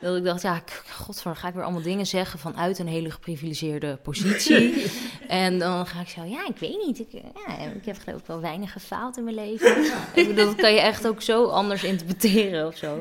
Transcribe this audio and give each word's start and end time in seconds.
Dat 0.00 0.16
ik 0.16 0.24
dacht, 0.24 0.42
ja, 0.42 0.62
godver, 0.90 1.36
ga 1.36 1.48
ik 1.48 1.54
weer 1.54 1.62
allemaal 1.62 1.82
dingen 1.82 2.06
zeggen 2.06 2.38
vanuit 2.38 2.78
een 2.78 2.86
hele 2.86 3.10
geprivilegeerde 3.10 3.98
positie. 4.02 4.90
en 5.28 5.58
dan 5.58 5.86
ga 5.86 6.00
ik 6.00 6.08
zo, 6.08 6.24
ja, 6.24 6.46
ik 6.46 6.58
weet 6.58 6.84
niet. 6.86 6.98
Ik, 6.98 7.08
ja, 7.46 7.58
ik 7.58 7.84
heb 7.84 7.96
geloof 8.04 8.20
ik 8.20 8.26
wel 8.26 8.40
weinig 8.40 8.72
gefaald 8.72 9.16
in 9.16 9.24
mijn 9.24 9.36
leven. 9.36 9.76
ik 10.14 10.26
bedoel, 10.28 10.44
dat 10.44 10.54
kan 10.54 10.72
je 10.72 10.80
echt 10.80 11.06
ook 11.06 11.22
zo 11.22 11.46
anders 11.46 11.84
interpreteren 11.84 12.66
of 12.66 12.76
zo. 12.76 12.98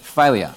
Failure. 0.00 0.50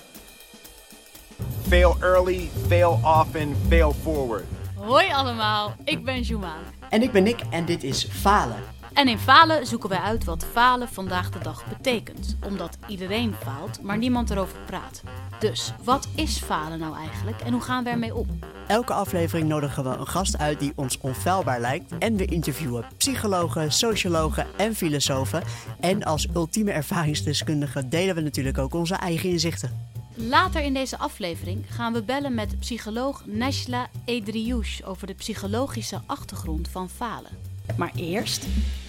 Fail 1.67 1.97
early, 2.01 2.49
fail 2.67 2.99
often, 3.03 3.55
fail 3.67 3.91
forward. 4.01 4.43
Hoi 4.75 5.11
allemaal, 5.11 5.75
ik 5.83 6.03
ben 6.03 6.21
Juma. 6.21 6.55
En 6.89 7.01
ik 7.01 7.11
ben 7.11 7.23
Nick 7.23 7.39
en 7.49 7.65
dit 7.65 7.83
is 7.83 8.07
Falen. 8.11 8.72
En 8.93 9.07
in 9.07 9.19
Falen 9.19 9.67
zoeken 9.67 9.89
wij 9.89 9.99
uit 9.99 10.23
wat 10.23 10.45
falen 10.51 10.87
vandaag 10.87 11.29
de 11.29 11.39
dag 11.39 11.67
betekent. 11.67 12.37
Omdat 12.45 12.77
iedereen 12.87 13.33
faalt, 13.43 13.81
maar 13.81 13.97
niemand 13.97 14.29
erover 14.29 14.57
praat. 14.65 15.01
Dus 15.39 15.73
wat 15.83 16.07
is 16.15 16.37
falen 16.37 16.79
nou 16.79 16.95
eigenlijk 16.95 17.41
en 17.41 17.51
hoe 17.51 17.61
gaan 17.61 17.83
we 17.83 17.89
ermee 17.89 18.15
om? 18.15 18.39
Elke 18.67 18.93
aflevering 18.93 19.47
nodigen 19.47 19.83
we 19.83 19.89
een 19.89 20.07
gast 20.07 20.37
uit 20.37 20.59
die 20.59 20.73
ons 20.75 20.97
onfeilbaar 20.97 21.59
lijkt. 21.59 21.97
En 21.99 22.15
we 22.15 22.25
interviewen 22.25 22.85
psychologen, 22.97 23.71
sociologen 23.71 24.47
en 24.57 24.75
filosofen. 24.75 25.43
En 25.79 26.03
als 26.03 26.27
ultieme 26.35 26.71
ervaringsdeskundige 26.71 27.87
delen 27.87 28.15
we 28.15 28.21
natuurlijk 28.21 28.57
ook 28.57 28.73
onze 28.73 28.95
eigen 28.95 29.29
inzichten. 29.29 29.91
Later 30.15 30.61
in 30.61 30.73
deze 30.73 30.97
aflevering 30.97 31.65
gaan 31.69 31.93
we 31.93 32.03
bellen 32.03 32.33
met 32.33 32.59
psycholoog 32.59 33.25
Najla 33.25 33.89
Edriouche 34.05 34.85
over 34.85 35.07
de 35.07 35.13
psychologische 35.13 36.01
achtergrond 36.05 36.67
van 36.67 36.89
falen. 36.89 37.31
Maar 37.77 37.91
eerst 37.95 38.45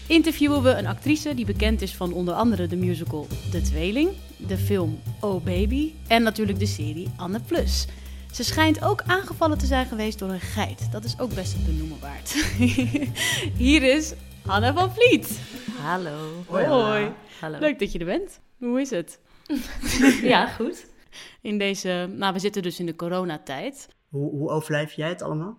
interviewen 0.07 0.63
we 0.63 0.71
een 0.71 0.87
actrice 0.87 1.35
die 1.35 1.45
bekend 1.45 1.83
is 1.83 1.95
van 1.95 2.13
onder 2.13 2.35
andere 2.35 2.67
de 2.67 2.77
musical 2.77 3.27
De 3.51 3.61
Tweeling, 3.61 4.11
de 4.37 4.57
film 4.57 5.01
Oh 5.21 5.45
Baby 5.45 5.93
en 6.09 6.23
natuurlijk 6.23 6.59
de 6.59 6.67
serie 6.67 7.11
Anne 7.17 7.41
Plus. 7.41 7.87
Ze 8.33 8.45
schijnt 8.45 8.85
ook 8.85 9.03
aangevallen 9.07 9.59
te 9.59 9.67
zijn 9.67 9.87
geweest 9.87 10.19
door 10.19 10.31
een 10.31 10.41
geit. 10.41 10.93
Dat 10.93 11.05
is 11.05 11.19
ook 11.19 11.35
best 11.35 11.65
benoemen 11.67 12.01
waard. 12.01 12.33
Hier 13.65 13.83
is 13.83 14.15
Anne 14.47 14.73
van 14.73 14.93
Vliet. 14.95 15.41
Hallo. 15.81 16.45
Hoi. 16.47 17.13
Hallo. 17.41 17.59
Leuk 17.59 17.79
dat 17.79 17.93
je 17.93 17.99
er 17.99 18.05
bent. 18.05 18.41
Hoe 18.59 18.81
is 18.81 18.91
het? 18.91 19.21
Ja, 20.23 20.47
goed. 20.47 20.87
In 21.41 21.59
deze, 21.59 22.09
nou 22.13 22.33
we 22.33 22.39
zitten 22.39 22.63
dus 22.63 22.81
in 22.81 22.87
de 22.87 22.97
coronatijd. 22.97 23.89
Hoe, 24.09 24.31
hoe 24.31 24.51
overleef 24.51 24.93
jij 24.93 25.09
het 25.09 25.23
allemaal? 25.23 25.59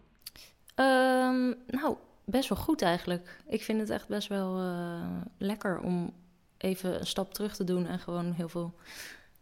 Ehm, 0.76 1.54
nou, 1.68 1.96
best 2.26 2.50
wel 2.50 2.58
goed 2.58 2.82
eigenlijk. 2.82 3.40
Ik 3.48 3.64
vind 3.64 3.80
het 3.80 3.90
echt 3.90 4.08
best 4.08 4.28
wel 4.28 4.60
eh, 4.60 5.22
lekker 5.38 5.80
om 5.80 6.14
even 6.58 7.00
een 7.00 7.06
stap 7.08 7.34
terug 7.34 7.56
te 7.56 7.64
doen 7.64 7.86
en 7.86 8.00
gewoon 8.00 8.32
heel 8.32 8.50
veel 8.50 8.74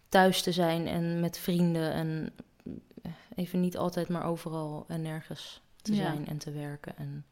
thuis 0.09 0.41
te 0.41 0.51
zijn 0.51 0.87
en 0.87 1.19
met 1.19 1.37
vrienden 1.37 1.91
en 1.93 2.33
even 3.35 3.59
niet 3.59 3.77
altijd 3.77 4.09
maar 4.09 4.23
overal 4.25 4.85
en 4.87 5.01
nergens 5.01 5.61
te 5.81 5.95
Ja. 5.95 6.01
zijn 6.01 6.27
en 6.27 6.37
te 6.37 6.51
werken. 6.51 6.97
En, 6.97 7.25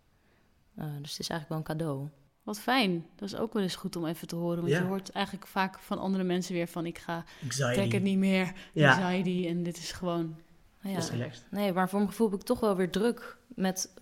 eh, 0.75 0.85
dus 1.01 1.11
het 1.11 1.19
is 1.19 1.29
eigenlijk 1.29 1.47
wel 1.49 1.57
een 1.57 1.63
cadeau. 1.63 2.07
Wat 2.43 2.59
fijn. 2.59 3.05
Dat 3.15 3.27
is 3.29 3.35
ook 3.35 3.53
wel 3.53 3.63
eens 3.63 3.75
goed 3.75 3.95
om 3.95 4.05
even 4.05 4.27
te 4.27 4.35
horen. 4.35 4.57
Want 4.61 4.69
Ja. 4.71 4.79
je 4.79 4.85
hoort 4.85 5.09
eigenlijk 5.11 5.47
vaak 5.47 5.79
van 5.79 5.99
andere 5.99 6.23
mensen 6.23 6.53
weer 6.53 6.67
van... 6.67 6.85
ik 6.85 6.97
ga, 6.97 7.23
Anxiety. 7.43 7.73
trek 7.73 7.91
het 7.91 8.03
niet 8.03 8.17
meer, 8.17 8.53
Ja. 8.73 8.93
anxiety. 8.95 9.47
En 9.47 9.63
dit 9.63 9.77
is 9.77 9.91
gewoon... 9.91 10.35
Nou 10.81 10.95
Dat 10.95 11.03
is 11.03 11.09
ja, 11.09 11.15
relaxed. 11.15 11.45
nee, 11.51 11.73
maar 11.73 11.89
voor 11.89 11.99
mijn 11.99 12.11
gevoel 12.11 12.29
heb 12.29 12.39
ik 12.39 12.45
toch 12.45 12.59
wel 12.59 12.75
weer 12.75 12.89
druk 12.91 13.37
met 13.47 13.93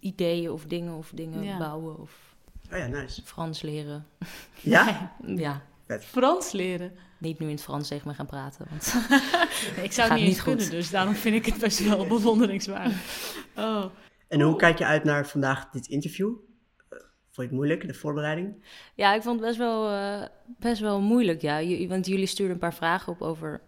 ideeën 0.00 0.50
of 0.50 0.64
dingen 0.64 0.94
of 0.94 1.10
dingen 1.14 1.42
Ja. 1.42 1.58
bouwen 1.58 1.98
of 1.98 2.30
Oh 2.72 2.78
ja, 2.78 2.86
nice. 2.86 3.22
Frans 3.24 3.62
leren. 3.62 4.06
Ja? 4.60 5.12
Ja, 5.26 5.62
Frans 6.00 6.52
leren. 6.52 6.92
niet 7.18 7.38
nu 7.38 7.46
in 7.46 7.52
het 7.52 7.62
Frans 7.62 7.88
tegen 7.88 8.08
me 8.08 8.14
gaan 8.14 8.26
praten. 8.26 8.66
Want 8.70 8.94
Nee, 9.76 9.84
ik 9.88 9.92
zou 9.92 10.08
het 10.08 10.18
niet 10.18 10.26
eens 10.26 10.34
niet 10.36 10.42
kunnen, 10.44 10.70
dus 10.70 10.90
daarom 10.90 11.14
vind 11.14 11.34
ik 11.36 11.46
het 11.46 11.58
best 11.60 11.84
wel 11.88 12.06
bewonderingswaardig. 12.16 12.96
Oh. 13.56 13.84
En 14.28 14.40
hoe 14.40 14.56
kijk 14.56 14.78
je 14.78 14.84
uit 14.84 15.04
naar 15.04 15.26
vandaag 15.26 15.70
dit 15.70 15.86
interview? 15.86 16.28
Eh, 16.28 16.98
Vond 16.98 17.36
je 17.36 17.42
het 17.42 17.52
moeilijk, 17.52 17.86
de 17.86 17.94
voorbereiding? 17.94 18.64
Ja, 18.94 19.14
ik 19.14 19.22
vond 19.22 19.38
het 19.40 19.46
best 19.48 19.58
wel, 19.58 19.90
eh, 19.90 20.26
best 20.58 20.80
wel 20.80 21.00
moeilijk, 21.00 21.40
ja. 21.40 21.60
J- 21.62 21.88
want 21.88 22.06
jullie 22.06 22.26
stuurden 22.26 22.54
een 22.54 22.60
paar 22.60 22.74
vragen 22.74 23.12
op 23.12 23.22
over... 23.22 23.60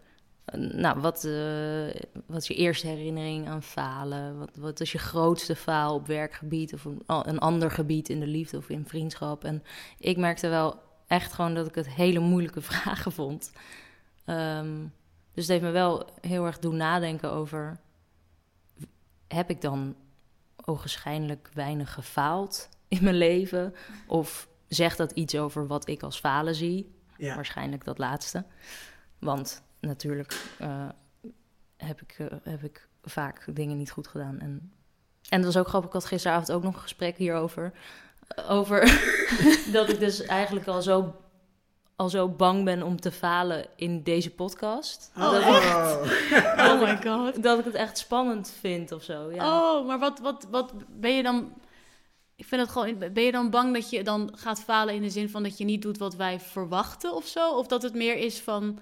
nou, 0.53 1.01
wat, 1.01 1.25
eh, 1.25 2.01
wat 2.27 2.41
is 2.41 2.47
je 2.47 2.55
eerste 2.55 2.87
herinnering 2.87 3.49
aan 3.49 3.63
falen? 3.63 4.39
Wat, 4.39 4.57
wat 4.57 4.81
is 4.81 4.93
je 4.93 4.99
grootste 4.99 5.57
faal 5.57 5.95
op 5.95 6.07
werkgebied... 6.07 6.75
of 6.75 6.85
een 7.07 7.39
ander 7.39 7.71
gebied 7.71 8.09
in 8.09 8.21
de 8.21 8.27
liefde 8.27 8.57
of 8.57 8.69
in 8.69 8.87
vriendschap? 8.87 9.45
En 9.45 9.63
ik 9.99 10.17
merkte 10.17 10.49
wel 10.49 10.83
echt 11.07 11.33
gewoon 11.33 11.55
dat 11.55 11.67
ik 11.67 11.75
het 11.75 11.89
hele 11.89 12.19
moeilijke 12.19 12.61
vragen 12.71 13.13
vond. 13.13 13.53
Ehm, 14.25 14.81
dus 15.33 15.43
het 15.45 15.49
heeft 15.49 15.63
me 15.63 15.71
wel 15.71 16.09
heel 16.21 16.45
erg 16.47 16.59
doen 16.59 16.77
nadenken 16.77 17.31
over... 17.31 17.81
heb 19.29 19.51
ik 19.51 19.61
dan 19.61 19.97
ogenschijnlijk 20.65 21.51
weinig 21.55 21.93
gefaald 21.93 22.69
in 22.89 23.05
mijn 23.05 23.17
leven? 23.17 23.75
Of 24.07 24.49
zegt 24.69 24.99
dat 24.99 25.13
iets 25.13 25.37
over 25.37 25.67
wat 25.67 25.89
ik 25.89 26.03
als 26.03 26.19
falen 26.19 26.55
zie? 26.55 26.95
Ja. 27.17 27.35
Waarschijnlijk 27.35 27.85
dat 27.85 27.99
laatste. 27.99 28.45
Want 29.19 29.63
natuurlijk 29.85 30.55
eh, 30.59 30.89
heb, 31.77 32.01
ik, 32.01 32.17
eh, 32.19 32.27
heb 32.43 32.63
ik 32.63 32.89
vaak 33.03 33.45
dingen 33.53 33.77
niet 33.77 33.91
goed 33.91 34.07
gedaan. 34.07 34.41
En, 34.41 34.73
en 35.29 35.43
dat 35.43 35.55
was 35.55 35.57
ook 35.57 35.69
grappig. 35.69 35.89
Ik 35.89 35.97
had 35.97 36.05
gisteravond 36.05 36.53
ook 36.53 36.63
nog 36.63 36.75
een 36.75 36.81
gesprek 36.81 37.17
hierover. 37.17 37.73
Over 38.49 38.81
dat 39.73 39.89
ik 39.89 39.99
dus 39.99 40.23
eigenlijk 40.23 40.67
al 40.67 40.83
zo, 40.83 41.15
al 41.97 42.09
zo 42.09 42.29
bang 42.29 42.65
ben 42.65 42.83
om 42.83 43.01
te 43.01 43.13
falen 43.13 43.67
in 43.77 44.03
deze 44.03 44.31
podcast. 44.31 45.11
dat, 45.15 45.43
ik, 45.43 45.49
oh 46.59 46.81
my 46.81 46.99
god. 47.03 47.43
dat 47.43 47.59
ik 47.59 47.65
het 47.65 47.75
echt 47.75 47.99
spannend 47.99 48.55
vind 48.61 48.93
of 48.93 49.03
zo. 49.03 49.33
Ja. 49.33 49.59
Oh, 49.59 49.87
maar 49.87 49.99
wat, 49.99 50.19
wat, 50.19 50.47
wat 50.51 50.73
ben 50.89 51.17
je 51.17 51.23
dan... 51.23 51.53
Ik 52.37 52.45
vind 52.45 52.61
het 52.61 52.71
gewoon... 52.71 52.99
Ben 52.99 53.23
je 53.23 53.33
dan 53.33 53.51
bang 53.51 53.75
dat 53.75 53.91
je 53.91 54.05
dan 54.05 54.31
gaat 54.37 54.61
falen 54.61 54.95
in 54.95 55.03
de 55.03 55.11
zin 55.11 55.31
van 55.31 55.43
dat 55.43 55.59
je 55.59 55.65
niet 55.65 55.83
doet 55.83 55.99
wat 55.99 56.15
wij 56.15 56.41
verwachten 56.41 57.15
of 57.15 57.27
zo? 57.27 57.51
Of 57.51 57.67
dat 57.67 57.83
het 57.83 57.95
meer 57.95 58.17
is 58.17 58.41
van... 58.41 58.79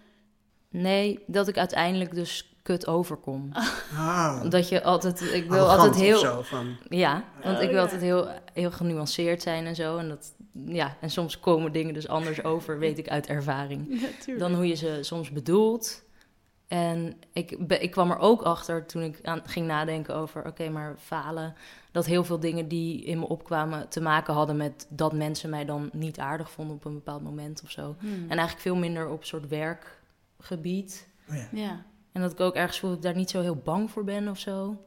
Nee, 0.73 1.19
dat 1.27 1.49
ik 1.49 1.59
uiteindelijk 1.59 2.15
dus 2.15 2.53
kut 2.63 2.87
overkom. 2.87 3.51
Oh, 3.93 4.51
Dat 4.51 4.69
je 4.69 4.83
altijd, 4.83 5.21
ik 5.21 5.49
wil 5.49 5.59
arrogant 5.59 5.79
altijd 5.79 5.95
of 5.95 6.01
heel, 6.01 6.19
zo, 6.19 6.43
van, 6.43 6.77
ja, 6.89 7.25
want 7.43 7.57
Oh, 7.57 7.63
ik 7.63 7.69
wil 7.69 7.77
ja. 7.77 7.83
altijd 7.83 8.01
heel, 8.01 8.29
heel 8.53 8.71
genuanceerd 8.71 9.43
zijn 9.43 9.67
en 9.67 9.75
zo. 9.75 9.97
En 9.99 10.09
dat, 10.09 10.33
ja, 10.67 10.97
en 11.01 11.11
soms 11.11 11.41
komen 11.41 11.73
dingen 11.73 11.95
dus 11.95 12.09
anders 12.09 12.45
over, 12.45 12.79
weet 12.79 12.99
ik 12.99 13.09
uit 13.09 13.27
ervaring, 13.27 13.89
Natuurlijk. 14.01 14.39
dan 14.39 14.55
hoe 14.55 14.67
je 14.67 14.75
ze 14.75 14.99
soms 15.01 15.31
bedoelt. 15.31 16.03
En 16.69 17.17
ik, 17.33 17.51
ik 17.69 17.91
kwam 17.91 18.11
er 18.11 18.19
ook 18.19 18.43
achter 18.43 18.87
toen 18.87 19.03
ik 19.03 19.19
aan, 19.23 19.43
ging 19.47 19.67
nadenken 19.67 20.15
over, 20.15 20.47
oké, 20.47 20.69
maar 20.69 20.95
falen, 20.99 21.55
dat 21.91 22.07
heel 22.07 22.25
veel 22.25 22.41
dingen 22.41 22.69
die 22.69 23.05
in 23.05 23.19
me 23.19 23.29
opkwamen 23.29 23.89
te 23.89 24.01
maken 24.01 24.35
hadden 24.35 24.57
met 24.57 24.87
dat 24.89 25.13
mensen 25.13 25.51
mij 25.51 25.65
dan 25.65 25.91
niet 25.93 26.19
aardig 26.19 26.51
vonden 26.51 26.77
op 26.77 26.85
een 26.85 26.95
bepaald 26.95 27.23
moment 27.23 27.63
of 27.65 27.71
zo. 27.71 27.97
Hmm. 27.99 28.13
En 28.13 28.29
eigenlijk 28.29 28.61
veel 28.61 28.77
minder 28.77 29.09
op 29.09 29.25
soort 29.25 29.49
werkgebied. 30.49 31.09
oh 31.31 31.37
ja. 31.37 31.49
Ja. 31.53 31.85
En 32.13 32.21
dat 32.21 32.33
ik 32.33 32.41
ook 32.41 32.55
ergens 32.55 32.79
voel 32.79 32.89
dat 32.91 32.99
ik 32.99 33.05
daar 33.05 33.15
niet 33.17 33.31
zo 33.31 33.41
heel 33.41 33.57
bang 33.57 33.91
voor 33.91 34.05
ben 34.05 34.29
of 34.29 34.39
zo. 34.39 34.85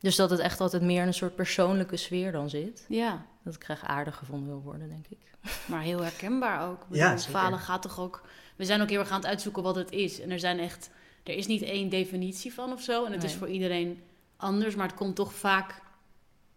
Dus 0.00 0.16
dat 0.16 0.30
het 0.30 0.40
echt 0.40 0.60
altijd 0.60 0.82
meer 0.82 1.00
in 1.00 1.06
een 1.06 1.14
soort 1.14 1.34
persoonlijke 1.34 1.96
sfeer 1.96 2.32
dan 2.32 2.50
zit. 2.50 2.84
ja, 2.88 3.26
Dat 3.44 3.54
ik 3.54 3.64
graag 3.64 3.84
aardig 3.84 4.16
gevonden 4.16 4.48
wil 4.48 4.62
worden, 4.62 4.88
denk 4.88 5.06
ik. 5.08 5.18
maar 5.66 5.80
heel 5.82 6.00
herkenbaar 6.00 6.68
ook. 6.68 6.82
Ik 6.82 6.88
bedoel, 6.88 7.02
Ja, 7.04 7.16
zeker. 7.16 7.38
falen 7.40 7.58
gaat 7.58 7.82
toch 7.82 7.98
ook... 8.00 8.22
We 8.56 8.64
zijn 8.64 8.80
ook 8.80 8.88
heel 8.90 9.00
erg 9.00 9.10
aan 9.10 9.20
het 9.20 9.26
uitzoeken 9.28 9.62
wat 9.62 9.74
het 9.76 9.90
is. 9.90 10.20
En 10.20 10.30
er 10.30 10.38
zijn 10.38 10.58
echt... 10.58 10.90
Er 11.22 11.34
is 11.34 11.46
niet 11.46 11.62
één 11.62 11.88
definitie 11.88 12.54
van 12.54 12.72
of 12.72 12.82
zo. 12.82 13.04
En 13.04 13.12
het 13.12 13.24
is 13.24 13.34
voor 13.34 13.48
iedereen 13.48 14.02
anders. 14.36 14.74
Maar 14.74 14.86
het 14.86 14.96
komt 14.96 15.16
toch 15.16 15.34
vaak, 15.34 15.82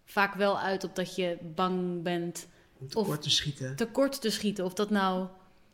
vaak 0.06 0.34
wel 0.34 0.60
uit 0.60 0.84
op 0.84 0.96
dat 0.96 1.16
je 1.16 1.38
bang 1.56 2.04
bent 2.04 2.48
Om 2.80 2.88
tekort 2.88 3.22
te 3.22 3.30
schieten. 3.30 3.76
tekort 3.76 4.22
te 4.22 4.30
schieten. 4.30 4.66
Of 4.66 4.74
dat 4.74 4.90
nou... 4.90 5.28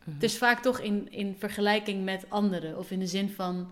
Het 0.04 0.22
is 0.22 0.38
vaak 0.38 0.62
toch 0.62 0.78
in, 0.78 1.12
in 1.12 1.36
vergelijking 1.38 2.04
met 2.04 2.24
anderen. 2.28 2.78
Of 2.78 2.90
in 2.90 2.98
de 2.98 3.06
zin 3.06 3.30
van... 3.30 3.70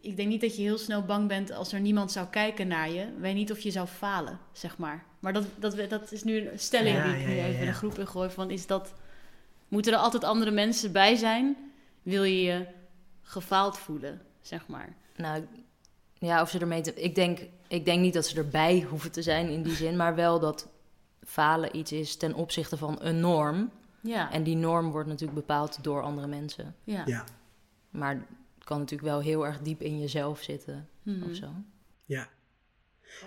Ik 0.00 0.16
denk 0.16 0.28
niet 0.28 0.40
dat 0.40 0.56
je 0.56 0.62
heel 0.62 0.78
snel 0.78 1.02
bang 1.02 1.28
bent 1.28 1.52
als 1.52 1.72
er 1.72 1.80
niemand 1.80 2.12
zou 2.12 2.26
kijken 2.26 2.68
naar 2.68 2.90
je. 2.90 3.06
Weet 3.18 3.34
niet 3.34 3.50
of 3.50 3.58
je 3.58 3.70
zou 3.70 3.86
falen, 3.86 4.38
zeg 4.52 4.78
maar. 4.78 5.04
Maar 5.18 5.32
dat, 5.32 5.44
dat, 5.58 5.90
dat 5.90 6.12
is 6.12 6.24
nu 6.24 6.48
een 6.48 6.58
stelling 6.58 6.96
Ja, 6.96 7.04
die 7.04 7.20
ik 7.20 7.26
nu 7.26 7.34
ja, 7.34 7.44
even 7.44 7.60
in 7.60 7.66
de 7.66 7.72
groep 7.72 7.98
in 7.98 8.06
gooi. 8.06 8.30
Van 8.30 8.50
is 8.50 8.66
dat... 8.66 8.94
Moeten 9.68 9.92
er 9.92 9.98
altijd 9.98 10.24
andere 10.24 10.50
mensen 10.50 10.92
bij 10.92 11.16
zijn? 11.16 11.56
Wil 12.02 12.24
je 12.24 12.42
je 12.42 12.66
gefaald 13.22 13.78
voelen, 13.78 14.20
zeg 14.42 14.66
maar? 14.66 14.94
Nou, 15.16 15.46
ja, 16.18 16.42
of 16.42 16.50
ze 16.50 16.58
ermee 16.58 16.80
te... 16.80 16.94
Ik 16.94 17.14
denk, 17.14 17.38
ik 17.68 17.84
denk 17.84 18.00
niet 18.00 18.14
dat 18.14 18.26
ze 18.26 18.36
erbij 18.36 18.86
hoeven 18.88 19.12
te 19.12 19.22
zijn 19.22 19.48
in 19.48 19.62
die 19.62 19.74
zin, 19.74 19.96
maar 19.96 20.14
wel 20.14 20.40
dat 20.40 20.68
falen 21.24 21.76
iets 21.76 21.92
is 21.92 22.16
ten 22.16 22.34
opzichte 22.34 22.76
van 22.76 22.96
een 23.00 23.20
norm. 23.20 23.70
Ja, 24.06 24.32
En 24.32 24.42
die 24.42 24.56
norm 24.56 24.90
wordt 24.90 25.08
natuurlijk 25.08 25.38
bepaald 25.38 25.82
door 25.84 26.02
andere 26.02 26.26
mensen. 26.26 26.74
ja. 26.84 27.02
Ja, 27.06 27.24
Maar 27.90 28.14
het 28.54 28.64
kan 28.64 28.78
natuurlijk 28.78 29.08
wel 29.10 29.20
heel 29.20 29.46
erg 29.46 29.60
diep 29.60 29.80
in 29.80 30.00
jezelf 30.00 30.40
zitten 30.42 30.88
Mhm. 31.02 31.30
of 31.30 31.34
zo. 31.36 31.46
ja. 32.04 32.26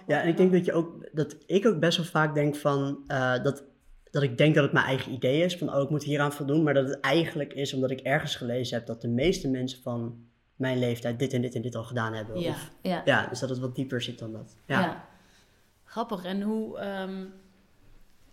Ja, 0.07 0.21
en 0.21 0.27
ik 0.27 0.37
denk 0.37 0.51
dat 0.51 0.65
je 0.65 0.73
ook, 0.73 1.09
dat 1.11 1.35
ik 1.45 1.65
ook 1.65 1.79
best 1.79 1.97
wel 1.97 2.05
vaak 2.05 2.33
denk 2.33 2.55
van, 2.55 3.03
eh, 3.07 3.43
dat 3.43 3.63
dat 4.11 4.23
ik 4.23 4.37
denk 4.37 4.55
dat 4.55 4.63
het 4.63 4.73
mijn 4.73 4.85
eigen 4.85 5.11
idee 5.11 5.43
is, 5.43 5.57
van 5.57 5.73
oh, 5.75 5.81
ik 5.81 5.89
moet 5.89 6.03
hieraan 6.03 6.31
voldoen, 6.33 6.63
maar 6.63 6.73
dat 6.73 6.87
het 6.87 6.99
eigenlijk 6.99 7.53
is 7.53 7.73
omdat 7.73 7.91
ik 7.91 7.99
ergens 7.99 8.35
gelezen 8.35 8.77
heb 8.77 8.85
dat 8.87 9.01
de 9.01 9.07
meeste 9.07 9.47
mensen 9.49 9.81
van 9.81 10.25
mijn 10.55 10.79
leeftijd 10.79 11.19
dit 11.19 11.33
en 11.33 11.41
dit 11.41 11.55
en 11.55 11.61
dit 11.61 11.75
al 11.75 11.83
gedaan 11.83 12.13
hebben. 12.13 12.39
Ja, 12.39 12.49
Of, 12.49 12.71
Ja. 12.81 13.01
ja, 13.05 13.27
dus 13.27 13.39
dat 13.39 13.49
het 13.49 13.59
wat 13.59 13.75
dieper 13.75 14.01
zit 14.01 14.19
dan 14.19 14.31
dat. 14.31 14.55
Ja. 14.65 14.79
Ja. 14.79 15.05
Grappig. 15.83 16.23
En 16.23 16.41
hoe. 16.41 16.77
ehm, 16.77 17.25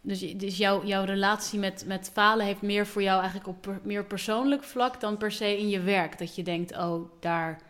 dus 0.07 0.37
dus 0.37 0.57
jouw, 0.57 0.85
jouw 0.85 1.05
relatie 1.05 1.59
met, 1.59 1.85
met 1.87 2.11
falen 2.13 2.47
heeft 2.47 2.63
meer 2.63 2.87
voor 2.87 3.03
jou 3.03 3.19
eigenlijk 3.21 3.49
op 3.49 3.61
per- 3.63 3.81
meer 3.83 4.05
persoonlijk 4.05 4.63
vlak 4.65 5.01
dan 5.01 5.17
per 5.17 5.33
se 5.33 5.59
in 5.59 5.69
je 5.69 5.81
werk. 5.81 6.19
Dat 6.19 6.35
je 6.35 6.43
denkt, 6.43 6.77
oh, 6.77 7.11
daar 7.21 7.61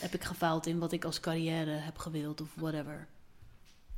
heb 0.00 0.14
ik 0.14 0.24
gefaald 0.24 0.66
in 0.66 0.78
wat 0.78 0.92
ik 0.92 1.04
als 1.04 1.20
carrière 1.20 1.70
heb 1.70 1.98
gewild 1.98 2.40
of 2.40 2.48
whatever. 2.54 3.06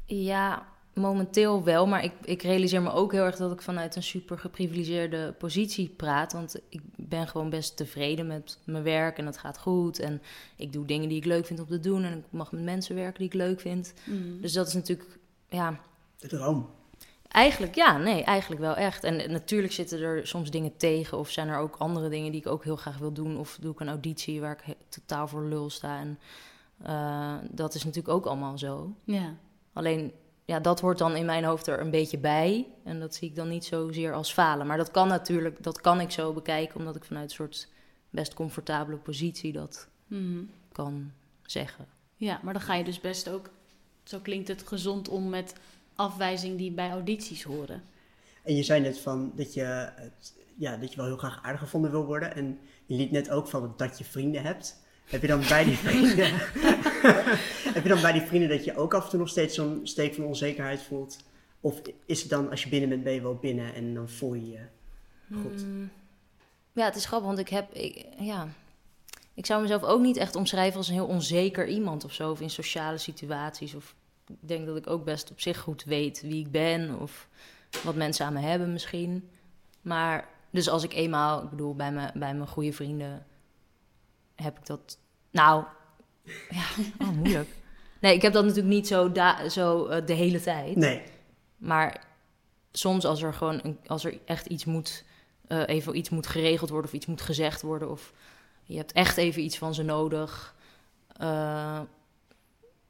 Ja, 0.04 0.66
momenteel 0.94 1.64
wel. 1.64 1.86
Maar 1.86 2.04
ik, 2.04 2.12
ik 2.24 2.42
realiseer 2.42 2.82
me 2.82 2.90
ook 2.92 3.12
heel 3.12 3.24
erg 3.24 3.36
dat 3.36 3.52
ik 3.52 3.62
vanuit 3.62 3.96
een 3.96 4.02
super 4.02 4.38
geprivilegeerde 4.38 5.34
positie 5.38 5.88
praat. 5.88 6.32
Want 6.32 6.56
ik 6.68 6.80
ben 6.96 7.28
gewoon 7.28 7.50
best 7.50 7.76
tevreden 7.76 8.26
met 8.26 8.58
mijn 8.64 8.82
werk 8.84 9.18
en 9.18 9.26
het 9.26 9.38
gaat 9.38 9.58
goed. 9.58 9.98
En 9.98 10.22
ik 10.56 10.72
doe 10.72 10.84
dingen 10.86 11.08
die 11.08 11.18
ik 11.18 11.24
leuk 11.24 11.46
vind 11.46 11.60
om 11.60 11.66
te 11.66 11.80
doen. 11.80 12.04
En 12.04 12.18
ik 12.18 12.24
mag 12.30 12.52
met 12.52 12.62
mensen 12.62 12.94
werken 12.94 13.18
die 13.18 13.26
ik 13.28 13.34
leuk 13.34 13.60
vind. 13.60 13.94
Dus 14.40 14.52
dat 14.52 14.66
is 14.66 14.74
natuurlijk, 14.74 15.18
ja, 15.48 15.80
De 16.18 16.28
droom. 16.28 16.68
Eigenlijk, 17.32 17.74
ja, 17.74 17.96
nee, 17.98 18.22
eigenlijk 18.24 18.60
wel 18.60 18.74
echt. 18.76 19.04
En 19.04 19.32
natuurlijk 19.32 19.72
zitten 19.72 20.00
er 20.00 20.26
soms 20.26 20.50
dingen 20.50 20.76
tegen, 20.76 21.18
of 21.18 21.30
zijn 21.30 21.48
er 21.48 21.58
ook 21.58 21.76
andere 21.78 22.08
dingen 22.08 22.30
die 22.32 22.40
ik 22.40 22.46
ook 22.46 22.64
heel 22.64 22.76
graag 22.76 22.98
wil 22.98 23.12
doen, 23.12 23.38
of 23.38 23.58
doe 23.60 23.72
ik 23.72 23.80
een 23.80 23.88
auditie 23.88 24.40
waar 24.40 24.62
ik 24.66 24.76
totaal 24.88 25.28
voor 25.28 25.42
lul 25.44 25.70
sta. 25.70 25.98
En 25.98 26.18
eh, 26.82 27.34
dat 27.50 27.74
is 27.74 27.84
natuurlijk 27.84 28.14
ook 28.14 28.26
allemaal 28.26 28.58
zo. 28.58 28.94
Ja. 29.04 29.34
Alleen, 29.72 30.12
ja, 30.44 30.60
dat 30.60 30.80
hoort 30.80 30.98
dan 30.98 31.16
in 31.16 31.24
mijn 31.26 31.44
hoofd 31.44 31.66
er 31.66 31.80
een 31.80 31.90
beetje 31.90 32.18
bij. 32.18 32.66
En 32.84 33.00
dat 33.00 33.14
zie 33.14 33.28
ik 33.28 33.36
dan 33.36 33.48
niet 33.48 33.64
zozeer 33.64 34.12
als 34.14 34.32
falen. 34.32 34.66
Maar 34.66 34.76
dat 34.76 34.90
kan 34.90 35.08
natuurlijk, 35.08 35.62
dat 35.62 35.80
kan 35.80 36.00
ik 36.00 36.10
zo 36.10 36.32
bekijken, 36.32 36.78
omdat 36.78 36.96
ik 36.96 37.04
vanuit 37.04 37.24
een 37.30 37.36
soort 37.36 37.68
best 38.10 38.34
comfortabele 38.34 38.96
positie 38.96 39.52
dat 39.52 39.88
Mhm. 40.06 40.42
kan 40.72 41.12
zeggen. 41.42 41.86
Ja, 42.16 42.40
maar 42.42 42.52
dan 42.52 42.62
ga 42.62 42.74
je 42.74 42.84
dus 42.84 43.00
best 43.00 43.28
ook, 43.28 43.50
zo 44.04 44.18
klinkt 44.18 44.48
het, 44.48 44.62
gezond 44.66 45.08
om 45.08 45.28
met 45.28 45.54
afwijzing 45.94 46.58
die 46.58 46.70
bij 46.70 46.90
audities 46.90 47.42
horen. 47.42 47.82
En 48.42 48.56
je 48.56 48.62
zei 48.62 48.80
net 48.80 48.98
van 48.98 49.32
dat 49.34 49.54
je, 49.54 49.90
het, 49.94 50.34
ja, 50.56 50.76
dat 50.76 50.90
je 50.90 50.96
wel 50.96 51.06
heel 51.06 51.16
graag 51.16 51.42
aardig 51.42 51.60
gevonden 51.60 51.90
wil 51.90 52.04
worden. 52.04 52.34
En 52.34 52.58
je 52.86 52.96
liet 52.96 53.10
net 53.10 53.30
ook 53.30 53.48
van 53.48 53.74
dat 53.76 53.98
je 53.98 54.04
vrienden 54.04 54.42
hebt. 54.42 54.80
Heb 55.04 55.20
je 55.20 55.26
dan 55.28 55.40
bij 55.48 55.64
die 55.64 55.76
vrienden, 55.86 56.30
heb 57.76 57.82
je 57.82 57.88
dan 57.88 58.00
bij 58.00 58.12
die 58.12 58.22
vrienden 58.22 58.48
dat 58.48 58.64
je 58.64 58.76
ook 58.76 58.94
af 58.94 59.04
en 59.04 59.10
toe 59.10 59.18
nog 59.18 59.28
steeds 59.28 59.54
zo'n 59.54 59.80
steek 59.82 60.14
van 60.14 60.24
onzekerheid 60.24 60.82
voelt? 60.82 61.24
Of 61.60 61.80
is 62.06 62.20
het 62.20 62.30
dan 62.30 62.50
als 62.50 62.62
je 62.62 62.68
binnen 62.68 62.88
bent, 62.88 63.02
ben 63.02 63.12
je 63.12 63.22
wel 63.22 63.36
binnen 63.36 63.74
en 63.74 63.94
dan 63.94 64.08
voel 64.08 64.34
je 64.34 64.50
je 64.50 64.66
goed? 65.42 65.64
Mm. 65.66 65.90
Ja, 66.72 66.84
het 66.84 66.96
is 66.96 67.06
grappig, 67.06 67.28
want 67.28 67.38
ik 67.38 67.48
heb... 67.48 67.74
Ik, 67.74 68.06
ja, 68.18 68.48
ik 69.34 69.46
zou 69.46 69.62
mezelf 69.62 69.82
ook 69.82 70.00
niet 70.00 70.16
echt 70.16 70.36
omschrijven 70.36 70.76
als 70.76 70.88
een 70.88 70.94
heel 70.94 71.06
onzeker 71.06 71.68
iemand 71.68 72.04
of 72.04 72.12
zo. 72.12 72.30
Of 72.30 72.40
in 72.40 72.50
sociale 72.50 72.98
situaties. 72.98 73.74
Of 73.74 73.94
ik 74.28 74.48
denk 74.48 74.66
dat 74.66 74.76
ik 74.76 74.86
ook 74.86 75.04
best 75.04 75.30
op 75.30 75.40
zich 75.40 75.58
goed 75.58 75.84
weet 75.84 76.20
wie 76.22 76.44
ik 76.44 76.50
ben. 76.50 76.98
Of 77.00 77.28
wat 77.84 77.94
mensen 77.94 78.26
aan 78.26 78.32
me 78.32 78.40
hebben 78.40 78.72
misschien. 78.72 79.30
Maar 79.82 80.28
dus 80.50 80.68
als 80.68 80.82
ik 80.84 80.92
eenmaal... 80.92 81.42
Ik 81.42 81.50
bedoel, 81.50 81.74
bij, 81.74 81.92
me, 81.92 82.10
bij 82.14 82.34
mijn 82.34 82.48
goede 82.48 82.72
vrienden 82.72 83.26
heb 84.34 84.58
ik 84.58 84.66
dat... 84.66 84.98
Nou, 85.30 85.64
ja, 86.50 86.64
oh, 86.98 87.08
moeilijk. 87.08 87.48
Nee, 88.00 88.14
ik 88.14 88.22
heb 88.22 88.32
dat 88.32 88.44
natuurlijk 88.44 88.74
niet 88.74 88.86
zo, 88.86 89.12
da- 89.12 89.48
zo 89.48 89.86
eh, 89.86 90.06
de 90.06 90.12
hele 90.12 90.40
tijd. 90.40 90.76
Nee, 90.76 91.02
Maar 91.56 92.04
soms 92.72 93.04
als 93.04 93.22
er 93.22 93.34
gewoon 93.34 93.60
een, 93.62 93.78
als 93.86 94.04
er 94.04 94.18
echt 94.24 94.46
iets 94.46 94.64
moet, 94.64 95.04
eh, 95.46 95.62
even 95.66 95.96
iets 95.96 96.10
moet 96.10 96.26
geregeld 96.26 96.70
worden 96.70 96.90
of 96.90 96.96
iets 96.96 97.06
moet 97.06 97.20
gezegd 97.22 97.62
worden 97.62 97.90
of 97.90 98.12
je 98.64 98.76
hebt 98.76 98.92
echt 98.92 99.16
even 99.16 99.42
iets 99.42 99.58
van 99.58 99.74
ze 99.74 99.82
nodig, 99.82 100.54
eh, 101.16 101.80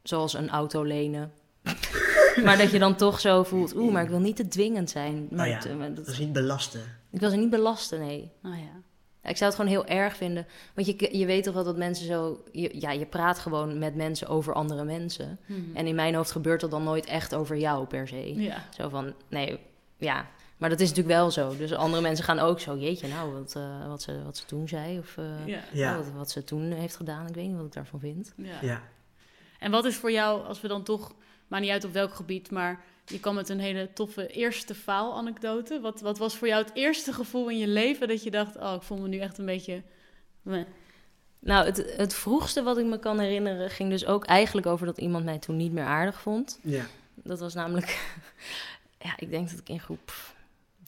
zoals 0.03 0.33
een 0.33 0.49
auto 0.49 0.83
lenen. 0.83 1.31
maar 2.45 2.57
dat 2.57 2.71
je 2.71 2.79
dan 2.79 2.95
toch 2.95 3.19
zo 3.19 3.43
voelt, 3.43 3.75
oeh, 3.75 3.93
maar 3.93 4.03
ik 4.03 4.09
wil 4.09 4.19
niet 4.19 4.35
te 4.35 4.47
dwingend 4.47 4.89
zijn. 4.89 5.27
Maar 5.31 5.45
Oh 5.45 5.51
ja, 5.51 5.57
het, 5.57 5.65
eh, 5.65 5.79
dat- 5.79 5.95
dat 5.95 6.07
is 6.07 6.17
niet 6.19 6.33
belasten. 6.33 6.81
ik 7.11 7.19
wil 7.19 7.29
ze 7.29 7.35
niet 7.35 7.49
belasten, 7.49 7.99
nee. 7.99 8.31
Nou 8.41 8.55
ja. 8.55 8.81
Ja, 9.23 9.29
Ik 9.29 9.37
zou 9.37 9.51
het 9.51 9.59
gewoon 9.59 9.75
heel 9.75 9.85
erg 9.85 10.15
vinden. 10.15 10.45
Want 10.75 10.87
je, 10.87 11.17
je 11.17 11.25
weet 11.25 11.43
toch 11.43 11.53
wel 11.53 11.63
dat 11.63 11.77
mensen 11.77 12.05
zo... 12.05 12.43
Je, 12.51 12.69
ja, 12.79 12.91
je 12.91 13.05
praat 13.05 13.39
gewoon 13.39 13.77
met 13.79 13.95
mensen 13.95 14.27
over 14.27 14.53
andere 14.53 14.83
mensen. 14.83 15.39
En 15.73 15.87
in 15.87 15.95
mijn 15.95 16.15
hoofd 16.15 16.31
gebeurt 16.31 16.61
dat 16.61 16.71
dan 16.71 16.83
nooit 16.83 17.05
echt 17.05 17.35
over 17.35 17.57
jou 17.57 17.85
per 17.85 18.07
se. 18.07 18.33
Ja. 18.41 18.63
Zo 18.77 18.89
van, 18.89 19.13
nee, 19.29 19.59
ja. 19.97 20.27
Maar 20.57 20.69
dat 20.69 20.79
is 20.79 20.89
natuurlijk 20.89 21.15
wel 21.15 21.31
zo. 21.31 21.57
Dus 21.57 21.73
andere 21.73 22.01
mensen 22.01 22.25
gaan 22.25 22.39
ook 22.39 22.59
zo... 22.59 22.77
Jeetje, 22.77 23.07
nou, 23.07 23.33
wat, 23.33 23.55
eh, 23.55 23.87
wat, 23.87 24.01
ze, 24.01 24.23
wat 24.23 24.37
ze 24.37 24.45
toen 24.45 24.67
zei. 24.67 24.99
Of 24.99 25.17
eh, 25.17 25.25
Ja. 25.47 25.59
Ja. 25.71 25.91
oh, 25.91 25.97
wat, 25.97 26.13
wat 26.15 26.31
ze 26.31 26.43
toen 26.43 26.71
heeft 26.71 26.95
gedaan. 26.95 27.27
Ik 27.27 27.35
weet 27.35 27.47
niet 27.47 27.55
wat 27.55 27.65
ik 27.65 27.73
daarvan 27.73 27.99
vind. 27.99 28.33
ja. 28.61 28.81
En 29.63 29.71
wat 29.71 29.85
is 29.85 29.95
voor 29.95 30.11
jou, 30.11 30.45
als 30.45 30.61
we 30.61 30.67
dan 30.67 30.83
toch, 30.83 31.15
maakt 31.47 31.63
niet 31.63 31.71
uit 31.71 31.83
op 31.83 31.93
welk 31.93 32.13
gebied, 32.13 32.51
maar 32.51 32.83
je 33.05 33.19
kwam 33.19 33.35
met 33.35 33.49
een 33.49 33.59
hele 33.59 33.93
toffe 33.93 34.27
eerste 34.27 34.75
faalanekdote. 34.75 35.79
Wat, 35.79 36.01
wat 36.01 36.17
was 36.17 36.35
voor 36.37 36.47
jou 36.47 36.63
het 36.63 36.73
eerste 36.73 37.13
gevoel 37.13 37.49
in 37.49 37.57
je 37.57 37.67
leven 37.67 38.07
dat 38.07 38.23
je 38.23 38.31
dacht, 38.31 38.57
oh, 38.57 38.73
ik 38.73 38.81
voel 38.81 38.97
me 38.97 39.07
nu 39.07 39.19
echt 39.19 39.37
een 39.37 39.45
beetje... 39.45 39.83
meh. 40.41 40.65
Nou, 41.39 41.65
het, 41.65 41.93
het 41.97 42.13
vroegste 42.13 42.63
wat 42.63 42.77
ik 42.77 42.85
me 42.85 42.99
kan 42.99 43.19
herinneren... 43.19 43.69
ging 43.69 43.89
dus 43.89 44.05
ook 44.05 44.25
eigenlijk 44.25 44.67
over 44.67 44.85
dat 44.85 44.97
iemand 44.97 45.25
mij 45.25 45.39
toen 45.39 45.57
niet 45.57 45.71
meer 45.71 45.85
aardig 45.85 46.21
vond. 46.21 46.59
Ja. 46.61 46.85
Dat 47.13 47.39
was 47.39 47.53
namelijk... 47.53 48.15
ja, 49.05 49.13
ik 49.17 49.29
denk 49.29 49.49
dat 49.49 49.59
ik 49.59 49.69
in 49.69 49.79
groep 49.79 50.11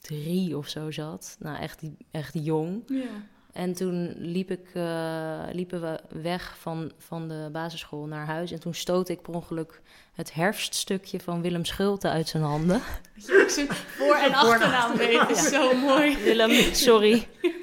drie 0.02 0.58
of 0.58 0.68
zo 0.68 0.92
zat. 0.92 1.36
Nou, 1.40 1.60
echt, 1.60 1.82
echt 2.12 2.34
jong. 2.34 2.84
Ja. 2.88 3.28
En 3.56 3.74
toen 3.74 4.14
liep 4.18 4.52
ik, 4.52 4.70
eh, 4.74 5.40
liepen 5.52 5.82
we 5.82 6.00
weg 6.22 6.58
van, 6.60 6.92
van 6.98 7.28
de 7.28 7.50
basisschool 7.52 8.06
naar 8.06 8.26
huis. 8.26 8.52
En 8.52 8.60
toen 8.60 8.74
stootte 8.74 9.12
ik 9.12 9.22
per 9.22 9.34
ongeluk 9.34 9.82
het 10.14 10.34
herfststukje 10.34 11.20
van 11.20 11.42
Willem 11.42 11.66
Schulte 11.66 12.10
uit 12.10 12.28
zijn 12.28 12.44
handen. 12.44 12.82
Je 13.16 13.46
zijn 13.50 13.68
voor- 13.68 14.16
en 14.16 14.34
achternaam 14.34 14.98
weet, 14.98 15.30
is 15.30 15.50
zo 15.50 15.74
mooi. 15.76 16.18
Willem, 16.24 16.74
sorry. 16.74 17.28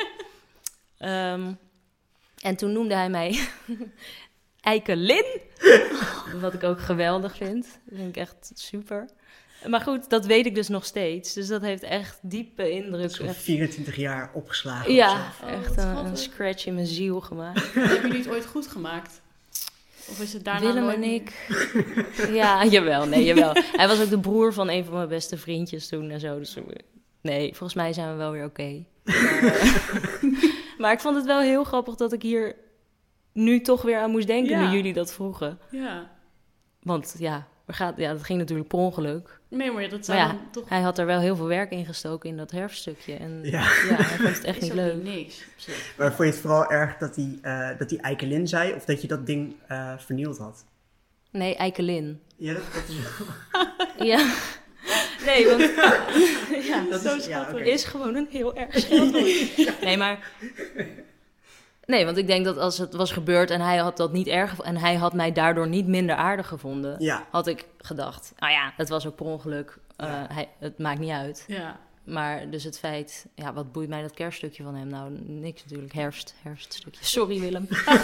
Ehm, 0.99 1.53
en 2.43 2.57
toen 2.57 2.73
noemde 2.73 2.95
hij 2.95 3.09
mij 3.11 3.49
Eikelin. 4.61 5.25
Wat 6.41 6.55
ik 6.55 6.63
ook 6.63 6.81
geweldig 6.81 7.37
vind. 7.37 7.65
Dat 7.85 7.99
vind 7.99 8.09
ik 8.09 8.17
echt 8.17 8.51
super. 8.55 9.09
Maar 9.67 9.81
goed, 9.81 10.11
dat 10.11 10.27
weet 10.27 10.47
ik 10.47 10.55
dus 10.55 10.69
nog 10.69 10.85
steeds. 10.85 11.33
Dus 11.33 11.47
dat 11.47 11.63
heeft 11.63 11.83
echt 11.83 12.19
diepe 12.23 12.71
indruk. 12.71 13.11
Zo'n 13.11 13.27
Echt- 13.27 13.37
24 13.37 13.97
jaar 13.97 14.31
opgeslagen. 14.35 14.91
of 14.91 14.97
ja, 14.97 15.33
zo. 15.41 15.47
Oh, 15.47 15.53
echt 15.53 15.77
een, 15.77 16.17
scratch 16.17 16.67
in 16.67 16.75
mijn 16.75 16.87
ziel 16.87 17.21
gemaakt. 17.21 17.73
Hebben 17.75 18.01
jullie 18.03 18.19
het 18.19 18.29
ooit 18.29 18.47
goed 18.47 18.67
gemaakt? 18.67 19.21
Of 20.09 20.21
is 20.21 20.33
het 20.33 20.45
daarna 20.45 20.67
Willem 20.67 20.83
nooit 20.83 20.97
en 20.97 21.03
ik. 21.03 21.47
ja, 22.33 22.65
jawel, 22.75 23.07
nee, 23.07 23.25
jawel. 23.25 23.53
Hij 23.73 23.89
was 23.89 24.01
ook 24.03 24.11
de 24.11 24.19
broer 24.21 24.53
van 24.53 24.69
een 24.69 24.85
van 24.85 24.95
mijn 24.95 25.09
beste 25.09 25.37
vriendjes 25.39 25.89
toen 25.89 26.11
en 26.11 26.21
zo. 26.21 26.39
Dus 26.39 26.57
nee, 27.21 27.49
volgens 27.49 27.75
mij 27.75 27.93
zijn 27.93 28.11
we 28.11 28.15
wel 28.17 28.31
weer 28.31 28.45
oké. 28.45 28.85
Maar, 29.05 29.83
maar 30.79 30.93
ik 30.93 31.01
vond 31.01 31.17
het 31.17 31.25
wel 31.27 31.41
heel 31.41 31.65
grappig 31.65 31.95
dat 31.95 32.13
ik 32.13 32.23
hier 32.23 32.57
nu 33.33 33.61
toch 33.61 33.83
weer 33.83 33.99
aan 33.99 34.11
moest 34.11 34.27
denken 34.27 34.59
Ja. 34.59 34.69
nu 34.71 34.77
jullie 34.77 34.93
dat 34.93 35.13
vroegen. 35.13 35.59
Ja. 35.71 36.11
Want 36.83 37.15
ja, 37.19 37.47
gaat, 37.75 37.97
ja, 37.97 38.13
dat 38.13 38.23
ging 38.25 38.39
natuurlijk 38.39 38.69
per 38.69 38.79
ongeluk. 38.79 39.41
Nee, 39.49 39.71
maar 39.71 39.89
dat 39.89 40.05
zou 40.05 40.19
Maar 40.19 40.27
ja, 40.27 40.33
dan 40.33 40.51
toch... 40.51 40.69
Hij 40.69 40.81
had 40.81 40.99
er 40.99 41.07
wel 41.07 41.21
heel 41.21 41.37
veel 41.37 41.47
werk 41.47 41.71
in 41.71 41.85
gestoken 41.85 42.29
in 42.31 42.37
dat 42.37 42.51
herfststukje. 42.51 43.15
En 43.15 43.39
ja, 43.43 43.51
Ja. 43.51 43.67
hij 43.97 44.17
vond 44.19 44.35
het 44.37 44.45
echt 44.45 44.57
is 44.63 44.63
niet 44.63 44.73
leuk. 44.73 45.03
niks. 45.03 45.45
Maar 45.97 46.07
vond 46.13 46.19
je 46.29 46.35
het 46.35 46.43
vooral 46.43 46.71
erg 46.71 46.97
dat 46.97 47.17
hij, 47.17 47.39
eh 47.43 47.79
dat 47.79 47.91
hij 47.91 47.99
Eikelin 47.99 48.49
zei 48.49 48.73
of 48.75 48.85
dat 48.85 49.03
je 49.03 49.09
dat 49.09 49.27
ding 49.27 49.55
eh, 49.69 49.93
vernield 49.99 50.39
had? 50.39 50.65
Nee, 51.31 51.57
Eikelin. 51.57 52.21
Ja, 52.37 52.53
dat, 52.53 52.63
dat 52.75 52.83
is... 52.89 52.97
Ja. 54.07 54.33
Nee, 55.27 55.47
want 55.49 55.61
ja, 56.69 56.85
Dat 56.91 57.01
Zo 57.01 57.17
is, 57.17 57.27
ja, 57.27 57.49
is 57.49 57.85
gewoon 57.85 58.15
een 58.15 58.27
heel 58.31 58.57
erg 58.57 58.79
scheldwoord. 58.79 59.81
Nee, 59.81 59.97
maar... 59.97 60.31
Nee, 61.93 62.05
want 62.05 62.17
ik 62.17 62.27
denk 62.27 62.45
dat 62.45 62.59
als 62.59 62.79
het 62.79 62.95
was 62.95 63.13
gebeurd 63.13 63.51
en 63.51 63.61
hij 63.61 63.77
had 63.77 63.97
dat 63.97 64.13
niet 64.13 64.27
erg... 64.27 64.61
en 64.61 64.77
hij 64.77 64.95
had 64.95 65.13
mij 65.13 65.33
daardoor 65.33 65.69
niet 65.69 65.87
minder 65.87 66.17
aardig 66.17 66.49
gevonden... 66.49 66.97
Ja, 66.99 67.27
had 67.31 67.47
ik 67.47 67.67
gedacht, 67.79 68.33
nou 68.39 68.53
ja, 68.53 68.73
het 68.77 68.89
was 68.89 69.07
ook 69.07 69.15
per 69.17 69.27
ongeluk. 69.27 69.79
Eh, 69.97 70.09
Ja. 70.09 70.27
hij, 70.33 70.49
het 70.59 70.79
maakt 70.79 70.99
niet 70.99 71.11
uit. 71.11 71.45
Ja. 71.47 71.81
Maar 72.05 72.51
dus 72.51 72.65
het 72.65 72.79
feit... 72.79 73.27
Ja, 73.35 73.53
wat 73.53 73.73
boeit 73.73 73.89
mij 73.89 74.03
dat 74.03 74.15
kerststukje 74.15 74.63
van 74.63 74.75
hem? 74.75 74.87
Nou, 74.89 75.11
niks 75.27 75.63
natuurlijk. 75.65 75.93
Herfst, 75.93 76.35
herfststukje. 76.43 77.05
Sorry, 77.05 77.41
Willem. 77.41 77.67
nee, 77.71 77.97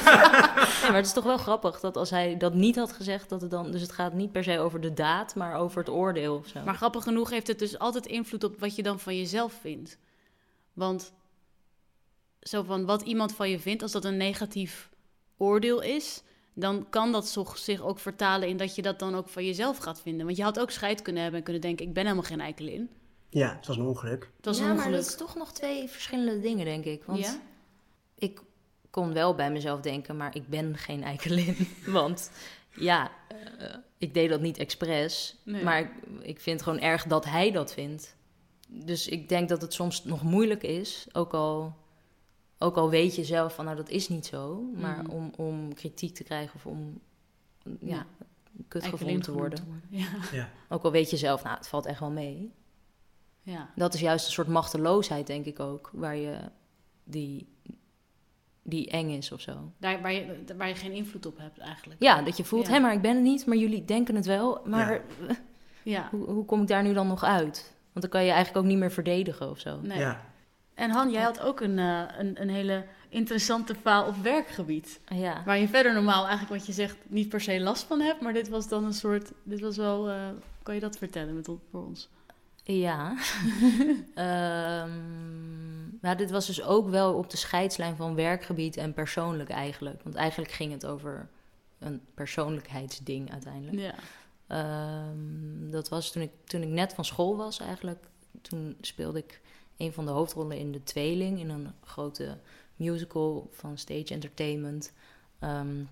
maar 0.83 0.95
het 0.95 1.07
is 1.07 1.13
toch 1.13 1.25
wel 1.25 1.39
grappig 1.39 1.81
dat 1.81 1.97
als 1.97 2.11
hij 2.11 2.37
dat 2.37 2.55
niet 2.55 2.77
had 2.77 2.93
gezegd... 2.93 3.29
dat 3.29 3.41
het 3.41 3.51
dan... 3.51 3.71
Dus 3.71 3.81
het 3.81 3.93
gaat 3.93 4.13
niet 4.13 4.33
per 4.33 4.45
se 4.45 4.59
over 4.59 4.81
de 4.81 4.93
daad, 4.93 5.35
maar 5.35 5.55
over 5.55 5.79
het 5.79 5.91
oordeel 5.91 6.37
of 6.37 6.47
zo. 6.47 6.61
Maar 6.65 6.75
grappig 6.75 7.03
genoeg 7.03 7.31
heeft 7.31 7.47
het 7.47 7.59
dus 7.59 7.79
altijd 7.79 8.07
invloed 8.07 8.45
op 8.45 8.61
wat 8.61 8.77
je 8.77 8.83
dan 8.83 8.99
van 9.01 9.17
jezelf 9.17 9.53
vindt. 9.61 9.99
Want 10.73 11.13
zo 12.49 12.63
van 12.63 12.85
wat 12.85 13.03
iemand 13.03 13.35
van 13.35 13.51
je 13.51 13.59
vindt, 13.59 13.83
als 13.83 13.93
dat 13.93 14.05
een 14.05 14.17
negatief 14.17 14.89
oordeel 15.37 15.83
is, 15.83 16.23
dan 16.55 16.87
kan 16.91 17.13
dat 17.13 17.29
zich 17.55 17.81
ook 17.81 17.99
vertalen 17.99 18.49
in 18.49 18.57
dat 18.57 18.75
je 18.75 18.83
dat 18.83 18.99
dan 18.99 19.15
ook 19.15 19.29
van 19.29 19.45
jezelf 19.45 19.79
gaat 19.79 20.01
vinden. 20.01 20.27
Want 20.27 20.39
je 20.39 20.43
had 20.43 20.61
ook 20.61 20.71
scheid 20.71 21.03
kunnen 21.03 21.23
hebben 21.23 21.39
en 21.39 21.45
kunnen 21.45 21.63
denken: 21.63 21.87
ik 21.87 21.93
ben 21.93 22.03
helemaal 22.03 22.25
geen 22.25 22.41
eikelin. 22.41 22.91
Ja, 23.31 23.55
het 23.57 23.67
was 23.67 23.77
een 23.77 23.87
ongeluk. 23.87 24.31
Het 24.37 24.45
was 24.45 24.57
ja, 24.59 24.63
een 24.63 24.69
maar 24.69 24.79
ongeluk. 24.79 25.01
dat 25.01 25.09
is 25.11 25.17
toch 25.17 25.35
nog 25.37 25.53
twee 25.53 25.89
verschillende 25.89 26.41
dingen, 26.41 26.65
denk 26.65 26.85
ik. 26.85 27.05
Want 27.05 27.19
Ja? 27.19 27.41
ik 28.15 28.41
kon 28.91 29.13
wel 29.13 29.35
bij 29.35 29.51
mezelf 29.51 29.81
denken, 29.81 30.17
maar 30.17 30.35
ik 30.37 30.49
ben 30.49 30.77
geen 30.77 31.03
eikelin. 31.03 31.57
Want 31.87 32.31
ja, 32.75 33.11
eh, 33.29 33.75
ik 33.99 34.15
deed 34.15 34.29
dat 34.29 34.41
niet 34.41 34.59
expres. 34.59 35.37
Nee. 35.45 35.63
Maar 35.63 35.81
ik, 35.81 35.91
ik 36.21 36.41
vind 36.41 36.63
gewoon 36.63 36.81
erg 36.81 37.05
dat 37.05 37.25
hij 37.25 37.51
dat 37.51 37.73
vindt. 37.73 38.17
Dus 38.69 39.09
ik 39.09 39.29
denk 39.29 39.49
dat 39.49 39.63
het 39.63 39.75
soms 39.75 40.05
nog 40.05 40.23
moeilijk 40.23 40.63
is, 40.63 41.07
ook 41.13 41.35
al, 41.35 41.77
ook 42.59 42.77
al 42.77 42.91
weet 42.91 43.15
je 43.17 43.25
zelf 43.25 43.55
van, 43.55 43.65
nou 43.65 43.77
dat 43.77 43.89
is 43.89 44.09
niet 44.09 44.27
zo. 44.27 44.71
Maar 44.75 45.03
Mhm. 45.03 45.11
om, 45.11 45.33
om 45.37 45.75
kritiek 45.75 46.15
te 46.15 46.25
krijgen 46.25 46.55
of 46.55 46.67
om 46.67 47.01
ja, 47.81 47.97
Ja. 47.97 48.07
kut 48.69 48.85
gevonden 48.85 49.21
te 49.23 49.33
worden. 49.33 49.83
Ja. 49.89 50.07
Ja. 50.33 50.49
Ook 50.69 50.83
al 50.83 50.91
weet 50.91 51.11
je 51.11 51.17
zelf, 51.17 51.43
nou 51.45 51.57
het 51.57 51.69
valt 51.69 51.87
echt 51.87 52.01
wel 52.01 52.11
mee. 52.11 52.53
ja. 53.43 53.71
Dat 53.77 53.95
is 53.95 54.01
juist 54.01 54.27
een 54.27 54.33
soort 54.33 54.49
machteloosheid, 54.49 55.27
denk 55.27 55.45
ik 55.45 55.61
ook, 55.61 55.91
waar 55.93 56.17
je 56.17 56.37
die, 57.05 57.49
die 58.63 58.91
eng 58.91 59.11
is 59.11 59.33
of 59.33 59.41
zo. 59.41 59.73
Daar, 59.79 60.01
waar, 60.03 60.13
je, 60.13 60.45
waar 60.57 60.69
je 60.69 60.75
geen 60.75 60.93
invloed 60.93 61.27
op 61.27 61.39
hebt 61.39 61.59
eigenlijk. 61.59 62.03
Ja, 62.03 62.23
dat 62.23 62.37
je 62.37 62.45
voelt, 62.45 62.67
Ja. 62.67 62.73
hé, 62.73 62.79
maar 62.81 62.93
ik 62.93 63.03
ben 63.03 63.15
het 63.15 63.23
niet, 63.25 63.47
maar 63.47 63.57
jullie 63.57 63.85
denken 63.85 64.15
het 64.15 64.27
wel. 64.27 64.61
Maar 64.65 64.93
Ja. 64.93 65.37
Ja. 65.83 66.09
hoe, 66.11 66.25
hoe 66.27 66.45
kom 66.45 66.61
ik 66.63 66.69
daar 66.69 66.83
nu 66.83 66.93
dan 66.93 67.07
nog 67.07 67.23
uit? 67.25 67.75
Want 67.93 68.01
dan 68.01 68.09
kan 68.11 68.25
je 68.25 68.31
eigenlijk 68.33 68.65
ook 68.65 68.71
niet 68.71 68.79
meer 68.81 68.91
verdedigen 68.93 69.51
of 69.51 69.59
zo. 69.59 69.81
Nee. 69.81 69.99
Ja. 69.99 70.28
En 70.79 70.91
Han, 70.91 71.11
jij 71.11 71.23
had 71.23 71.41
ook 71.41 71.61
een, 71.61 71.79
eh, 71.79 72.03
een, 72.19 72.41
een 72.41 72.49
hele 72.49 72.85
interessante 73.09 73.75
faal 73.75 74.07
op 74.07 74.17
werkgebied. 74.17 75.01
Ja, 75.09 75.43
Waar 75.45 75.59
je 75.59 75.69
verder 75.69 75.95
normaal 75.95 76.27
eigenlijk 76.27 76.59
wat 76.59 76.67
je 76.67 76.73
zegt 76.73 76.97
niet 77.07 77.29
per 77.29 77.41
se 77.41 77.61
last 77.61 77.83
van 77.83 78.01
hebt. 78.01 78.21
Maar 78.21 78.33
dit 78.33 78.49
was 78.49 78.69
dan 78.69 78.85
een 78.85 78.95
soort, 78.95 79.33
dit 79.43 79.61
was 79.61 79.77
wel, 79.77 80.09
eh, 80.09 80.29
kan 80.63 80.75
je 80.75 80.81
dat 80.81 80.99
vertellen 80.99 81.35
met, 81.35 81.49
voor 81.71 81.85
ons? 81.85 82.09
ja. 82.63 83.15
Ehm, 84.15 84.91
maar 86.01 86.17
dit 86.17 86.31
was 86.31 86.47
dus 86.47 86.63
ook 86.63 86.89
wel 86.89 87.15
op 87.15 87.31
de 87.31 87.37
scheidslijn 87.37 87.97
van 87.97 88.15
werkgebied 88.15 88.77
en 88.77 88.93
persoonlijk 88.93 89.51
eigenlijk. 89.51 90.03
Want 90.03 90.15
eigenlijk 90.15 90.51
ging 90.51 90.73
het 90.73 90.87
over 90.87 91.29
een 91.79 92.01
persoonlijkheidsding 92.15 93.33
uiteindelijk. 93.33 93.79
Ja. 93.79 93.95
Ehm, 94.47 95.71
dat 95.71 95.89
was 95.89 96.13
toen 96.13 96.23
ik, 96.23 96.31
toen 96.45 96.63
ik 96.63 96.69
net 96.69 96.95
van 96.95 97.05
school 97.05 97.37
was 97.37 97.61
eigenlijk. 97.61 98.05
Toen 98.43 98.77
speelde 98.81 99.19
ik 99.19 99.41
een 99.79 99.93
van 99.93 100.05
de 100.05 100.11
hoofdrollen 100.11 100.59
in 100.59 100.73
De 100.73 100.83
Tweeling... 100.83 101.39
in 101.39 101.51
een 101.51 101.69
grote 101.85 102.39
musical 102.77 103.49
van 103.53 103.79
Stage 103.79 104.15
Entertainment. 104.15 104.93
Ehm, 105.39 105.85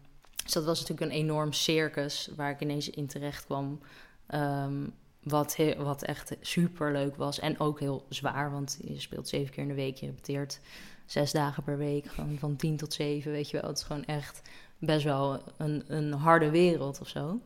dus 0.44 0.52
dat 0.52 0.64
was 0.64 0.80
natuurlijk 0.80 1.10
een 1.10 1.16
enorm 1.18 1.52
circus 1.52 2.30
waar 2.36 2.50
ik 2.50 2.60
ineens 2.60 2.90
in 2.90 3.06
terecht 3.06 3.44
kwam... 3.44 3.80
Ehm, 4.26 4.86
wat, 5.22 5.56
he- 5.56 5.76
wat 5.76 6.02
echt 6.02 6.36
super 6.40 6.92
leuk 6.92 7.16
was 7.16 7.38
en 7.38 7.60
ook 7.60 7.80
heel 7.80 8.06
zwaar, 8.08 8.50
want 8.50 8.78
je 8.84 9.00
speelt 9.00 9.28
zeven 9.28 9.52
keer 9.54 9.62
in 9.62 9.68
de 9.68 9.74
week, 9.74 9.96
je 9.96 10.06
repeteert 10.06 10.60
zes 11.06 11.32
dagen 11.32 11.62
per 11.62 11.78
week, 11.78 12.06
gewoon 12.06 12.38
van 12.38 12.56
tien 12.56 12.76
tot 12.76 12.92
zeven, 12.92 13.32
weet 13.32 13.50
je 13.50 13.60
wel. 13.60 13.68
Het 13.70 13.78
is 13.78 13.84
gewoon 13.84 14.04
echt 14.04 14.42
best 14.78 15.04
wel 15.04 15.42
een, 15.56 15.84
een 15.86 16.12
harde 16.12 16.50
wereld 16.50 17.00
of 17.00 17.08
zo. 17.08 17.40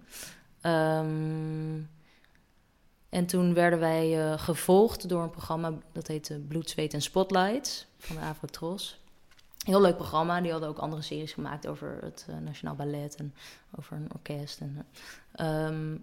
Ehm, 0.61 1.81
en 3.11 3.26
toen 3.26 3.55
werden 3.55 3.79
wij 3.79 4.21
eh, 4.21 4.38
gevolgd 4.38 5.09
door 5.09 5.23
een 5.23 5.31
programma 5.31 5.73
dat 5.93 6.07
heette 6.07 6.38
Bloed, 6.38 6.71
Zweet 6.71 6.95
en 6.95 7.02
Spotlights 7.02 7.87
van 7.99 8.17
de 8.17 8.23
Avrotros. 8.23 9.00
Heel 9.64 9.81
leuk 9.81 9.97
programma. 9.97 10.40
Die 10.40 10.50
hadden 10.50 10.69
ook 10.69 10.79
andere 10.79 11.02
series 11.02 11.33
gemaakt 11.33 11.67
over 11.67 11.99
het 12.00 12.26
eh, 12.29 12.37
Nationaal 12.37 12.75
Ballet 12.75 13.17
en 13.17 13.35
over 13.79 13.97
een 13.97 14.12
orkest. 14.12 14.61
En, 14.61 14.87
eh, 15.33 15.67
ehm, 15.67 15.97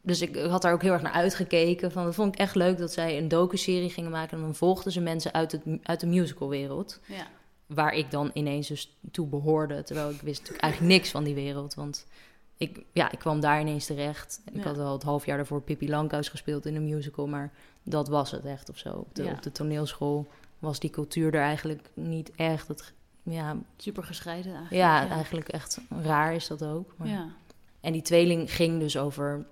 dus 0.00 0.20
ik, 0.20 0.36
ik 0.36 0.50
had 0.50 0.62
daar 0.62 0.72
ook 0.72 0.82
heel 0.82 0.92
erg 0.92 1.02
naar 1.02 1.12
uitgekeken. 1.12 1.92
Van, 1.92 2.04
dat 2.04 2.14
vond 2.14 2.34
ik 2.34 2.40
echt 2.40 2.54
leuk 2.54 2.78
dat 2.78 2.92
zij 2.92 3.18
een 3.18 3.28
docu-serie 3.28 3.90
gingen 3.90 4.10
maken. 4.10 4.36
En 4.36 4.42
dan 4.42 4.54
volgden 4.54 4.92
ze 4.92 5.00
mensen 5.00 5.32
uit, 5.32 5.52
het, 5.52 5.62
uit 5.82 6.00
de 6.00 6.06
musicalwereld. 6.06 7.00
Ja. 7.06 7.26
Waar 7.66 7.92
ik 7.92 8.10
dan 8.10 8.30
ineens 8.34 8.68
dus 8.68 8.96
toe 9.10 9.26
behoorde. 9.26 9.82
Terwijl 9.82 10.10
ik 10.10 10.20
wist 10.20 10.38
natuurlijk 10.38 10.62
eigenlijk 10.62 10.92
niks 10.92 11.10
van 11.10 11.24
die 11.24 11.34
wereld. 11.34 11.74
Want 11.74 12.06
ik, 12.68 12.84
ja, 12.92 13.10
ik 13.12 13.18
kwam 13.18 13.40
daar 13.40 13.60
ineens 13.60 13.86
terecht. 13.86 14.40
Ik 14.52 14.56
Ja. 14.56 14.62
had 14.68 14.78
al 14.78 14.92
het 14.92 15.02
half 15.02 15.26
jaar 15.26 15.36
daarvoor 15.36 15.62
Pippi 15.62 15.88
Lankhuis 15.88 16.28
gespeeld 16.28 16.66
in 16.66 16.74
een 16.76 16.84
musical. 16.84 17.26
Maar 17.26 17.52
dat 17.82 18.08
was 18.08 18.30
het 18.30 18.44
echt 18.44 18.68
of 18.68 18.78
zo. 18.78 18.92
Op 18.94 19.14
de, 19.14 19.24
Ja. 19.24 19.32
op 19.32 19.42
de 19.42 19.52
toneelschool 19.52 20.26
was 20.58 20.78
die 20.80 20.90
cultuur 20.90 21.34
er 21.34 21.40
eigenlijk 21.42 21.90
niet 21.94 22.30
echt. 22.36 22.68
Het, 22.68 22.92
ja, 23.22 23.56
Super 23.76 24.02
gescheiden 24.04 24.50
eigenlijk. 24.52 24.82
ja, 24.82 25.08
eigenlijk 25.08 25.48
echt 25.48 25.78
raar 26.02 26.34
is 26.34 26.46
dat 26.46 26.64
ook. 26.64 26.94
Maar- 26.96 27.08
Ja. 27.08 27.28
en 27.80 27.92
die 27.92 28.02
tweeling 28.02 28.52
ging 28.54 28.78
dus 28.80 28.96
over, 28.96 29.46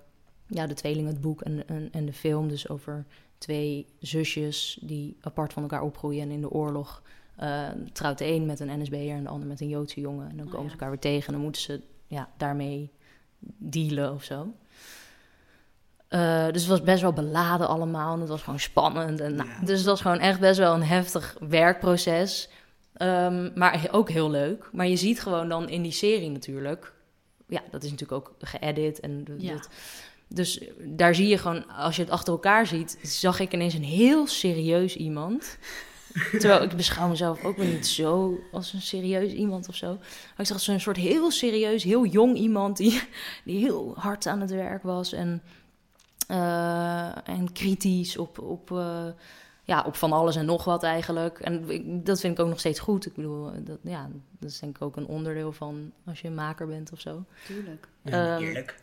ja, 0.47 0.67
de 0.67 0.73
tweeling, 0.73 1.07
het 1.07 1.21
boek 1.21 1.41
en, 1.41 1.67
en, 1.67 1.89
en 1.91 2.05
de 2.05 2.13
film, 2.13 2.47
dus 2.47 2.69
over 2.69 3.05
twee 3.37 3.85
zusjes 3.99 4.79
die 4.81 5.17
apart 5.21 5.53
van 5.53 5.63
elkaar 5.63 5.81
opgroeien 5.81 6.21
en 6.21 6.31
in 6.31 6.41
de 6.41 6.49
oorlog 6.51 7.01
eh, 7.35 7.67
trouwt 7.93 8.17
de 8.17 8.25
een 8.25 8.45
met 8.45 8.59
een 8.59 8.81
NSB'er 8.81 9.15
en 9.15 9.23
de 9.23 9.29
ander 9.29 9.47
met 9.47 9.61
een 9.61 9.67
Joodse 9.69 9.99
jongen. 9.99 10.29
En 10.29 10.37
dan 10.37 10.45
Oh, 10.45 10.51
komen 10.51 10.63
ja. 10.65 10.71
ze 10.71 10.73
elkaar 10.79 10.89
weer 10.89 10.99
tegen 10.99 11.27
en 11.27 11.33
dan 11.33 11.41
moeten 11.41 11.61
ze 11.61 11.81
ja, 12.07 12.29
daarmee 12.37 12.91
dealen 13.57 14.13
of 14.13 14.23
zo. 14.23 14.53
Eh, 16.07 16.45
dus 16.51 16.61
het 16.61 16.69
was 16.69 16.81
best 16.81 17.01
wel 17.01 17.13
beladen 17.13 17.67
allemaal 17.67 18.13
en 18.13 18.19
het 18.19 18.29
was 18.29 18.41
gewoon 18.41 18.59
spannend. 18.59 19.19
En, 19.19 19.35
nou, 19.35 19.49
Ja. 19.49 19.65
Dus 19.65 19.77
het 19.77 19.87
was 19.87 20.01
gewoon 20.01 20.19
echt 20.19 20.39
best 20.39 20.59
wel 20.59 20.73
een 20.73 20.83
heftig 20.83 21.35
werkproces. 21.39 22.49
Ehm, 22.93 23.49
maar 23.55 23.87
ook 23.91 24.09
heel 24.09 24.29
leuk. 24.29 24.69
Maar 24.71 24.87
je 24.87 24.95
ziet 24.95 25.21
gewoon 25.21 25.49
dan 25.49 25.69
in 25.69 25.81
die 25.81 25.91
serie 25.91 26.29
natuurlijk... 26.29 26.93
Ja, 27.47 27.61
dat 27.71 27.83
is 27.83 27.91
natuurlijk 27.91 28.27
ook 28.27 28.35
geëdit. 28.39 28.99
En 28.99 29.25
Ja. 29.37 29.53
dat, 29.53 29.69
dus 30.27 30.63
daar 30.79 31.15
zie 31.15 31.27
je 31.27 31.37
gewoon, 31.37 31.67
als 31.67 31.95
je 31.95 32.01
het 32.01 32.11
achter 32.11 32.33
elkaar 32.33 32.67
ziet... 32.67 32.99
zag 33.01 33.39
ik 33.39 33.53
ineens 33.53 33.73
een 33.73 33.83
heel 33.83 34.27
serieus 34.27 34.95
iemand... 34.95 35.57
Terwijl 36.13 36.61
ik 36.63 36.75
beschouw 36.75 37.07
mezelf 37.07 37.43
ook 37.43 37.57
weer 37.57 37.73
niet 37.73 37.87
zo 37.87 38.39
als 38.51 38.73
een 38.73 38.81
serieus 38.81 39.31
iemand 39.31 39.67
of 39.69 39.75
zo. 39.75 39.95
Maar 39.95 40.33
ik 40.37 40.45
zag 40.45 40.59
zo'n 40.59 40.79
soort 40.79 40.97
heel 40.97 41.31
serieus, 41.31 41.83
heel 41.83 42.05
jong 42.05 42.35
iemand 42.37 42.77
die, 42.77 43.01
die 43.45 43.59
heel 43.59 43.93
hard 43.97 44.27
aan 44.27 44.41
het 44.41 44.51
werk 44.51 44.83
was 44.83 45.13
en, 45.13 45.41
eh, 46.27 47.27
en 47.27 47.51
kritisch 47.53 48.17
op, 48.17 48.39
op, 48.39 48.71
eh, 48.71 49.05
ja, 49.63 49.83
op 49.85 49.95
van 49.95 50.11
alles 50.11 50.35
en 50.35 50.45
nog 50.45 50.63
wat 50.63 50.83
eigenlijk. 50.83 51.39
En 51.39 51.69
ik, 51.69 52.05
dat 52.05 52.19
vind 52.19 52.37
ik 52.37 52.43
ook 52.43 52.49
nog 52.49 52.59
steeds 52.59 52.79
goed. 52.79 53.05
Ik 53.05 53.13
bedoel, 53.13 53.51
dat, 53.63 53.77
ja, 53.83 54.09
dat 54.39 54.49
is 54.49 54.59
denk 54.59 54.75
ik 54.75 54.81
ook 54.81 54.95
een 54.95 55.07
onderdeel 55.07 55.51
van 55.51 55.91
als 56.05 56.21
je 56.21 56.27
een 56.27 56.35
maker 56.35 56.67
bent 56.67 56.91
of 56.91 56.99
zo. 56.99 57.23
Tuurlijk. 57.45 57.87
Ja, 58.01 58.35
Ehm, 58.35 58.43
eerlijk. 58.43 58.75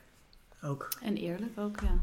Ook. 0.62 0.88
En 1.02 1.16
eerlijk 1.16 1.58
ook, 1.58 1.80
ja. 1.80 1.98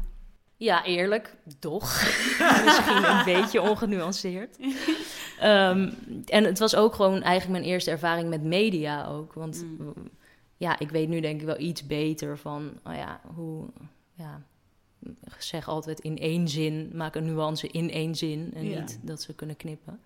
Ja, 0.56 0.84
eerlijk, 0.84 1.34
toch. 1.58 1.82
Misschien 2.64 3.04
een 3.04 3.24
beetje 3.24 3.60
ongenuanceerd. 3.62 4.56
Ehm, 5.40 5.90
en 6.26 6.44
het 6.44 6.58
was 6.58 6.76
ook 6.76 6.94
gewoon 6.94 7.22
eigenlijk 7.22 7.60
mijn 7.60 7.72
eerste 7.72 7.90
ervaring 7.90 8.28
met 8.28 8.42
media 8.42 9.06
ook. 9.06 9.32
Want 9.32 9.64
Mm. 9.78 9.92
ja, 10.56 10.78
ik 10.78 10.90
weet 10.90 11.08
nu 11.08 11.20
denk 11.20 11.40
ik 11.40 11.46
wel 11.46 11.58
iets 11.60 11.86
beter 11.86 12.38
van, 12.38 12.70
oh 12.84 12.94
ja, 12.94 13.20
hoe, 13.34 13.66
ja, 14.14 14.42
zeg 15.38 15.68
altijd 15.68 16.00
in 16.00 16.18
één 16.18 16.48
zin, 16.48 16.90
maak 16.94 17.14
een 17.14 17.24
nuance 17.24 17.68
in 17.68 17.90
één 17.90 18.14
zin 18.14 18.50
en 18.54 18.64
Ja. 18.68 18.80
niet 18.80 18.98
dat 19.02 19.22
ze 19.22 19.34
kunnen 19.34 19.56
knippen. 19.56 20.00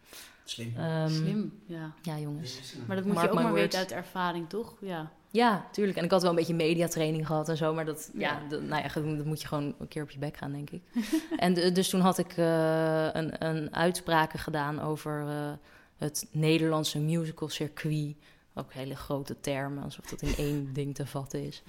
Slim. 0.45 0.73
Ehm, 0.77 1.09
Slim, 1.09 1.53
ja. 1.67 1.93
Ja, 2.03 2.19
jongens. 2.19 2.75
Maar 2.87 2.97
dat 2.97 3.05
moet 3.05 3.15
Mark 3.15 3.27
je 3.27 3.33
ook 3.33 3.43
maar 3.43 3.49
words. 3.53 3.63
weten 3.63 3.79
uit 3.79 3.93
ervaring, 3.93 4.49
toch? 4.49 4.75
Ja. 4.81 5.13
Ja, 5.33 5.67
tuurlijk. 5.71 5.99
En 5.99 6.05
ik 6.05 6.11
had 6.11 6.21
wel 6.23 6.31
een 6.31 6.37
beetje 6.37 6.55
mediatraining 6.55 7.27
gehad 7.27 7.49
en 7.49 7.57
zo, 7.57 7.75
maar 7.75 7.85
dat, 7.85 8.11
ja. 8.15 8.21
Ja. 8.21 8.49
dat, 8.49 8.63
nou 8.63 8.83
ja, 8.83 9.17
dat 9.17 9.25
moet 9.25 9.41
je 9.41 9.47
gewoon 9.47 9.75
een 9.79 9.89
keer 9.89 10.03
op 10.03 10.11
je 10.11 10.19
bek 10.19 10.37
gaan, 10.37 10.53
denk 10.53 10.71
ik. 10.71 10.83
en 11.37 11.55
de- 11.55 11.73
dus 11.73 11.89
toen 11.89 12.01
had 12.01 12.19
ik 12.19 12.33
eh, 12.37 13.09
een, 13.13 13.47
een 13.47 13.75
uitspraken 13.75 14.39
gedaan 14.39 14.81
over 14.81 15.25
eh, 15.29 15.51
het 15.97 16.29
Nederlandse 16.31 16.99
musical 16.99 17.49
circuit. 17.49 18.15
Ook 18.55 18.73
hele 18.73 18.97
grote 18.97 19.41
termen, 19.41 19.83
alsof 19.85 20.05
dat 20.05 20.23
in 20.23 20.35
één 20.37 20.71
ding 20.75 20.95
te 20.95 21.07
vatten 21.07 21.47
is. 21.47 21.63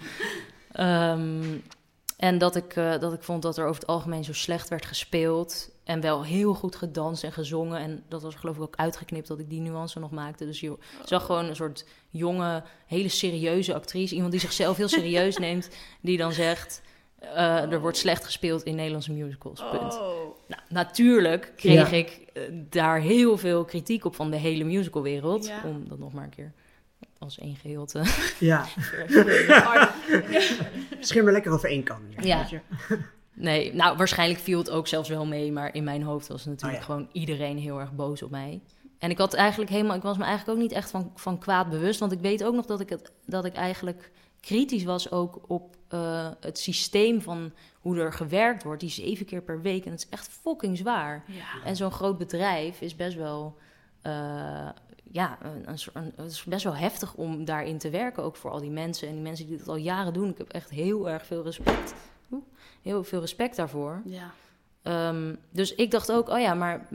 Ehm, 0.71 1.57
en 2.17 2.37
dat 2.37 2.55
ik, 2.55 2.75
eh, 2.75 2.99
dat 2.99 3.13
ik 3.13 3.23
vond 3.23 3.41
dat 3.41 3.57
er 3.57 3.65
over 3.65 3.81
het 3.81 3.89
algemeen 3.89 4.23
zo 4.23 4.33
slecht 4.33 4.69
werd 4.69 4.85
gespeeld. 4.85 5.69
En 5.83 6.01
wel 6.01 6.23
heel 6.23 6.53
goed 6.53 6.75
gedanst 6.75 7.23
en 7.23 7.31
gezongen. 7.31 7.79
En 7.79 8.03
dat 8.07 8.21
was 8.21 8.35
geloof 8.35 8.55
ik 8.55 8.61
ook 8.61 8.75
uitgeknipt 8.75 9.27
dat 9.27 9.39
ik 9.39 9.49
die 9.49 9.61
nuance 9.61 9.99
nog 9.99 10.11
maakte. 10.11 10.45
Dus 10.45 10.59
je 10.59 10.77
zag 11.05 11.25
gewoon 11.25 11.45
een 11.45 11.55
soort 11.55 11.85
jonge, 12.09 12.63
hele 12.85 13.09
serieuze 13.09 13.73
actrice. 13.73 14.13
Iemand 14.13 14.31
die 14.31 14.41
zichzelf 14.41 14.77
heel 14.77 14.87
serieus 14.87 15.37
neemt. 15.47 15.69
Die 16.01 16.17
dan 16.17 16.31
zegt, 16.33 16.81
eh, 17.19 17.71
er 17.71 17.79
wordt 17.81 17.97
slecht 17.97 18.25
gespeeld 18.25 18.63
in 18.63 18.75
Nederlandse 18.75 19.11
musicals. 19.11 19.63
Punt. 19.71 19.93
Oh. 19.93 20.37
Nou, 20.47 20.61
natuurlijk 20.69 21.53
kreeg 21.55 21.89
Ja. 21.91 21.97
ik 21.97 22.21
eh, 22.33 22.43
daar 22.51 22.99
heel 22.99 23.37
veel 23.37 23.65
kritiek 23.65 24.05
op 24.05 24.15
van 24.15 24.31
de 24.31 24.37
hele 24.37 24.63
musicalwereld. 24.63 25.47
Ja. 25.47 25.61
Om 25.65 25.87
dat 25.89 25.99
nog 25.99 26.13
maar 26.13 26.23
een 26.23 26.29
keer 26.29 26.51
als 27.17 27.39
één 27.39 27.55
geheel 27.55 27.85
te... 27.85 28.01
Ja, 28.39 28.67
schim 30.99 31.27
er 31.27 31.33
lekker 31.33 31.51
over 31.51 31.69
één 31.69 31.83
kan. 31.83 32.01
Ja. 32.21 32.47
Nee, 33.35 33.73
nou, 33.73 33.97
waarschijnlijk 33.97 34.39
viel 34.39 34.57
het 34.57 34.69
ook 34.69 34.87
zelfs 34.87 35.09
wel 35.09 35.25
mee, 35.25 35.51
maar 35.51 35.73
in 35.75 35.83
mijn 35.83 36.03
hoofd 36.03 36.27
was 36.27 36.45
natuurlijk 36.45 36.73
Oh 36.73 36.87
ja. 36.87 36.93
gewoon 36.93 37.09
iedereen 37.11 37.57
heel 37.57 37.79
erg 37.79 37.93
boos 37.93 38.21
op 38.23 38.29
mij. 38.31 38.61
En 38.99 39.09
ik 39.09 39.17
had 39.17 39.33
eigenlijk 39.33 39.71
helemaal, 39.71 39.95
ik 39.95 40.01
was 40.01 40.17
me 40.17 40.23
eigenlijk 40.23 40.57
ook 40.57 40.63
niet 40.63 40.71
echt 40.73 40.89
van, 40.91 41.11
van 41.15 41.39
kwaad 41.39 41.69
bewust, 41.69 41.99
want 41.99 42.11
ik 42.11 42.19
weet 42.19 42.43
ook 42.43 42.53
nog 42.53 42.65
dat 42.65 42.79
ik 42.79 42.89
het, 42.89 43.11
dat 43.25 43.45
ik 43.45 43.53
eigenlijk 43.53 44.11
kritisch 44.39 44.83
was 44.83 45.11
ook 45.11 45.39
op 45.47 45.75
eh, 45.87 46.29
het 46.39 46.59
systeem 46.59 47.21
van 47.21 47.51
hoe 47.79 47.99
er 47.99 48.13
gewerkt 48.13 48.63
wordt, 48.63 48.79
die 48.81 48.89
zeven 48.89 49.25
keer 49.25 49.41
per 49.41 49.61
week. 49.61 49.85
En 49.85 49.91
het 49.91 49.99
is 49.99 50.09
echt 50.09 50.27
fucking 50.27 50.77
zwaar. 50.77 51.23
Ja. 51.27 51.63
En 51.65 51.75
zo'n 51.75 51.91
groot 51.91 52.17
bedrijf 52.17 52.81
is 52.81 52.95
best 52.95 53.15
wel, 53.17 53.57
eh, 54.01 54.13
ja, 55.11 55.37
een, 55.41 55.75
een- 55.93 56.13
het 56.15 56.31
is 56.31 56.43
best 56.43 56.63
wel 56.63 56.75
heftig 56.75 57.13
om 57.13 57.45
daarin 57.45 57.77
te 57.77 57.89
werken, 57.89 58.23
ook 58.23 58.35
voor 58.35 58.51
al 58.51 58.59
die 58.59 58.69
mensen. 58.71 59.07
En 59.07 59.13
die 59.13 59.23
mensen 59.23 59.47
die 59.47 59.57
dat 59.57 59.67
al 59.67 59.75
jaren 59.75 60.13
doen, 60.13 60.29
ik 60.29 60.37
heb 60.37 60.49
echt 60.51 60.69
heel 60.69 61.09
erg 61.09 61.25
veel 61.25 61.43
respect. 61.43 61.93
Heel 62.83 63.03
veel 63.03 63.19
respect 63.19 63.55
daarvoor. 63.55 64.01
Ja. 64.05 64.31
Ehm, 64.81 65.35
dus 65.49 65.75
ik 65.75 65.91
dacht 65.91 66.11
ook, 66.11 66.29
oh 66.29 66.39
ja, 66.39 66.53
maar 66.53 66.87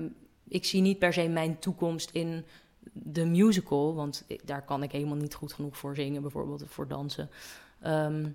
ik 0.49 0.65
zie 0.65 0.81
niet 0.81 0.99
per 0.99 1.13
se 1.13 1.29
mijn 1.29 1.59
toekomst 1.59 2.11
in 2.11 2.45
de 2.93 3.25
musical, 3.25 3.95
want 3.95 4.25
daar 4.45 4.65
kan 4.65 4.83
ik 4.83 4.93
helemaal 4.93 5.17
niet 5.17 5.35
goed 5.35 5.53
genoeg 5.53 5.77
voor 5.77 5.95
zingen, 5.95 6.23
bijvoorbeeld, 6.23 6.63
of 6.63 6.71
voor 6.71 6.89
dansen. 6.89 7.31
Ehm, 7.81 8.27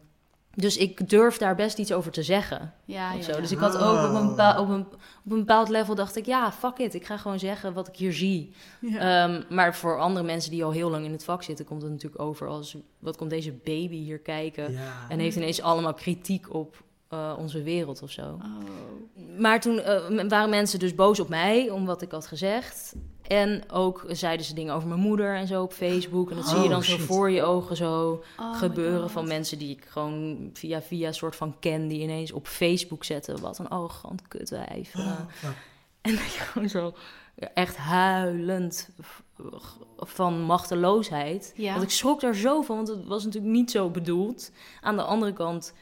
dus 0.56 0.78
ik 0.78 1.10
durf 1.10 1.38
daar 1.38 1.56
best 1.56 1.78
iets 1.78 1.94
over 1.94 2.12
te 2.12 2.24
zeggen. 2.24 2.74
Ja. 2.86 3.16
Dus 3.16 3.52
ik 3.52 3.58
had 3.58 3.78
ook 3.78 4.10
op 4.10 4.16
een, 4.16 4.28
bepaald, 4.28 4.60
op, 4.60 4.70
een, 4.70 4.86
op 5.26 5.32
een 5.32 5.40
bepaald 5.40 5.70
level 5.70 5.96
dacht 5.96 6.16
ik, 6.16 6.26
ja, 6.26 6.52
fuck 6.52 6.78
it, 6.78 6.94
ik 6.94 7.06
ga 7.06 7.18
gewoon 7.18 7.40
zeggen 7.40 7.74
wat 7.74 7.88
ik 7.88 7.96
hier 7.96 8.14
zie. 8.14 8.52
Ja. 8.80 9.26
Ehm, 9.26 9.44
maar 9.50 9.76
voor 9.76 10.00
andere 10.00 10.26
mensen 10.26 10.52
die 10.52 10.64
al 10.64 10.72
heel 10.72 10.90
lang 10.90 11.06
in 11.06 11.12
het 11.12 11.24
vak 11.24 11.44
zitten, 11.44 11.66
komt 11.66 11.82
het 11.82 11.92
natuurlijk 11.92 12.22
over 12.22 12.48
als, 12.48 12.78
wat 13.00 13.18
komt 13.18 13.30
deze 13.30 13.52
baby 13.52 13.96
hier 13.96 14.20
kijken? 14.20 14.72
Ja. 14.72 15.06
En 15.10 15.20
heeft 15.20 15.36
ineens 15.36 15.62
allemaal 15.62 15.94
kritiek 15.94 16.54
op 16.54 16.84
eh, 17.14 17.34
onze 17.38 17.64
wereld 17.64 18.02
of 18.02 18.12
zo. 18.12 18.22
Oh. 18.22 19.40
Maar 19.40 19.62
toen 19.62 19.80
eh, 19.80 20.28
waren 20.30 20.50
mensen 20.50 20.80
dus 20.80 20.96
boos 20.96 21.20
op 21.20 21.30
mij 21.30 21.70
om 21.70 21.86
wat 21.86 22.02
ik 22.02 22.12
had 22.12 22.28
gezegd. 22.28 22.96
En 23.28 23.64
ook 23.72 24.06
zeiden 24.08 24.46
ze 24.46 24.54
dingen 24.54 24.74
over 24.74 24.88
mijn 24.88 25.00
moeder 25.00 25.36
en 25.36 25.48
zo 25.48 25.64
op 25.64 25.74
Facebook. 25.74 26.30
En 26.30 26.36
dat 26.36 26.48
zie 26.48 26.58
je 26.58 26.64
Oh, 26.64 26.70
dan 26.70 26.84
zo 26.84 26.98
voor 26.98 27.32
je 27.32 27.44
ogen 27.44 27.76
zo 27.76 28.24
Oh 28.40 28.58
gebeuren 28.58 29.10
van 29.10 29.28
mensen 29.28 29.58
die 29.58 29.70
ik 29.70 29.86
gewoon 29.86 30.50
via 30.54 30.82
via 30.82 31.12
soort 31.12 31.36
van 31.36 31.60
ken, 31.60 31.88
die 31.88 32.02
ineens 32.02 32.32
op 32.32 32.48
Facebook 32.48 33.04
zetten. 33.04 33.42
Wat 33.42 33.60
een 33.60 33.70
arrogant 33.70 34.28
kutwijf. 34.28 34.96
Oh, 34.96 35.20
fuck. 35.30 35.56
En 36.02 36.16
dat 36.16 36.34
je 36.34 36.40
gewoon 36.40 36.70
zo 36.70 36.94
echt 37.54 37.78
huilend 37.78 38.90
van 39.98 40.42
machteloosheid. 40.42 41.54
Ja. 41.56 41.72
Want 41.72 41.84
ik 41.84 41.90
schrok 41.90 42.22
daar 42.22 42.36
zo 42.36 42.62
van, 42.62 42.76
want 42.76 42.88
het 42.88 43.06
was 43.06 43.24
natuurlijk 43.24 43.54
niet 43.54 43.72
zo 43.72 43.90
bedoeld. 43.90 44.52
Aan 44.82 44.96
de 44.96 45.04
andere 45.04 45.34
kant 45.34 45.74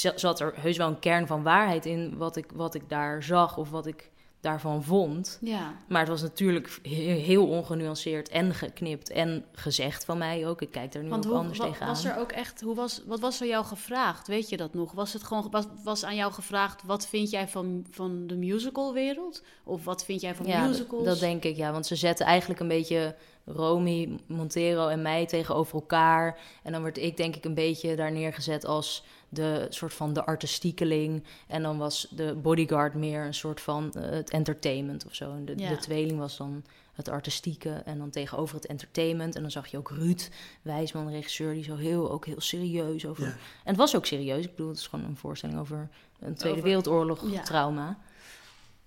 zat 0.00 0.40
er 0.40 0.52
heus 0.56 0.76
wel 0.76 0.88
een 0.88 0.98
kern 0.98 1.26
van 1.26 1.42
waarheid 1.42 1.86
in 1.86 2.16
wat 2.16 2.36
ik, 2.36 2.46
wat 2.54 2.74
ik 2.74 2.88
daar 2.88 3.22
zag 3.22 3.56
of 3.56 3.70
wat 3.70 3.86
ik 3.86 4.10
daarvan 4.40 4.82
vond. 4.82 5.38
Ja. 5.40 5.74
Maar 5.88 6.00
het 6.00 6.08
was 6.08 6.22
natuurlijk 6.22 6.78
he- 6.82 6.90
heel 7.12 7.46
ongenuanceerd 7.48 8.28
en 8.28 8.54
geknipt 8.54 9.10
en 9.10 9.44
gezegd 9.52 10.04
van 10.04 10.18
mij 10.18 10.46
ook. 10.48 10.62
Ik 10.62 10.70
kijk 10.70 10.92
daar 10.92 11.02
nu 11.02 11.08
Want 11.08 11.24
ook 11.26 11.30
hoe, 11.30 11.40
anders 11.40 11.58
wa- 11.58 11.64
tegenaan. 11.66 11.88
was 11.88 12.04
er 12.04 12.18
ook 12.18 12.32
echt, 12.32 12.60
hoe 12.60 12.74
was, 12.74 13.02
wat 13.06 13.20
was 13.20 13.40
er 13.40 13.46
jou 13.46 13.64
gevraagd? 13.64 14.26
Weet 14.26 14.48
je 14.48 14.56
dat 14.56 14.74
nog? 14.74 14.92
Was 14.92 15.12
het 15.12 15.22
gewoon, 15.22 15.48
was, 15.50 15.64
was 15.84 16.04
aan 16.04 16.14
jou 16.16 16.32
gevraagd, 16.32 16.82
wat 16.84 17.06
vind 17.06 17.30
jij 17.30 17.48
van, 17.48 17.86
van 17.90 18.26
de 18.26 18.36
musicalwereld? 18.36 19.42
Of 19.64 19.84
wat 19.84 20.04
vind 20.04 20.20
jij 20.20 20.34
van 20.34 20.46
Ja, 20.46 20.66
musicals? 20.66 21.04
dat 21.04 21.18
denk 21.18 21.44
ik, 21.44 21.56
ja. 21.56 21.72
Want 21.72 21.86
ze 21.86 21.96
zetten 21.96 22.26
eigenlijk 22.26 22.60
een 22.60 22.68
beetje 22.68 23.14
Romy, 23.44 24.18
Montero 24.26 24.88
en 24.88 25.02
mij 25.02 25.26
tegenover 25.26 25.74
elkaar. 25.74 26.38
En 26.62 26.72
dan 26.72 26.82
werd 26.82 26.98
ik 26.98 27.16
denk 27.16 27.36
ik 27.36 27.44
een 27.44 27.54
beetje 27.54 27.96
daar 27.96 28.12
neergezet 28.12 28.64
als 28.66 29.04
de 29.36 29.66
soort 29.68 29.94
van 29.94 30.12
de 30.12 30.24
artistiekeling. 30.24 31.24
En 31.46 31.62
dan 31.62 31.78
was 31.78 32.06
de 32.10 32.34
bodyguard 32.42 32.94
meer 32.94 33.24
een 33.24 33.34
soort 33.34 33.60
van 33.60 33.92
eh, 33.92 34.10
het 34.10 34.30
entertainment 34.30 35.06
of 35.06 35.14
zo. 35.14 35.30
En 35.32 35.44
de, 35.44 35.52
Ja. 35.56 35.68
de 35.68 35.76
tweeling 35.76 36.18
was 36.18 36.36
dan 36.36 36.64
het 36.92 37.08
artistieke 37.08 37.70
en 37.70 37.98
dan 37.98 38.10
tegenover 38.10 38.54
het 38.54 38.66
entertainment. 38.66 39.34
En 39.34 39.42
dan 39.42 39.50
zag 39.50 39.66
je 39.66 39.76
ook 39.76 39.90
Ruud 39.90 40.28
Wijsman, 40.62 41.10
regisseur, 41.10 41.54
die 41.54 41.64
zo 41.64 41.76
heel, 41.76 42.10
ook 42.10 42.26
heel 42.26 42.40
serieus 42.40 43.06
over... 43.06 43.24
Ja. 43.24 43.30
En 43.30 43.36
het 43.64 43.76
was 43.76 43.96
ook 43.96 44.06
serieus. 44.06 44.44
Ik 44.44 44.50
bedoel, 44.50 44.68
het 44.68 44.78
is 44.78 44.86
gewoon 44.86 45.04
een 45.04 45.16
voorstelling 45.16 45.58
over 45.58 45.88
een 46.20 46.34
Tweede 46.34 46.58
Over- 46.58 46.62
Wereldoorlog 46.68 47.30
Ja. 47.32 47.42
trauma. 47.42 47.98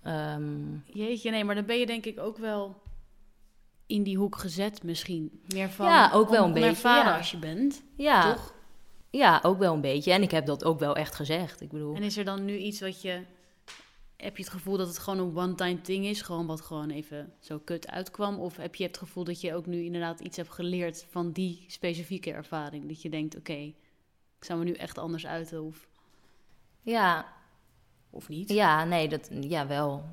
Ehm, 0.04 0.76
Jeetje, 0.86 1.32
nee, 1.32 1.44
maar 1.44 1.56
dan 1.56 1.66
ben 1.66 1.80
je 1.80 1.86
denk 1.86 2.06
ik 2.06 2.20
ook 2.20 2.38
wel 2.38 2.82
in 3.88 4.04
die 4.04 4.18
hoek 4.18 4.38
gezet 4.38 4.84
misschien. 4.84 5.42
Meer 5.54 5.70
van 5.70 5.86
Ja, 5.86 6.12
ook 6.14 6.30
wel 6.30 6.46
een 6.46 6.54
beetje, 6.54 6.88
ja. 6.88 7.18
als 7.18 7.32
je 7.32 7.38
bent, 7.38 7.82
ja, 7.96 8.34
toch? 8.34 8.54
Ja, 9.10 9.40
ook 9.44 9.58
wel 9.58 9.74
een 9.74 9.82
beetje. 9.82 10.12
En 10.12 10.22
ik 10.22 10.32
heb 10.32 10.46
dat 10.46 10.64
ook 10.64 10.80
wel 10.80 10.96
echt 10.96 11.16
gezegd. 11.16 11.62
Ik 11.62 11.70
bedoel, 11.70 11.96
En 11.96 12.04
is 12.04 12.18
er 12.18 12.26
dan 12.26 12.46
nu 12.46 12.58
iets 12.58 12.80
wat 12.80 13.02
je... 13.02 13.22
Heb 14.18 14.38
je 14.38 14.44
het 14.44 14.52
gevoel 14.52 14.78
dat 14.78 14.88
het 14.88 14.98
gewoon 14.98 15.20
een 15.20 15.38
one-time 15.38 15.82
thing 15.82 16.06
is? 16.06 16.22
Gewoon 16.22 16.46
wat 16.46 16.62
gewoon 16.62 16.90
even 16.90 17.34
zo 17.40 17.60
kut 17.60 17.88
uitkwam? 17.88 18.40
Of 18.40 18.58
heb 18.58 18.76
je 18.76 18.84
het 18.84 18.98
gevoel 18.98 19.24
dat 19.24 19.42
je 19.42 19.56
ook 19.56 19.66
nu 19.66 19.84
inderdaad 19.84 20.20
iets 20.20 20.38
hebt 20.38 20.50
geleerd 20.50 21.06
van 21.10 21.32
die 21.32 21.66
specifieke 21.68 22.32
ervaring? 22.32 22.88
Dat 22.88 23.02
je 23.02 23.10
denkt, 23.10 23.38
oké, 23.38 23.74
ik 24.38 24.46
zou 24.46 24.60
me 24.60 24.66
nu 24.66 24.74
echt 24.74 24.98
anders 24.98 25.26
uiten 25.26 25.64
of, 25.64 25.88
ja, 26.82 27.34
of 28.10 28.30
niet? 28.30 28.50
ja, 28.50 28.86
nee, 28.86 29.08
dat, 29.08 29.30
ja, 29.42 29.68
wel. 29.68 30.04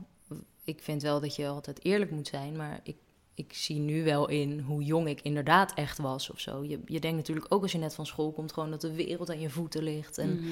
Ik 0.64 0.82
vind 0.82 1.02
wel 1.02 1.20
dat 1.20 1.36
je 1.36 1.46
altijd 1.46 1.84
eerlijk 1.84 2.10
moet 2.10 2.26
zijn, 2.28 2.56
maar 2.56 2.80
ik, 2.82 2.96
ik 3.36 3.52
zie 3.52 3.78
nu 3.78 4.04
wel 4.04 4.28
in 4.28 4.60
hoe 4.60 4.82
jong 4.84 5.08
ik 5.08 5.20
inderdaad 5.20 5.74
echt 5.74 5.98
was 5.98 6.30
of 6.30 6.40
zo. 6.40 6.62
Je, 6.64 6.80
je 6.86 7.00
denkt 7.00 7.16
natuurlijk 7.16 7.46
ook 7.54 7.62
als 7.62 7.72
je 7.72 7.78
net 7.78 7.94
van 7.94 8.06
school 8.06 8.32
komt, 8.32 8.52
gewoon 8.52 8.70
dat 8.70 8.80
de 8.80 8.92
wereld 8.94 9.30
aan 9.30 9.40
je 9.40 9.50
voeten 9.50 9.82
ligt. 9.82 10.18
En 10.18 10.34
Mhm. 10.40 10.50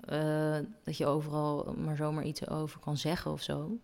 eh, 0.00 0.58
dat 0.84 0.96
je 0.96 1.06
overal 1.06 1.74
maar 1.78 1.96
zomaar 1.96 2.24
iets 2.24 2.48
over 2.48 2.80
kan 2.80 2.96
zeggen 2.96 3.30
of 3.30 3.42
zo. 3.42 3.78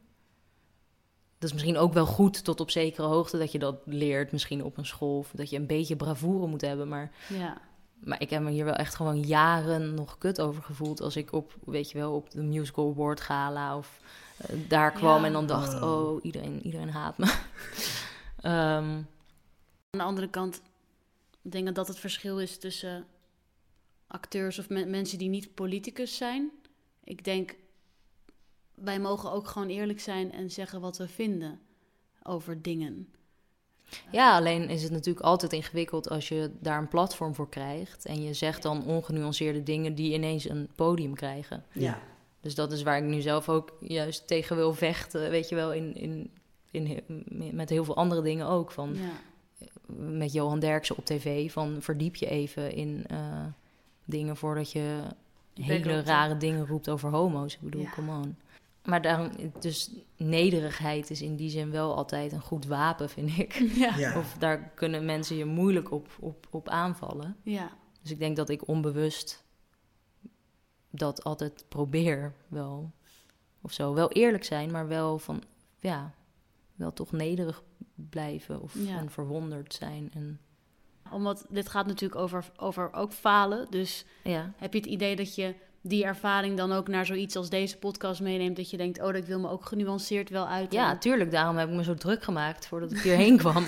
Dat 1.39 1.49
is 1.49 1.53
misschien 1.53 1.79
ook 1.79 1.93
wel 1.93 2.07
goed 2.07 2.45
tot 2.45 2.61
op 2.61 2.71
zekere 2.71 3.07
hoogte 3.07 3.39
dat 3.39 3.53
je 3.53 3.59
dat 3.59 3.77
leert, 3.85 4.33
misschien 4.33 4.65
op 4.65 4.77
een 4.79 4.87
school. 4.87 5.19
Of 5.19 5.31
dat 5.35 5.51
je 5.51 5.57
een 5.57 5.67
beetje 5.67 5.97
bravoure 5.97 6.47
moet 6.47 6.61
hebben, 6.61 6.89
maar 6.89 7.13
Ja. 7.29 7.59
Maar 8.05 8.21
ik 8.21 8.31
heb 8.31 8.43
me 8.43 8.51
hier 8.51 8.65
wel 8.65 8.75
echt 8.75 8.95
gewoon 8.95 9.21
jaren 9.23 9.95
nog 9.95 10.19
kut 10.19 10.41
over 10.41 10.63
gevoeld. 10.63 11.01
Als 11.01 11.17
ik 11.17 11.33
op, 11.33 11.55
weet 11.65 11.91
je 11.91 11.99
wel, 11.99 12.15
op 12.15 12.31
de 12.31 12.43
Musical 12.43 12.91
Award 12.91 13.21
Gala 13.21 13.77
of 13.77 14.01
eh, 14.37 14.57
daar 14.69 14.93
kwam 14.93 15.21
Ja. 15.21 15.27
en 15.27 15.33
dan 15.33 15.47
dacht, 15.47 15.75
Oh. 15.75 15.83
oh, 15.83 16.25
iedereen, 16.25 16.63
iedereen 16.67 16.91
haat 16.91 17.19
me. 17.19 17.27
Ehm, 18.47 18.95
Aan 19.91 19.99
de 19.99 20.03
andere 20.03 20.31
kant, 20.31 20.63
ik 21.43 21.53
denk 21.53 21.67
dat 21.67 21.75
dat 21.75 21.89
het 21.89 21.99
verschil 21.99 22.41
is 22.41 22.59
tussen 22.59 23.07
acteurs 24.07 24.59
of 24.59 24.69
me- 24.69 24.85
mensen 24.85 25.19
die 25.19 25.29
niet 25.29 25.55
politicus 25.55 26.17
zijn. 26.17 26.51
Ik 27.05 27.25
denk, 27.25 27.55
wij 28.75 29.01
mogen 29.01 29.33
ook 29.33 29.47
gewoon 29.49 29.69
eerlijk 29.69 30.01
zijn 30.01 30.33
en 30.33 30.51
zeggen 30.51 30.81
wat 30.81 30.97
we 30.99 31.09
vinden 31.09 31.61
over 32.23 32.63
dingen. 32.63 33.09
ja, 34.11 34.37
alleen 34.37 34.69
is 34.69 34.83
het 34.83 34.93
natuurlijk 34.93 35.27
altijd 35.27 35.53
ingewikkeld 35.53 36.09
als 36.09 36.29
je 36.29 36.51
daar 36.61 36.79
een 36.79 36.89
platform 36.89 37.35
voor 37.35 37.49
krijgt. 37.49 38.05
En 38.05 38.23
je 38.23 38.35
zegt 38.35 38.63
dan 38.63 38.85
ongenuanceerde 38.85 39.63
dingen 39.63 39.95
die 39.95 40.13
ineens 40.13 40.49
een 40.49 40.69
podium 40.75 41.15
krijgen. 41.15 41.65
Ja. 41.73 41.99
Dus 42.41 42.55
dat 42.55 42.73
is 42.73 42.83
waar 42.83 42.97
ik 42.99 43.05
nu 43.05 43.21
zelf 43.21 43.49
ook 43.49 43.77
juist 43.81 44.27
tegen 44.27 44.57
wil 44.57 44.73
vechten. 44.75 45.31
Weet 45.31 45.49
je 45.49 45.55
wel, 45.55 45.73
in, 45.73 45.95
in, 45.95 46.31
in, 46.71 47.03
met 47.53 47.69
heel 47.71 47.85
veel 47.85 47.97
andere 47.97 48.23
dingen 48.23 48.47
ook. 48.47 48.71
Van, 48.71 48.95
Ja. 48.95 49.11
met 49.97 50.33
Johan 50.33 50.59
Derksen 50.61 50.97
op 50.97 51.05
tv 51.05 51.53
van 51.53 51.77
verdiep 51.81 52.15
je 52.17 52.29
even 52.29 52.73
in 52.73 53.05
eh, 53.07 53.45
dingen 54.05 54.37
voordat 54.37 54.73
je 54.73 55.03
hele 55.55 56.01
rare 56.03 56.37
dingen 56.37 56.67
roept 56.67 56.89
over 56.89 57.11
homo's. 57.11 57.55
Ik 57.55 57.61
bedoel, 57.61 57.83
Ja. 57.83 57.91
come 57.91 58.13
on. 58.13 58.37
Maar 58.85 59.03
daarom, 59.03 59.31
dus 59.61 59.91
nederigheid 60.17 61.11
is 61.11 61.23
in 61.23 61.37
die 61.37 61.51
zin 61.51 61.71
wel 61.71 61.97
altijd 61.97 62.33
een 62.33 62.41
goed 62.41 62.67
wapen, 62.67 63.09
vind 63.11 63.39
ik. 63.39 63.53
Ja. 63.75 63.97
Ja. 63.97 64.19
Of 64.19 64.37
daar 64.39 64.59
kunnen 64.75 65.05
mensen 65.05 65.37
je 65.37 65.45
moeilijk 65.45 65.91
op, 65.91 66.09
op, 66.21 66.47
op 66.51 66.69
aanvallen. 66.69 67.37
ja. 67.43 67.71
Dus 68.03 68.11
ik 68.15 68.19
denk 68.21 68.37
dat 68.37 68.49
ik 68.49 68.69
onbewust 68.69 69.45
dat 70.91 71.25
altijd 71.25 71.65
probeer 71.69 72.33
wel. 72.49 72.91
Of 73.61 73.73
zo. 73.73 73.95
Wel 73.95 74.11
eerlijk 74.11 74.45
zijn, 74.45 74.71
maar 74.71 74.89
wel 74.89 75.19
van, 75.19 75.43
ja, 75.81 76.15
wel 76.77 76.93
toch 76.93 77.13
nederig 77.13 77.63
blijven 77.95 78.61
of 78.63 78.75
Ja. 78.75 78.99
en 78.99 79.11
verwonderd 79.11 79.75
zijn. 79.75 80.11
En, 80.15 80.41
Omdat 81.13 81.47
dit 81.51 81.69
gaat 81.69 81.87
natuurlijk 81.87 82.21
over, 82.21 82.51
over 82.57 82.93
ook 82.93 83.13
falen. 83.13 83.67
Dus 83.71 84.05
ja. 84.25 84.53
heb 84.57 84.73
je 84.73 84.79
het 84.79 84.89
idee 84.89 85.17
dat 85.17 85.35
je 85.35 85.55
die 85.89 86.05
ervaring 86.05 86.57
dan 86.57 86.73
ook 86.73 86.89
naar 86.89 87.07
zoiets 87.07 87.37
als 87.37 87.51
deze 87.51 87.77
podcast 87.77 88.21
meeneemt? 88.21 88.57
Dat 88.57 88.71
je 88.71 88.77
denkt, 88.77 89.03
oh, 89.03 89.15
ik 89.15 89.25
wil 89.25 89.39
me 89.39 89.51
ook 89.51 89.65
genuanceerd 89.65 90.31
wel 90.31 90.49
uiten. 90.49 90.79
Ja, 90.79 90.97
tuurlijk. 90.99 91.31
Daarom 91.31 91.57
heb 91.57 91.69
ik 91.69 91.75
me 91.75 91.85
zo 91.85 91.95
druk 91.95 92.23
gemaakt 92.23 92.67
voordat 92.67 92.93
ik 92.93 92.99
hierheen 92.99 93.37
kwam. 93.43 93.65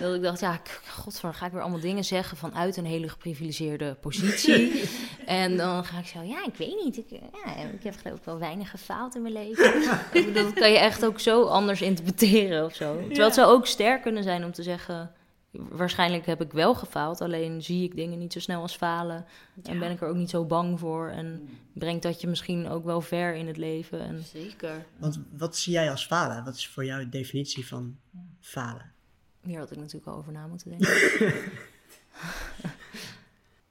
dat 0.00 0.14
ik 0.14 0.22
dacht, 0.22 0.40
ja, 0.40 0.60
godver, 0.90 1.34
ga 1.34 1.46
ik 1.46 1.52
weer 1.52 1.60
allemaal 1.60 1.80
dingen 1.80 2.04
zeggen 2.04 2.36
vanuit 2.36 2.76
een 2.76 2.84
hele 2.84 3.08
geprivilegeerde 3.08 3.96
positie. 4.00 4.82
en 5.26 5.56
dan 5.56 5.84
ga 5.84 5.98
ik 5.98 6.06
zo, 6.06 6.22
ja, 6.22 6.44
ik 6.46 6.56
weet 6.56 6.82
niet. 6.84 6.96
Ik, 6.96 7.06
ja, 7.10 7.54
ik 7.72 7.82
heb 7.82 7.94
geloof 8.02 8.18
ik 8.18 8.24
wel 8.24 8.38
weinig 8.38 8.70
gefaald 8.70 9.14
in 9.14 9.22
mijn 9.22 9.34
leven. 9.34 9.72
Dat 10.34 10.52
kan 10.52 10.70
je 10.70 10.78
echt 10.78 11.04
ook 11.04 11.20
zo 11.20 11.44
anders 11.44 11.82
interpreteren 11.82 12.64
of 12.64 12.74
zo. 12.74 12.96
Terwijl 12.98 13.24
het 13.24 13.34
zou 13.34 13.52
ook 13.52 13.66
sterk 13.66 14.02
kunnen 14.02 14.22
zijn 14.22 14.44
om 14.44 14.52
te 14.52 14.62
zeggen... 14.62 15.13
Waarschijnlijk 15.54 16.26
heb 16.26 16.40
ik 16.40 16.52
wel 16.52 16.74
gefaald, 16.74 17.20
alleen 17.20 17.62
zie 17.62 17.84
ik 17.84 17.96
dingen 17.96 18.18
niet 18.18 18.32
zo 18.32 18.40
snel 18.40 18.60
als 18.60 18.76
falen. 18.76 19.26
En 19.62 19.78
ben 19.78 19.90
ik 19.90 20.00
er 20.00 20.08
ook 20.08 20.16
niet 20.16 20.30
zo 20.30 20.44
bang 20.44 20.78
voor. 20.78 21.08
En 21.08 21.48
brengt 21.72 22.02
dat 22.02 22.20
je 22.20 22.26
misschien 22.26 22.68
ook 22.68 22.84
wel 22.84 23.00
ver 23.00 23.34
in 23.34 23.46
het 23.46 23.56
leven. 23.56 24.00
En 24.00 24.22
Zeker. 24.22 24.86
Want 24.96 25.20
wat 25.36 25.56
zie 25.56 25.72
jij 25.72 25.90
als 25.90 26.06
falen? 26.06 26.44
Wat 26.44 26.54
is 26.54 26.68
voor 26.68 26.84
jou 26.84 27.04
de 27.04 27.08
definitie 27.08 27.66
van 27.66 27.96
falen? 28.40 28.92
Hier 29.40 29.58
had 29.58 29.70
ik 29.70 29.78
natuurlijk 29.78 30.06
al 30.06 30.16
over 30.16 30.32
na 30.32 30.46
moeten 30.46 30.70
denken. 30.70 30.92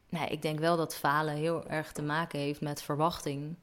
nee, 0.09 0.27
ik 0.27 0.41
denk 0.41 0.59
wel 0.59 0.77
dat 0.77 0.95
falen 0.95 1.35
heel 1.35 1.67
erg 1.67 1.91
te 1.91 2.01
maken 2.01 2.39
heeft 2.39 2.61
met 2.61 2.81
verwachting. 2.81 3.55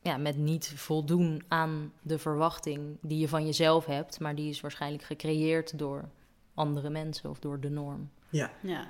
Ja, 0.00 0.16
met 0.16 0.36
niet 0.36 0.72
voldoen 0.76 1.44
aan 1.48 1.92
de 2.02 2.18
verwachting 2.18 2.98
die 3.00 3.18
je 3.18 3.28
van 3.28 3.46
jezelf 3.46 3.86
hebt, 3.86 4.20
maar 4.20 4.34
die 4.34 4.48
is 4.48 4.60
waarschijnlijk 4.60 5.02
gecreëerd 5.02 5.78
door 5.78 6.08
andere 6.54 6.90
mensen 6.90 7.30
of 7.30 7.38
door 7.38 7.60
de 7.60 7.70
norm. 7.70 8.10
Ja. 8.30 8.52
Ja. 8.62 8.88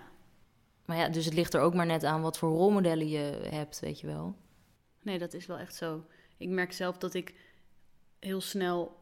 Maar 0.84 0.96
ja, 0.96 1.08
dus 1.08 1.24
het 1.24 1.34
ligt 1.34 1.54
er 1.54 1.60
ook 1.60 1.74
maar 1.74 1.86
net 1.86 2.04
aan 2.04 2.22
wat 2.22 2.38
voor 2.38 2.50
rolmodellen 2.50 3.08
je 3.08 3.48
hebt, 3.50 3.80
weet 3.80 4.00
je 4.00 4.06
wel. 4.06 4.34
Nee, 5.02 5.18
dat 5.18 5.34
is 5.34 5.46
wel 5.46 5.58
echt 5.58 5.74
zo. 5.74 6.04
Ik 6.36 6.48
merk 6.48 6.72
zelf 6.72 6.98
dat 6.98 7.14
ik 7.14 7.34
heel 8.18 8.40
snel 8.40 8.96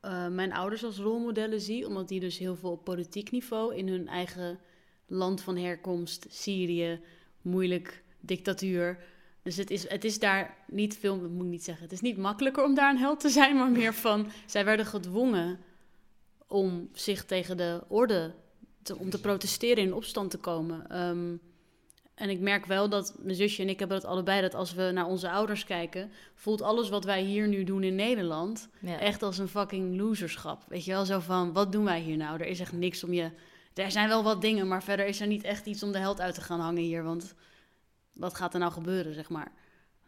eh, 0.00 0.28
mijn 0.28 0.52
ouders 0.52 0.84
als 0.84 0.98
rolmodellen 0.98 1.60
zie, 1.60 1.86
omdat 1.86 2.08
die 2.08 2.20
dus 2.20 2.38
heel 2.38 2.56
veel 2.56 2.70
op 2.70 2.84
politiek 2.84 3.30
niveau 3.30 3.74
in 3.76 3.88
hun 3.88 4.08
eigen 4.08 4.58
land 5.06 5.40
van 5.40 5.56
herkomst, 5.56 6.26
Syrië, 6.30 7.00
moeilijk, 7.42 8.02
dictatuur. 8.20 9.04
Dus 9.42 9.56
het 9.56 9.70
is, 9.70 9.88
het 9.88 10.04
is 10.04 10.18
daar 10.18 10.56
niet 10.66 10.96
veel, 10.96 11.20
dat 11.20 11.30
moet 11.30 11.44
ik 11.44 11.50
niet 11.50 11.64
zeggen, 11.64 11.84
het 11.84 11.92
is 11.92 12.00
niet 12.00 12.16
makkelijker 12.16 12.64
om 12.64 12.74
daar 12.74 12.90
een 12.90 12.98
held 12.98 13.20
te 13.20 13.28
zijn, 13.28 13.56
maar 13.56 13.70
meer 13.70 13.94
van, 13.94 14.30
zij 14.46 14.64
werden 14.64 14.86
gedwongen 14.86 15.58
om 16.46 16.88
zich 16.92 17.24
tegen 17.24 17.56
de 17.56 17.82
orde, 17.88 18.34
te, 18.82 18.96
om 18.96 19.10
te 19.10 19.20
protesteren, 19.20 19.84
in 19.84 19.94
opstand 19.94 20.30
te 20.30 20.38
komen. 20.38 20.90
Ehm, 20.90 21.36
en 22.14 22.30
ik 22.30 22.40
merk 22.40 22.66
wel 22.66 22.88
dat 22.88 23.14
mijn 23.18 23.36
zusje 23.36 23.62
en 23.62 23.68
ik 23.68 23.78
hebben 23.78 24.00
dat 24.00 24.10
allebei, 24.10 24.40
dat 24.40 24.54
als 24.54 24.74
we 24.74 24.90
naar 24.92 25.06
onze 25.06 25.30
ouders 25.30 25.64
kijken, 25.64 26.10
voelt 26.34 26.62
alles 26.62 26.88
wat 26.88 27.04
wij 27.04 27.22
hier 27.22 27.48
nu 27.48 27.64
doen 27.64 27.82
in 27.82 27.94
Nederland 27.94 28.68
Ja. 28.80 28.98
echt 28.98 29.22
als 29.22 29.38
een 29.38 29.48
fucking 29.48 29.96
loserschap. 29.96 30.64
Weet 30.68 30.84
je 30.84 30.90
wel, 30.90 31.04
zo 31.04 31.18
van, 31.18 31.52
wat 31.52 31.72
doen 31.72 31.84
wij 31.84 32.00
hier 32.00 32.16
nou? 32.16 32.40
Er 32.40 32.46
is 32.46 32.60
echt 32.60 32.72
niks 32.72 33.04
om 33.04 33.12
je... 33.12 33.30
Er 33.74 33.90
zijn 33.90 34.08
wel 34.08 34.22
wat 34.22 34.40
dingen, 34.40 34.68
maar 34.68 34.82
verder 34.82 35.06
is 35.06 35.20
er 35.20 35.26
niet 35.26 35.44
echt 35.44 35.66
iets 35.66 35.82
om 35.82 35.92
de 35.92 35.98
held 35.98 36.20
uit 36.20 36.34
te 36.34 36.40
gaan 36.40 36.60
hangen 36.60 36.82
hier. 36.82 37.02
Want 37.02 37.34
wat 38.12 38.34
gaat 38.34 38.52
er 38.54 38.60
nou 38.60 38.72
gebeuren, 38.72 39.14
zeg 39.14 39.28
maar? 39.28 39.52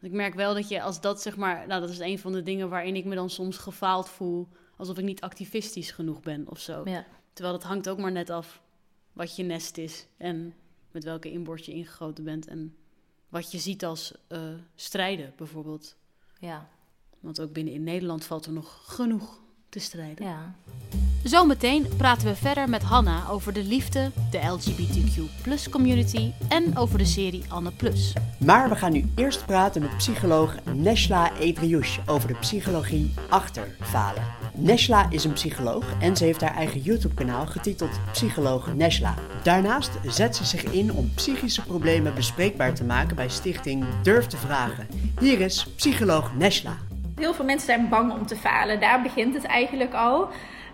Ik 0.00 0.12
merk 0.12 0.34
wel 0.34 0.54
dat 0.54 0.68
je 0.68 0.82
als 0.82 1.00
dat, 1.00 1.22
zeg 1.22 1.36
maar... 1.36 1.66
Nou, 1.66 1.80
dat 1.80 1.90
is 1.90 1.98
een 1.98 2.18
van 2.18 2.32
de 2.32 2.42
dingen 2.42 2.68
waarin 2.68 2.96
ik 2.96 3.04
me 3.04 3.14
dan 3.14 3.30
soms 3.30 3.56
gefaald 3.56 4.08
voel. 4.08 4.48
Alsof 4.78 4.98
ik 4.98 5.04
niet 5.04 5.20
activistisch 5.20 5.90
genoeg 5.90 6.20
ben 6.20 6.48
of 6.48 6.60
zo. 6.60 6.82
Ja. 6.84 7.06
Terwijl 7.32 7.56
dat 7.58 7.66
hangt 7.66 7.88
ook 7.88 7.98
maar 7.98 8.12
net 8.12 8.30
af 8.30 8.62
wat 9.12 9.36
je 9.36 9.42
nest 9.42 9.78
is. 9.78 10.06
En 10.16 10.54
met 10.90 11.04
welke 11.04 11.30
inborst 11.30 11.64
je 11.64 11.72
ingegoten 11.72 12.24
bent. 12.24 12.46
En 12.46 12.76
wat 13.28 13.52
je 13.52 13.58
ziet 13.58 13.84
als 13.84 14.12
eh, 14.26 14.40
strijden, 14.74 15.32
bijvoorbeeld. 15.36 15.96
Ja, 16.40 16.68
Want 17.20 17.40
ook 17.40 17.52
binnen 17.52 17.74
in 17.74 17.82
Nederland 17.82 18.24
valt 18.24 18.46
er 18.46 18.52
nog 18.52 18.94
genoeg 18.94 19.40
te 19.68 19.78
strijden. 19.78 20.26
ja. 20.26 20.54
Zometeen 21.28 21.86
praten 21.96 22.28
we 22.28 22.34
verder 22.34 22.68
met 22.68 22.82
Hanna 22.82 23.22
over 23.30 23.52
de 23.52 23.64
liefde, 23.64 24.10
de 24.30 24.38
LGBTQ 24.38 25.70
community 25.70 26.32
en 26.48 26.76
over 26.76 26.98
de 26.98 27.04
serie 27.04 27.44
Anne 27.48 27.70
Plus. 27.70 28.12
Maar 28.38 28.68
we 28.68 28.74
gaan 28.74 28.92
nu 28.92 29.04
eerst 29.16 29.46
praten 29.46 29.82
met 29.82 29.96
psycholoog 29.96 30.54
Neshla 30.74 31.32
Edriouche 31.38 32.00
over 32.06 32.28
de 32.28 32.34
psychologie 32.34 33.14
achter 33.28 33.68
falen. 33.80 34.22
Neshla 34.54 35.06
is 35.10 35.24
een 35.24 35.32
psycholoog 35.32 35.84
en 36.00 36.16
ze 36.16 36.24
heeft 36.24 36.40
haar 36.40 36.54
eigen 36.54 36.80
YouTube-kanaal 36.80 37.46
getiteld 37.46 38.00
Psycholoog 38.12 38.74
Neshla. 38.74 39.14
Daarnaast 39.42 39.90
zet 40.06 40.36
ze 40.36 40.44
zich 40.44 40.64
in 40.64 40.92
om 40.92 41.10
psychische 41.14 41.62
problemen 41.62 42.14
bespreekbaar 42.14 42.74
te 42.74 42.84
maken 42.84 43.16
bij 43.16 43.28
stichting 43.28 43.84
Durf 44.02 44.26
te 44.26 44.36
Vragen. 44.36 44.86
Hier 45.20 45.40
is 45.40 45.66
psycholoog 45.76 46.34
Neshla. 46.34 46.76
Heel 47.16 47.34
veel 47.34 47.44
mensen 47.44 47.66
zijn 47.66 47.88
bang 47.88 48.12
om 48.12 48.26
te 48.26 48.36
falen. 48.36 48.80
Daar 48.80 49.02
begint 49.02 49.34
het 49.34 49.44
eigenlijk 49.44 49.94
al. 49.94 50.30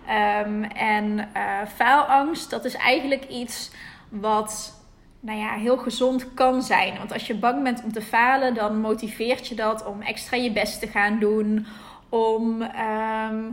Ehm, 0.07 0.63
en 0.63 1.29
eh, 1.33 1.43
faalangst, 1.75 2.49
dat 2.49 2.65
is 2.65 2.75
eigenlijk 2.75 3.27
iets 3.29 3.71
wat 4.09 4.83
nou 5.19 5.39
ja, 5.39 5.53
heel 5.53 5.77
gezond 5.77 6.33
kan 6.33 6.61
zijn. 6.63 6.97
Want 6.97 7.13
als 7.13 7.27
je 7.27 7.35
bang 7.35 7.63
bent 7.63 7.83
om 7.83 7.91
te 7.91 8.01
falen, 8.01 8.53
dan 8.53 8.79
motiveert 8.79 9.47
je 9.47 9.55
dat 9.55 9.85
om 9.85 10.01
extra 10.01 10.37
je 10.37 10.51
best 10.51 10.79
te 10.79 10.87
gaan 10.87 11.19
doen. 11.19 11.65
Om 12.09 12.61
ehm, 12.61 13.43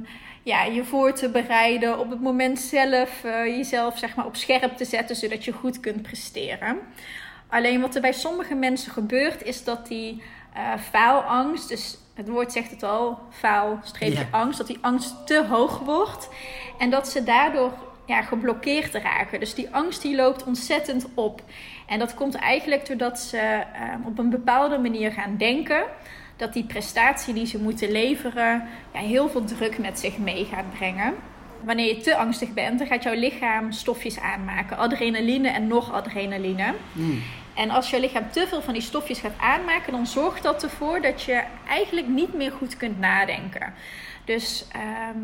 ja, 0.43 0.65
je 0.65 0.85
voor 0.85 1.13
te 1.13 1.29
bereiden, 1.29 1.99
op 1.99 2.11
het 2.11 2.21
moment 2.21 2.59
zelf 2.59 3.25
eh, 3.25 3.47
jezelf 3.47 3.99
zeg 3.99 4.15
maar, 4.15 4.27
op 4.27 4.37
scherp 4.37 4.77
te 4.77 4.85
zetten, 4.85 5.17
zodat 5.17 5.45
je 5.45 5.53
goed 5.53 5.81
kunt 5.81 6.03
presteren. 6.03 6.79
Alleen 7.49 7.81
wat 7.81 7.95
er 7.95 8.01
bij 8.01 8.13
sommige 8.13 8.55
mensen 8.55 8.93
gebeurt, 8.93 9.43
is 9.43 9.65
dat 9.65 9.87
die 9.87 10.23
eh, 10.55 10.79
faalangst, 10.79 11.69
dus 11.69 11.99
het 12.23 12.31
woord 12.31 12.53
zegt 12.53 12.71
het 12.71 12.83
al, 12.83 13.19
faal, 13.31 13.79
streepje 13.83 14.19
Ja. 14.19 14.39
angst, 14.39 14.59
dat 14.59 14.67
die 14.67 14.79
angst 14.81 15.27
te 15.27 15.45
hoog 15.49 15.79
wordt. 15.79 16.29
En 16.79 16.91
dat 16.91 17.09
ze 17.09 17.25
daardoor 17.25 17.73
ja, 18.07 18.23
geblokkeerd 18.23 18.95
raken. 18.95 19.41
Dus 19.41 19.55
die 19.55 19.69
angst 19.71 20.03
die 20.03 20.17
loopt 20.17 20.45
ontzettend 20.45 21.07
op. 21.15 21.43
En 21.87 21.99
dat 21.99 22.15
komt 22.15 22.35
eigenlijk 22.35 22.87
doordat 22.87 23.19
ze 23.19 23.39
eh, 23.39 24.07
op 24.07 24.19
een 24.19 24.31
bepaalde 24.31 24.79
manier 24.79 25.13
gaan 25.13 25.37
denken 25.37 25.85
dat 26.37 26.53
die 26.53 26.65
prestatie 26.65 27.35
die 27.35 27.47
ze 27.47 27.59
moeten 27.59 27.91
leveren 27.91 28.69
ja, 28.93 29.01
heel 29.01 29.29
veel 29.29 29.45
druk 29.45 29.79
met 29.79 29.99
zich 29.99 30.19
mee 30.19 30.45
gaat 30.45 30.75
brengen. 30.79 31.15
Wanneer 31.65 31.87
je 31.87 32.01
te 32.01 32.17
angstig 32.17 32.53
bent, 32.53 32.79
dan 32.79 32.87
gaat 32.89 33.03
jouw 33.03 33.15
lichaam 33.15 33.73
stofjes 33.73 34.21
aanmaken. 34.21 34.77
Adrenaline 34.77 35.49
en 35.49 35.67
nog 35.67 35.93
adrenaline. 35.93 36.75
En 37.55 37.71
als 37.71 37.91
je 37.91 38.01
lichaam 38.01 38.31
te 38.31 38.47
veel 38.47 38.63
van 38.63 38.73
die 38.73 38.83
stofjes 38.83 39.21
gaat 39.21 39.39
aanmaken, 39.41 39.93
dan 39.93 40.07
zorgt 40.07 40.43
dat 40.43 40.63
ervoor 40.63 41.01
dat 41.01 41.23
je 41.23 41.43
eigenlijk 41.69 42.09
niet 42.09 42.35
meer 42.35 42.53
goed 42.53 42.77
kunt 42.77 42.99
nadenken. 42.99 43.75
Dus 44.25 44.67
ehm, 44.73 45.19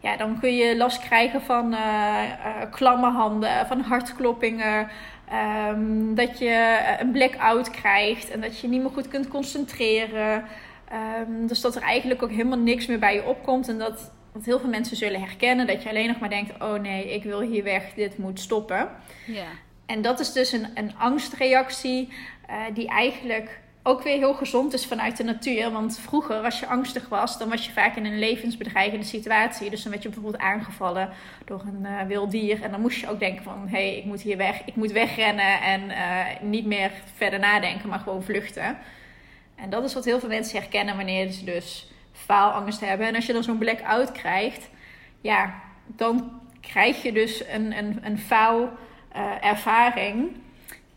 ja, 0.00 0.16
dan 0.16 0.40
kun 0.40 0.56
je 0.56 0.76
last 0.76 1.00
krijgen 1.00 1.42
van 1.42 1.72
eh, 1.74 2.22
klamme 2.70 3.10
handen, 3.10 3.66
van 3.66 3.80
hartkloppingen. 3.80 4.88
ehm, 5.28 6.14
dat 6.14 6.38
je 6.38 6.48
eh, 6.48 7.00
een 7.00 7.10
blackout 7.10 7.70
krijgt 7.70 8.30
en 8.30 8.40
dat 8.40 8.60
je 8.60 8.68
niet 8.68 8.80
meer 8.80 8.90
goed 8.90 9.08
kunt 9.08 9.28
concentreren. 9.28 10.44
Ehm, 10.88 11.46
dus 11.46 11.60
dat 11.60 11.76
er 11.76 11.82
eigenlijk 11.82 12.22
ook 12.22 12.30
helemaal 12.30 12.58
niks 12.58 12.86
meer 12.86 12.98
bij 12.98 13.14
je 13.14 13.24
opkomt. 13.24 13.68
En 13.68 13.78
dat, 13.78 14.12
dat 14.32 14.44
heel 14.44 14.60
veel 14.60 14.68
mensen 14.68 14.96
zullen 14.96 15.20
herkennen. 15.20 15.66
Dat 15.66 15.82
je 15.82 15.88
alleen 15.88 16.06
nog 16.06 16.18
maar 16.18 16.28
denkt: 16.28 16.62
oh 16.62 16.80
nee, 16.80 17.14
ik 17.14 17.22
wil 17.22 17.40
hier 17.40 17.64
weg, 17.64 17.82
dit 17.94 18.18
moet 18.18 18.40
stoppen. 18.40 18.88
Ja. 19.26 19.46
En 19.88 20.02
dat 20.02 20.20
is 20.20 20.32
dus 20.32 20.52
een, 20.52 20.66
een 20.74 20.98
angstreactie 20.98 22.08
eh, 22.46 22.56
die 22.74 22.88
eigenlijk 22.88 23.60
ook 23.82 24.02
weer 24.02 24.16
heel 24.16 24.34
gezond 24.34 24.72
is 24.72 24.86
vanuit 24.86 25.16
de 25.16 25.24
natuur. 25.24 25.70
Want 25.70 25.98
vroeger, 25.98 26.36
als 26.36 26.60
je 26.60 26.66
angstig 26.66 27.08
was, 27.08 27.38
dan 27.38 27.48
was 27.48 27.66
je 27.66 27.72
vaak 27.72 27.96
in 27.96 28.04
een 28.04 28.18
levensbedreigende 28.18 29.04
situatie. 29.04 29.70
Dus 29.70 29.82
dan 29.82 29.90
werd 29.90 30.02
je 30.02 30.08
bijvoorbeeld 30.08 30.42
aangevallen 30.42 31.10
door 31.44 31.62
een 31.66 31.86
eh, 31.86 32.06
wild 32.06 32.30
dier. 32.30 32.62
En 32.62 32.70
dan 32.70 32.80
moest 32.80 33.00
je 33.00 33.10
ook 33.10 33.18
denken 33.18 33.42
van, 33.42 33.68
hé, 33.68 33.88
hey, 33.88 33.96
ik 33.96 34.04
moet 34.04 34.20
hier 34.20 34.36
weg. 34.36 34.64
Ik 34.64 34.74
moet 34.74 34.92
wegrennen 34.92 35.60
en 35.60 35.90
eh, 35.90 36.40
niet 36.40 36.66
meer 36.66 36.90
verder 37.14 37.38
nadenken, 37.38 37.88
maar 37.88 37.98
gewoon 37.98 38.22
vluchten. 38.22 38.78
En 39.54 39.70
dat 39.70 39.84
is 39.84 39.94
wat 39.94 40.04
heel 40.04 40.20
veel 40.20 40.28
mensen 40.28 40.58
herkennen 40.58 40.96
wanneer 40.96 41.30
ze 41.30 41.44
dus 41.44 41.92
faalangst 42.12 42.80
hebben. 42.80 43.06
En 43.06 43.14
als 43.14 43.26
je 43.26 43.32
dan 43.32 43.42
zo'n 43.42 43.58
blackout 43.58 44.12
krijgt, 44.12 44.70
ja, 45.20 45.54
dan 45.86 46.40
krijg 46.60 47.02
je 47.02 47.12
dus 47.12 47.44
een, 47.52 47.78
een, 47.78 47.98
een 48.02 48.18
faal 48.18 48.70
eh, 49.12 49.22
ervaring. 49.40 50.30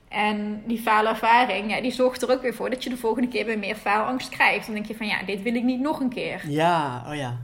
En 0.09 0.61
die 0.65 0.79
faalervaring, 0.81 1.71
ja, 1.75 1.81
die 1.81 1.91
zorgt 1.91 2.21
er 2.21 2.31
ook 2.31 2.41
weer 2.41 2.53
voor 2.53 2.69
dat 2.69 2.83
je 2.83 2.89
de 2.89 2.97
volgende 2.97 3.27
keer 3.27 3.45
weer 3.45 3.59
meer 3.59 3.75
faalangst 3.75 4.29
krijgt. 4.29 4.65
Dan 4.65 4.75
denk 4.75 4.87
je 4.87 4.95
van 4.95 5.07
ja, 5.07 5.23
dit 5.25 5.41
wil 5.41 5.55
ik 5.55 5.63
niet 5.63 5.79
nog 5.79 5.99
een 5.99 6.09
keer. 6.09 6.41
Ja, 6.47 7.03
oh 7.07 7.15
ja. 7.15 7.37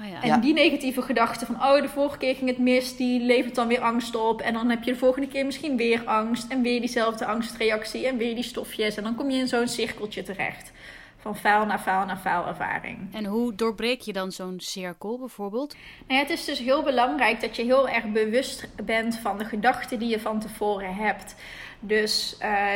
Oh 0.00 0.08
ja. 0.08 0.22
En 0.22 0.28
Ja. 0.28 0.36
die 0.36 0.52
negatieve 0.52 1.02
gedachte 1.02 1.46
van, 1.46 1.54
oh, 1.54 1.80
de 1.82 1.88
vorige 1.88 2.18
keer 2.18 2.34
ging 2.34 2.48
het 2.50 2.58
mis, 2.58 2.96
die 2.96 3.20
levert 3.20 3.54
dan 3.54 3.68
weer 3.68 3.80
angst 3.80 4.16
op. 4.16 4.40
En 4.40 4.52
dan 4.52 4.70
heb 4.70 4.82
je 4.82 4.92
de 4.92 4.98
volgende 4.98 5.28
keer 5.28 5.46
misschien 5.46 5.76
weer 5.76 6.02
angst. 6.04 6.50
En 6.50 6.62
weer 6.62 6.80
diezelfde 6.80 7.26
angstreactie 7.26 8.06
en 8.06 8.16
weer 8.16 8.34
die 8.34 8.44
stofjes. 8.44 8.96
En 8.96 9.02
dan 9.02 9.14
kom 9.14 9.30
je 9.30 9.38
in 9.38 9.48
zo'n 9.48 9.68
cirkeltje 9.68 10.22
terecht. 10.22 10.72
Van 11.26 11.36
faal 11.36 11.66
naar 11.66 11.78
faal 11.78 12.06
naar 12.06 12.16
faalervaring. 12.16 13.14
En 13.14 13.24
hoe 13.24 13.54
doorbreek 13.54 14.00
je 14.00 14.12
dan 14.12 14.32
zo'n 14.32 14.60
cirkel 14.60 15.18
bijvoorbeeld? 15.18 15.76
Nou 16.06 16.20
ja, 16.20 16.26
het 16.26 16.30
is 16.30 16.44
dus 16.44 16.58
heel 16.58 16.82
belangrijk 16.82 17.40
dat 17.40 17.56
je 17.56 17.62
heel 17.62 17.88
erg 17.88 18.04
bewust 18.12 18.68
bent 18.84 19.18
van 19.18 19.38
de 19.38 19.44
gedachten 19.44 19.98
die 19.98 20.08
je 20.08 20.20
van 20.20 20.40
tevoren 20.40 20.94
hebt. 20.94 21.34
Dus 21.80 22.36
eh, 22.38 22.72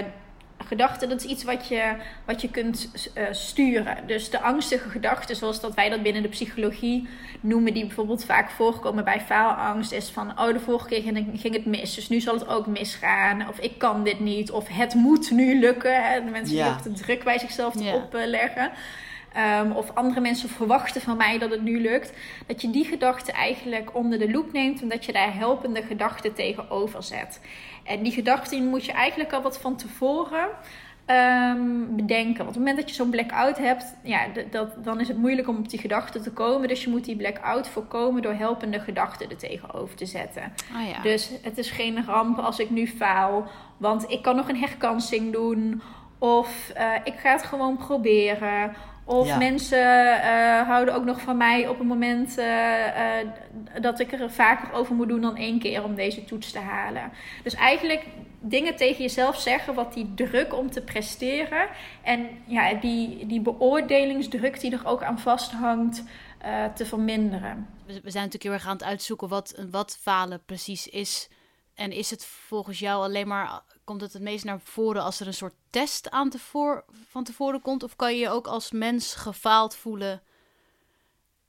gedachten, 0.67 1.09
dat 1.09 1.25
is 1.25 1.31
iets 1.31 1.45
wat 1.45 1.69
je, 1.69 1.93
wat 2.25 2.41
je 2.41 2.51
kunt 2.51 2.91
eh, 3.15 3.25
sturen. 3.31 3.97
Dus 4.07 4.31
de 4.31 4.41
angstige 4.41 4.89
gedachten, 4.89 5.37
zoals 5.37 5.61
dat 5.61 5.75
wij 5.75 5.89
dat 5.89 6.03
binnen 6.03 6.23
de 6.23 6.29
psychologie 6.29 7.09
noemen, 7.41 7.75
die 7.75 7.87
bijvoorbeeld 7.87 8.25
vaak 8.25 8.51
voorkomen 8.51 9.05
bij 9.05 9.21
faalangst, 9.21 9.93
is 9.93 10.09
van, 10.09 10.31
oh, 10.41 10.53
de 10.53 10.61
vorige 10.61 10.89
keer 10.89 11.03
ging, 11.03 11.41
ging 11.41 11.55
het 11.55 11.67
mis, 11.67 11.95
dus 11.95 12.09
nu 12.09 12.21
zal 12.21 12.35
het 12.35 12.47
ook 12.49 12.67
misgaan. 12.67 13.49
Of 13.49 13.59
ik 13.59 13.79
kan 13.79 14.05
dit 14.05 14.21
niet, 14.21 14.51
of 14.51 14.69
het 14.69 14.95
moet 14.95 15.31
nu 15.31 15.59
lukken. 15.61 16.05
Hè? 16.05 16.25
De 16.25 16.31
mensen 16.31 16.57
die 16.57 16.67
ook 16.67 16.83
de 16.83 16.93
druk 16.93 17.25
bij 17.25 17.39
zichzelf 17.39 17.81
Ja. 17.83 17.95
opleggen. 17.95 18.71
Ehm, 19.33 19.71
of 19.71 19.95
andere 19.95 20.21
mensen 20.21 20.49
verwachten 20.49 21.01
van 21.01 21.17
mij 21.17 21.39
dat 21.39 21.51
het 21.51 21.63
nu 21.63 21.81
lukt. 21.81 22.13
Dat 22.47 22.61
je 22.61 22.71
die 22.71 22.85
gedachten 22.85 23.35
eigenlijk 23.35 23.95
onder 23.95 24.19
de 24.19 24.31
loep 24.31 24.53
neemt 24.53 24.83
en 24.83 24.89
dat 24.89 25.05
je 25.05 25.13
daar 25.13 25.35
helpende 25.35 25.83
gedachten 25.83 26.35
tegenover 26.35 27.03
zet. 27.03 27.41
En 27.85 28.03
die 28.03 28.13
gedachten 28.13 28.67
moet 28.67 28.85
je 28.85 28.93
eigenlijk 28.93 29.33
al 29.33 29.43
wat 29.43 29.61
van 29.61 29.77
tevoren 29.77 30.49
ehm, 31.07 31.61
bedenken. 31.89 32.37
Want 32.37 32.49
op 32.49 32.55
het 32.55 32.57
moment 32.57 32.77
dat 32.77 32.89
je 32.89 32.95
zo'n 32.95 33.11
blackout 33.11 33.59
hebt, 33.59 33.95
ja, 34.03 34.21
dat, 34.51 34.85
dan 34.85 35.01
is 35.01 35.09
het 35.09 35.17
moeilijk 35.17 35.49
om 35.49 35.57
op 35.57 35.69
die 35.69 35.81
gedachten 35.81 36.23
te 36.23 36.33
komen. 36.33 36.69
Dus 36.69 36.85
je 36.85 36.91
moet 36.91 37.05
die 37.05 37.17
blackout 37.17 37.69
voorkomen 37.69 38.23
door 38.23 38.35
helpende 38.35 38.81
gedachten 38.81 39.31
er 39.31 39.37
tegenover 39.37 39.97
te 39.97 40.07
zetten. 40.07 40.53
Oh 40.75 40.89
ja. 40.89 41.03
Dus 41.03 41.31
het 41.43 41.59
is 41.59 41.71
geen 41.71 42.05
ramp 42.05 42.39
als 42.39 42.59
ik 42.59 42.71
nu 42.71 42.87
faal, 42.87 43.47
want 43.77 44.11
ik 44.11 44.23
kan 44.23 44.37
nog 44.37 44.49
een 44.49 44.61
herkansing 44.61 45.33
doen. 45.33 45.83
Of 46.19 46.73
uh, 46.77 46.95
ik 47.05 47.15
ga 47.15 47.31
het 47.33 47.43
gewoon 47.43 47.77
proberen. 47.77 48.75
Of 49.11 49.39
mensen 49.39 50.17
uh, 50.17 50.63
houden 50.63 50.95
ook 50.95 51.05
nog 51.05 51.21
van 51.21 51.37
mij 51.37 51.69
op 51.69 51.79
het 51.79 51.89
moment 51.89 52.39
uh, 52.39 52.47
dat 53.81 54.01
ik 54.01 54.13
er 54.13 54.31
vaker 54.31 54.73
over 54.73 54.95
moet 54.95 55.09
doen 55.09 55.21
dan 55.21 55.37
één 55.37 55.59
keer 55.59 55.85
om 55.85 55.95
deze 55.95 56.25
toets 56.25 56.53
te 56.53 56.59
halen. 56.59 57.13
Dus 57.43 57.55
eigenlijk 57.55 58.07
dingen 58.41 58.77
tegen 58.77 59.03
jezelf 59.03 59.41
zeggen 59.41 59.75
wat 59.75 59.95
die 59.95 60.15
druk 60.15 60.55
om 60.55 60.71
te 60.71 60.83
presteren 60.83 61.69
en 62.03 62.29
ja, 62.47 62.75
die, 62.75 63.27
die 63.27 63.41
beoordelingsdruk 63.41 64.61
die 64.61 64.73
er 64.73 64.87
ook 64.87 65.03
aan 65.03 65.19
vasthangt 65.19 66.05
te 66.75 66.87
verminderen. 66.87 67.69
We 67.87 67.93
zijn 67.93 68.25
natuurlijk 68.25 68.43
heel 68.43 68.53
erg 68.53 68.67
aan 68.67 68.73
het 68.73 68.85
uitzoeken 68.85 69.29
wat, 69.29 69.65
wat 69.71 69.99
falen 70.01 70.45
precies 70.45 70.89
is. 70.89 71.29
En 71.75 71.93
is 71.93 72.11
het 72.11 72.25
volgens 72.25 72.79
jou 72.79 73.03
alleen 73.03 73.29
maar 73.29 73.63
komt 73.91 74.03
het 74.03 74.13
het 74.13 74.23
meest 74.23 74.45
naar 74.45 74.61
voren 74.61 75.03
als 75.03 75.21
er 75.21 75.27
een 75.27 75.35
soort 75.35 75.55
test 75.71 76.11
aan 76.11 76.31
tevoren, 76.31 76.85
van 77.09 77.25
tevoren 77.25 77.61
komt? 77.61 77.83
Of 77.83 77.97
kan 77.97 78.13
je 78.13 78.19
je 78.19 78.29
ook 78.29 78.47
als 78.47 78.71
mens 78.71 79.15
gefaald 79.15 79.77
voelen, 79.77 80.23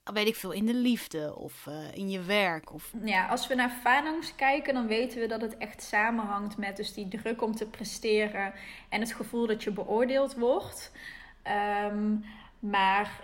weet 0.04 0.26
ik 0.26 0.36
veel, 0.36 0.50
in 0.50 0.66
de 0.66 0.74
liefde 0.74 1.36
of 1.36 1.66
uh, 1.68 1.94
in 1.94 2.10
je 2.10 2.22
werk? 2.22 2.72
Of... 2.72 2.92
Ja, 3.04 3.26
als 3.26 3.46
we 3.46 3.54
naar 3.54 3.70
faalangst 3.70 4.34
kijken, 4.34 4.74
dan 4.74 4.86
weten 4.86 5.20
we 5.20 5.26
dat 5.26 5.40
het 5.40 5.56
echt 5.56 5.82
samenhangt 5.82 6.56
met 6.56 6.76
dus 6.76 6.94
die 6.94 7.08
druk 7.08 7.42
om 7.42 7.54
te 7.54 7.66
presteren 7.66 8.52
en 8.88 9.00
het 9.00 9.12
gevoel 9.12 9.46
dat 9.46 9.62
je 9.62 9.70
beoordeeld 9.70 10.34
wordt. 10.34 10.92
Um, 11.90 12.24
maar 12.58 13.22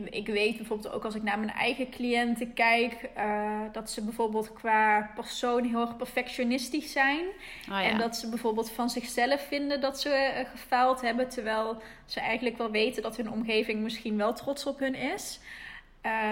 ik 0.00 0.26
weet 0.26 0.56
bijvoorbeeld 0.56 0.94
ook 0.94 1.04
als 1.04 1.14
ik 1.14 1.22
naar 1.22 1.38
mijn 1.38 1.50
eigen 1.50 1.90
cliënten 1.90 2.54
kijk, 2.54 3.10
uh, 3.18 3.60
dat 3.72 3.90
ze 3.90 4.04
bijvoorbeeld 4.04 4.52
qua 4.52 5.10
persoon 5.14 5.64
heel 5.64 5.80
erg 5.80 5.96
perfectionistisch 5.96 6.92
zijn. 6.92 7.24
Oh, 7.60 7.66
ja. 7.66 7.82
En 7.82 7.98
dat 7.98 8.16
ze 8.16 8.28
bijvoorbeeld 8.28 8.70
van 8.70 8.90
zichzelf 8.90 9.46
vinden 9.46 9.80
dat 9.80 10.00
ze 10.00 10.32
uh, 10.38 10.50
gefaald 10.50 11.00
hebben, 11.00 11.28
terwijl 11.28 11.82
ze 12.06 12.20
eigenlijk 12.20 12.58
wel 12.58 12.70
weten 12.70 13.02
dat 13.02 13.16
hun 13.16 13.30
omgeving 13.30 13.80
misschien 13.80 14.16
wel 14.16 14.34
trots 14.34 14.66
op 14.66 14.78
hun 14.78 14.94
is. 14.94 15.40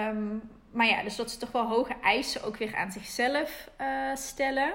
Um, 0.07 0.41
maar 0.71 0.87
ja, 0.87 1.03
dus 1.03 1.15
dat 1.15 1.31
ze 1.31 1.37
toch 1.37 1.51
wel 1.51 1.67
hoge 1.67 1.95
eisen 2.01 2.43
ook 2.43 2.57
weer 2.57 2.75
aan 2.75 2.91
zichzelf 2.91 3.69
uh, 3.81 4.15
stellen. 4.15 4.73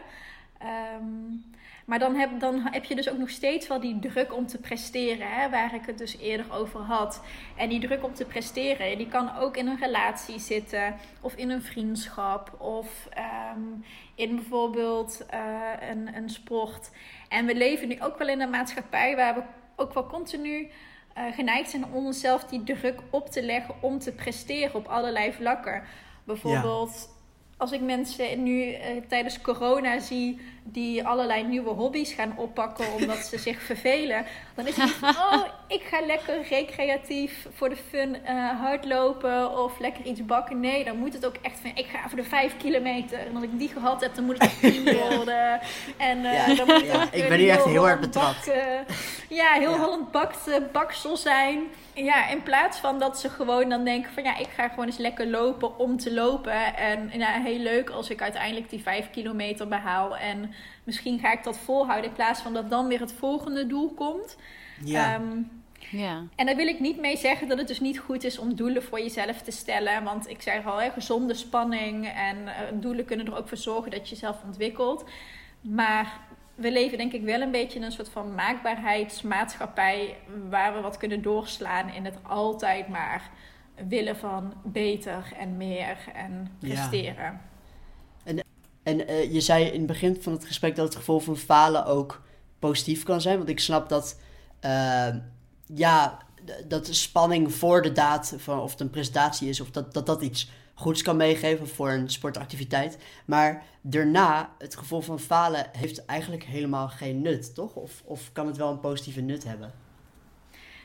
Um, 0.62 1.44
maar 1.86 1.98
dan 1.98 2.14
heb, 2.14 2.40
dan 2.40 2.60
heb 2.60 2.84
je 2.84 2.94
dus 2.94 3.10
ook 3.10 3.18
nog 3.18 3.30
steeds 3.30 3.68
wel 3.68 3.80
die 3.80 3.98
druk 3.98 4.34
om 4.34 4.46
te 4.46 4.58
presteren, 4.58 5.30
hè, 5.30 5.50
waar 5.50 5.74
ik 5.74 5.86
het 5.86 5.98
dus 5.98 6.18
eerder 6.18 6.52
over 6.52 6.80
had. 6.80 7.22
En 7.56 7.68
die 7.68 7.80
druk 7.80 8.04
om 8.04 8.14
te 8.14 8.24
presteren, 8.24 8.98
die 8.98 9.08
kan 9.08 9.36
ook 9.36 9.56
in 9.56 9.66
een 9.66 9.78
relatie 9.78 10.38
zitten, 10.38 10.94
of 11.20 11.34
in 11.34 11.50
een 11.50 11.62
vriendschap, 11.62 12.60
of 12.60 13.08
um, 13.56 13.84
in 14.14 14.34
bijvoorbeeld 14.34 15.26
uh, 15.34 15.88
een, 15.90 16.16
een 16.16 16.30
sport. 16.30 16.90
En 17.28 17.46
we 17.46 17.54
leven 17.54 17.88
nu 17.88 18.02
ook 18.02 18.18
wel 18.18 18.28
in 18.28 18.40
een 18.40 18.50
maatschappij 18.50 19.16
waar 19.16 19.34
we 19.34 19.42
ook 19.76 19.94
wel 19.94 20.06
continu 20.06 20.70
uh, 21.18 21.24
geneigd 21.34 21.70
zijn 21.70 21.84
om 21.84 22.06
onszelf 22.06 22.44
die 22.44 22.62
druk 22.62 23.00
op 23.10 23.28
te 23.28 23.42
leggen 23.42 23.74
om 23.80 23.98
te 23.98 24.12
presteren 24.12 24.74
op 24.74 24.86
allerlei 24.86 25.32
vlakken. 25.32 25.82
Bijvoorbeeld 26.24 27.15
als 27.56 27.72
ik 27.72 27.80
mensen 27.80 28.42
nu 28.42 28.66
uh, 28.66 28.78
tijdens 29.08 29.40
corona 29.40 30.00
zie 30.00 30.40
die 30.72 31.06
allerlei 31.06 31.44
nieuwe 31.44 31.70
hobby's 31.70 32.12
gaan 32.12 32.34
oppakken 32.36 32.92
omdat 32.92 33.16
ze 33.16 33.38
zich 33.38 33.62
vervelen, 33.62 34.24
dan 34.54 34.66
is 34.66 34.76
het 34.76 34.90
van, 34.90 35.08
oh, 35.32 35.42
ik 35.66 35.82
ga 35.82 36.06
lekker 36.06 36.42
recreatief 36.48 37.46
voor 37.54 37.68
de 37.68 37.76
fun 37.76 38.16
uh, 38.28 38.60
hardlopen 38.60 39.58
of 39.58 39.78
lekker 39.78 40.04
iets 40.04 40.24
bakken. 40.24 40.60
Nee, 40.60 40.84
dan 40.84 40.96
moet 40.96 41.12
het 41.12 41.26
ook 41.26 41.36
echt 41.42 41.58
van, 41.60 41.70
ik 41.74 41.86
ga 41.86 42.08
voor 42.08 42.18
de 42.18 42.24
vijf 42.24 42.56
kilometer. 42.56 43.18
En 43.18 43.34
als 43.34 43.44
ik 43.44 43.58
die 43.58 43.68
gehad 43.68 44.00
heb, 44.00 44.14
dan 44.14 44.24
moet 44.24 44.42
het 44.42 44.60
tien 44.72 44.84
worden. 44.84 45.60
En 45.96 46.18
uh, 46.18 46.56
dan 46.56 46.66
moet 46.66 46.76
het 46.76 46.86
ja, 46.86 47.12
ik 47.12 47.28
ben 47.28 47.38
hier 47.38 47.50
echt 47.50 47.64
heel 47.64 47.88
erg 47.88 48.00
betrapt. 48.00 48.50
ja, 49.28 49.52
heel 49.52 49.70
ja. 49.70 49.78
Holland 49.78 50.10
bakt 50.10 50.72
baksel 50.72 51.16
zijn. 51.16 51.62
Ja, 51.94 52.28
in 52.28 52.42
plaats 52.42 52.78
van 52.78 52.98
dat 52.98 53.20
ze 53.20 53.28
gewoon 53.28 53.68
dan 53.68 53.84
denken 53.84 54.12
van 54.12 54.22
ja, 54.22 54.36
ik 54.36 54.48
ga 54.56 54.68
gewoon 54.68 54.86
eens 54.86 54.96
lekker 54.96 55.26
lopen 55.26 55.78
om 55.78 55.96
te 55.96 56.12
lopen. 56.14 56.76
En 56.76 57.10
ja, 57.12 57.32
heel 57.32 57.58
leuk 57.58 57.90
als 57.90 58.10
ik 58.10 58.22
uiteindelijk 58.22 58.70
die 58.70 58.82
vijf 58.82 59.10
kilometer 59.10 59.68
behaal. 59.68 60.16
En 60.16 60.54
misschien 60.84 61.18
ga 61.18 61.32
ik 61.32 61.44
dat 61.44 61.58
volhouden 61.58 62.10
in 62.10 62.16
plaats 62.16 62.40
van 62.40 62.54
dat 62.54 62.70
dan 62.70 62.86
weer 62.86 63.00
het 63.00 63.12
volgende 63.12 63.66
doel 63.66 63.94
komt. 63.94 64.36
Ja. 64.84 65.14
Ehm, 65.14 65.42
ja. 65.90 66.22
En 66.34 66.46
daar 66.46 66.56
wil 66.56 66.66
ik 66.66 66.80
niet 66.80 67.00
mee 67.00 67.16
zeggen 67.16 67.48
dat 67.48 67.58
het 67.58 67.68
dus 67.68 67.80
niet 67.80 67.98
goed 67.98 68.24
is 68.24 68.38
om 68.38 68.54
doelen 68.54 68.82
voor 68.82 69.00
jezelf 69.00 69.42
te 69.42 69.50
stellen. 69.50 70.04
Want 70.04 70.28
ik 70.28 70.42
zeg 70.42 70.66
al, 70.66 70.80
hè, 70.80 70.90
gezonde 70.90 71.34
spanning 71.34 72.08
en 72.08 72.36
uh, 72.36 72.52
doelen 72.72 73.04
kunnen 73.04 73.26
er 73.26 73.36
ook 73.36 73.48
voor 73.48 73.56
zorgen 73.56 73.90
dat 73.90 74.08
je 74.08 74.14
jezelf 74.14 74.42
ontwikkelt. 74.44 75.04
Maar 75.60 76.20
we 76.54 76.72
leven 76.72 76.98
denk 76.98 77.12
ik 77.12 77.22
wel 77.22 77.40
een 77.40 77.50
beetje 77.50 77.78
in 77.78 77.84
een 77.84 77.92
soort 77.92 78.08
van 78.08 78.34
maakbaarheidsmaatschappij 78.34 80.16
waar 80.48 80.74
we 80.74 80.80
wat 80.80 80.96
kunnen 80.96 81.22
doorslaan 81.22 81.88
in 81.88 82.04
het 82.04 82.18
altijd 82.22 82.88
maar 82.88 83.30
willen 83.88 84.16
van 84.16 84.54
beter 84.64 85.32
en 85.38 85.56
meer 85.56 85.96
en 86.14 86.56
presteren. 86.58 87.14
Ja. 87.14 87.40
En, 88.86 89.10
uh, 89.10 89.32
je 89.32 89.40
zei 89.40 89.64
in 89.64 89.78
het 89.78 89.86
begin 89.86 90.22
van 90.22 90.32
het 90.32 90.44
gesprek 90.44 90.76
dat 90.76 90.84
het 90.84 90.96
gevoel 90.96 91.18
van 91.18 91.36
falen 91.36 91.86
ook 91.86 92.22
positief 92.58 93.02
kan 93.02 93.20
zijn. 93.20 93.36
Want 93.36 93.48
ik 93.48 93.60
snap 93.60 93.88
dat, 93.88 94.18
uh, 94.64 95.14
ja, 95.66 96.18
dat 96.68 96.94
spanning 96.94 97.54
voor 97.54 97.82
de 97.82 97.92
daad, 97.92 98.34
van 98.36 98.60
of 98.60 98.70
het 98.70 98.80
een 98.80 98.90
presentatie 98.90 99.48
is, 99.48 99.60
of 99.60 99.70
dat 99.70 99.94
dat, 99.94 100.06
dat 100.06 100.22
iets 100.22 100.50
goeds 100.74 101.02
kan 101.02 101.16
meegeven 101.16 101.68
voor 101.68 101.90
een 101.90 102.10
sportactiviteit. 102.10 102.98
Maar 103.24 103.62
daarna, 103.80 104.50
het 104.58 104.76
gevoel 104.76 105.00
van 105.00 105.20
falen 105.20 105.66
heeft 105.72 106.04
eigenlijk 106.04 106.44
helemaal 106.44 106.88
geen 106.88 107.22
nut, 107.22 107.54
toch? 107.54 107.74
Of, 107.74 108.02
of 108.04 108.32
kan 108.32 108.46
het 108.46 108.56
wel 108.56 108.70
een 108.70 108.80
positieve 108.80 109.20
nut 109.20 109.44
hebben? 109.44 109.72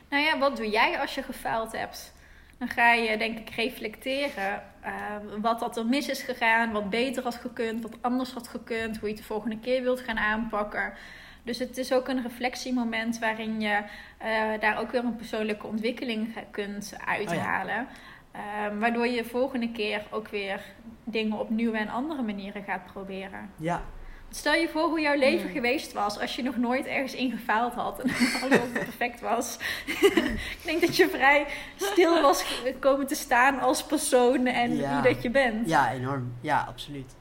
Nou 0.08 0.22
ja, 0.22 0.38
wat 0.38 0.56
doe 0.56 0.70
jij 0.70 1.00
als 1.00 1.14
je 1.14 1.22
gefaald 1.22 1.72
hebt? 1.72 2.12
Dan 2.62 2.70
ga 2.70 2.92
je 2.92 3.16
denk 3.16 3.38
ik 3.38 3.50
reflecteren 3.50 4.62
uh, 4.84 5.40
wat 5.40 5.60
dat 5.60 5.76
er 5.76 5.86
mis 5.86 6.08
is 6.08 6.22
gegaan, 6.22 6.72
wat 6.72 6.90
beter 6.90 7.22
had 7.22 7.34
gekund, 7.34 7.82
wat 7.82 7.96
anders 8.00 8.32
had 8.32 8.48
gekund, 8.48 8.98
hoe 8.98 9.08
je 9.08 9.14
het 9.14 9.22
de 9.22 9.28
volgende 9.28 9.58
keer 9.58 9.82
wilt 9.82 10.00
gaan 10.00 10.18
aanpakken. 10.18 10.92
Dus 11.42 11.58
het 11.58 11.78
is 11.78 11.92
ook 11.92 12.08
een 12.08 12.22
reflectiemoment 12.22 13.18
waarin 13.18 13.60
je 13.60 13.78
uh, 14.22 14.60
daar 14.60 14.78
ook 14.78 14.90
weer 14.90 15.04
een 15.04 15.16
persoonlijke 15.16 15.66
ontwikkeling 15.66 16.36
kunt 16.50 16.94
uithalen. 17.06 17.86
Oh 17.86 17.90
ja. 18.32 18.66
Um, 18.66 18.78
waardoor 18.78 19.06
je 19.06 19.22
de 19.22 19.28
volgende 19.28 19.72
keer 19.72 20.02
ook 20.10 20.28
weer 20.28 20.60
dingen 21.04 21.38
op 21.38 21.50
nieuwe 21.50 21.78
en 21.78 21.88
andere 21.88 22.22
manieren 22.22 22.62
gaat 22.62 22.84
proberen. 22.92 23.50
Ja. 23.56 23.82
Stel 24.34 24.54
je 24.54 24.68
voor 24.68 24.88
hoe 24.88 25.00
jouw 25.00 25.18
leven 25.18 25.50
geweest 25.50 25.92
was 25.92 26.18
als 26.18 26.36
je 26.36 26.42
nog 26.42 26.56
nooit 26.56 26.86
ergens 26.86 27.14
ingefaald 27.14 27.74
had 27.74 28.00
en 28.00 28.10
alles 28.42 28.68
perfect 28.72 29.20
was. 29.20 29.58
ik 30.56 30.60
denk 30.64 30.80
dat 30.80 30.96
je 30.96 31.08
vrij 31.08 31.46
stil 31.76 32.22
was 32.22 32.44
komen 32.78 33.06
te 33.06 33.14
staan 33.14 33.60
als 33.60 33.84
persoon 33.84 34.46
en 34.46 34.70
wie 34.70 35.12
dat 35.12 35.22
je 35.22 35.30
bent. 35.30 35.68
Ja, 35.68 35.92
enorm. 35.92 36.32
Ja, 36.40 36.64
absoluut. 36.68 37.14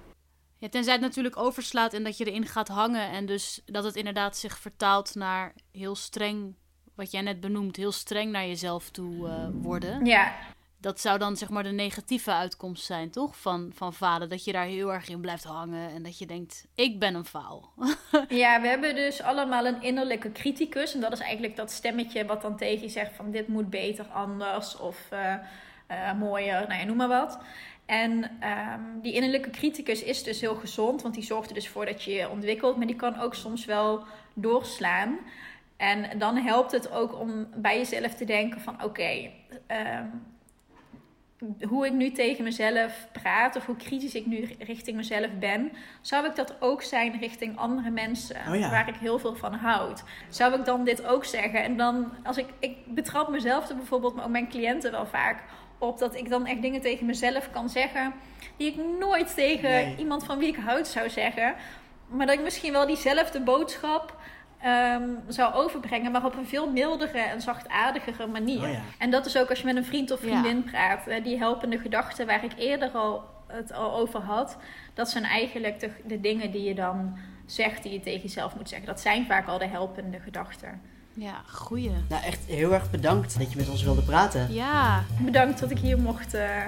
Ja, 0.57 0.69
tenzij 0.69 0.93
het 0.93 1.01
natuurlijk 1.01 1.37
overslaat 1.37 1.93
en 1.93 2.03
dat 2.03 2.17
je 2.17 2.25
erin 2.25 2.45
gaat 2.45 2.67
hangen 2.67 3.09
en 3.09 3.25
dus 3.25 3.61
dat 3.65 3.83
het 3.83 3.95
inderdaad 3.95 4.37
zich 4.37 4.57
vertaalt 4.57 5.15
naar 5.15 5.53
heel 5.71 5.95
streng, 5.95 6.55
wat 6.95 7.11
jij 7.11 7.21
net 7.21 7.39
benoemt, 7.39 7.75
heel 7.75 7.91
streng 7.91 8.31
naar 8.31 8.47
jezelf 8.47 8.89
toe 8.89 9.27
uh, 9.27 9.47
worden. 9.51 10.05
Ja 10.05 10.33
dat 10.81 10.99
zou 10.99 11.19
dan 11.19 11.37
zeg 11.37 11.49
maar 11.49 11.63
de 11.63 11.69
negatieve 11.69 12.31
uitkomst 12.31 12.85
zijn, 12.85 13.09
toch? 13.09 13.37
Van, 13.37 13.71
van 13.73 13.93
falen. 13.93 14.29
Dat 14.29 14.43
je 14.43 14.51
daar 14.51 14.65
heel 14.65 14.93
erg 14.93 15.09
in 15.09 15.21
blijft 15.21 15.43
hangen 15.43 15.89
en 15.89 16.03
dat 16.03 16.17
je 16.17 16.25
denkt, 16.25 16.65
ik 16.75 16.99
ben 16.99 17.15
een 17.15 17.25
faal. 17.25 17.73
ja, 18.43 18.61
we 18.61 18.67
hebben 18.67 18.95
dus 18.95 19.21
allemaal 19.21 19.65
een 19.65 19.81
innerlijke 19.81 20.31
criticus. 20.31 20.93
En 20.93 20.99
dat 20.99 21.11
is 21.11 21.19
eigenlijk 21.19 21.55
dat 21.55 21.71
stemmetje 21.71 22.25
wat 22.25 22.41
dan 22.41 22.57
tegen 22.57 22.81
je 22.81 22.89
zegt 22.89 23.15
van 23.15 23.31
dit 23.31 23.47
moet 23.47 23.69
beter, 23.69 24.05
anders 24.05 24.77
of 24.77 25.09
uh, 25.13 25.33
uh, 25.91 26.13
mooier, 26.13 26.67
nou 26.67 26.79
ja, 26.79 26.85
noem 26.85 26.97
maar 26.97 27.07
wat. 27.07 27.39
En 27.85 28.23
um, 28.23 29.01
die 29.01 29.13
innerlijke 29.13 29.49
criticus 29.49 30.03
is 30.03 30.23
dus 30.23 30.41
heel 30.41 30.55
gezond, 30.55 31.01
want 31.01 31.13
die 31.13 31.23
zorgt 31.23 31.49
er 31.49 31.55
dus 31.55 31.69
voor 31.69 31.85
dat 31.85 32.03
je 32.03 32.11
je 32.11 32.29
ontwikkelt. 32.29 32.77
Maar 32.77 32.87
die 32.87 32.95
kan 32.95 33.19
ook 33.19 33.35
soms 33.35 33.65
wel 33.65 34.03
doorslaan. 34.33 35.19
En 35.77 36.19
dan 36.19 36.37
helpt 36.37 36.71
het 36.71 36.91
ook 36.91 37.19
om 37.19 37.47
bij 37.55 37.77
jezelf 37.77 38.13
te 38.13 38.25
denken 38.25 38.61
van 38.61 38.83
oké, 38.83 39.29
um, 39.67 40.30
hoe 41.67 41.85
ik 41.85 41.93
nu 41.93 42.11
tegen 42.11 42.43
mezelf 42.43 43.07
praat 43.11 43.55
of 43.55 43.65
hoe 43.65 43.75
kritisch 43.75 44.15
ik 44.15 44.25
nu 44.25 44.49
richting 44.59 44.97
mezelf 44.97 45.29
ben, 45.39 45.71
zou 46.01 46.25
ik 46.25 46.35
dat 46.35 46.55
ook 46.59 46.81
zijn 46.81 47.19
richting 47.19 47.57
andere 47.57 47.89
mensen 47.89 48.35
oh 48.35 48.69
waar 48.69 48.87
ik 48.87 48.95
heel 48.95 49.19
veel 49.19 49.35
van 49.35 49.53
houd? 49.53 50.03
Zou 50.29 50.59
ik 50.59 50.65
dan 50.65 50.83
dit 50.83 51.05
ook 51.05 51.25
zeggen? 51.25 51.63
En 51.63 51.77
dan, 51.77 52.11
als 52.23 52.37
ik, 52.37 52.47
ik 52.59 52.77
betrap 52.87 53.29
mezelf 53.29 53.69
er 53.69 53.75
bijvoorbeeld, 53.75 54.15
maar 54.15 54.25
ook 54.25 54.31
mijn 54.31 54.49
cliënten 54.49 54.91
wel 54.91 55.05
vaak 55.05 55.43
op 55.77 55.97
dat 55.97 56.15
ik 56.15 56.29
dan 56.29 56.45
echt 56.45 56.61
dingen 56.61 56.81
tegen 56.81 57.05
mezelf 57.05 57.51
kan 57.51 57.69
zeggen 57.69 58.13
die 58.57 58.71
ik 58.71 58.97
nooit 58.99 59.35
tegen 59.35 59.99
iemand 59.99 60.25
van 60.25 60.37
wie 60.37 60.47
ik 60.47 60.55
houd 60.55 60.87
zou 60.87 61.09
zeggen. 61.09 61.55
Maar 62.07 62.25
dat 62.25 62.35
ik 62.35 62.43
misschien 62.43 62.71
wel 62.71 62.87
diezelfde 62.87 63.41
boodschap 63.41 64.19
ehm, 64.63 65.03
zou 65.27 65.53
overbrengen, 65.53 66.11
maar 66.11 66.25
op 66.25 66.35
een 66.37 66.47
veel 66.47 66.71
mildere 66.71 67.19
en 67.19 67.41
zachtaardigere 67.41 68.27
manier. 68.27 68.61
Oh 68.63 68.71
ja. 68.71 68.81
En 68.97 69.11
dat 69.11 69.25
is 69.25 69.37
ook 69.37 69.49
als 69.49 69.59
je 69.59 69.65
met 69.65 69.75
een 69.75 69.85
vriend 69.85 70.11
of 70.11 70.25
Ja. 70.25 70.27
vriendin 70.27 70.63
praat. 70.63 71.05
hè, 71.05 71.21
die 71.21 71.37
helpende 71.37 71.77
gedachten 71.77 72.25
waar 72.25 72.43
ik 72.43 72.51
eerder 72.57 72.89
al 72.89 73.23
het 73.47 73.73
al 73.73 73.95
over 73.95 74.19
had. 74.19 74.57
Dat 74.93 75.09
zijn 75.09 75.23
eigenlijk 75.23 75.79
de, 75.79 75.89
de 76.05 76.19
dingen 76.21 76.51
die 76.51 76.63
je 76.63 76.75
dan 76.75 77.17
zegt, 77.45 77.83
die 77.83 77.91
je 77.93 77.99
tegen 77.99 78.21
jezelf 78.21 78.55
moet 78.55 78.69
zeggen. 78.69 78.87
Dat 78.87 78.99
zijn 78.99 79.25
vaak 79.25 79.47
al 79.47 79.57
de 79.57 79.67
helpende 79.67 80.19
gedachten. 80.19 80.81
Ja, 81.13 81.41
goeie. 81.47 81.91
Nou, 82.09 82.23
echt 82.23 82.45
heel 82.45 82.73
erg 82.73 82.91
bedankt 82.91 83.37
dat 83.39 83.51
je 83.51 83.57
met 83.57 83.69
ons 83.69 83.83
wilde 83.83 84.01
praten. 84.01 84.53
Ja, 84.53 85.03
Bedankt 85.19 85.59
dat 85.59 85.71
ik 85.71 85.77
hier 85.79 85.99
mocht, 85.99 86.33
eh, 86.33 86.65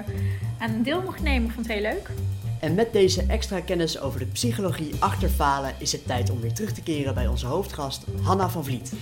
aan 0.58 0.82
deel 0.82 1.02
mocht 1.02 1.22
nemen. 1.22 1.48
Ik 1.48 1.54
vond 1.54 1.66
het 1.66 1.74
heel 1.78 1.92
leuk. 1.92 2.10
En 2.60 2.74
met 2.74 2.92
deze 2.92 3.22
extra 3.28 3.60
kennis 3.60 3.98
over 3.98 4.18
de 4.18 4.26
psychologie 4.26 4.94
achter 4.98 5.28
falen 5.28 5.74
is 5.78 5.92
het 5.92 6.06
tijd 6.06 6.30
om 6.30 6.40
weer 6.40 6.52
terug 6.54 6.72
te 6.72 6.82
keren 6.82 7.14
bij 7.14 7.26
onze 7.26 7.46
hoofdgast 7.46 8.04
Hanna 8.22 8.48
van 8.48 8.64
Vliet. 8.64 8.92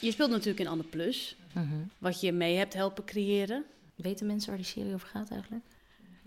je 0.00 0.10
speelt 0.10 0.30
natuurlijk 0.30 0.60
in 0.60 0.66
Anne 0.66 0.82
Plus, 0.82 1.36
Mhm. 1.52 1.64
wat 1.98 2.20
je 2.20 2.32
mee 2.32 2.56
hebt 2.56 2.74
helpen 2.74 3.04
creëren. 3.04 3.64
Weten 3.94 4.26
mensen 4.26 4.48
waar 4.48 4.58
die 4.58 4.66
serie 4.66 4.94
over 4.94 5.08
gaat 5.08 5.30
eigenlijk? 5.30 5.62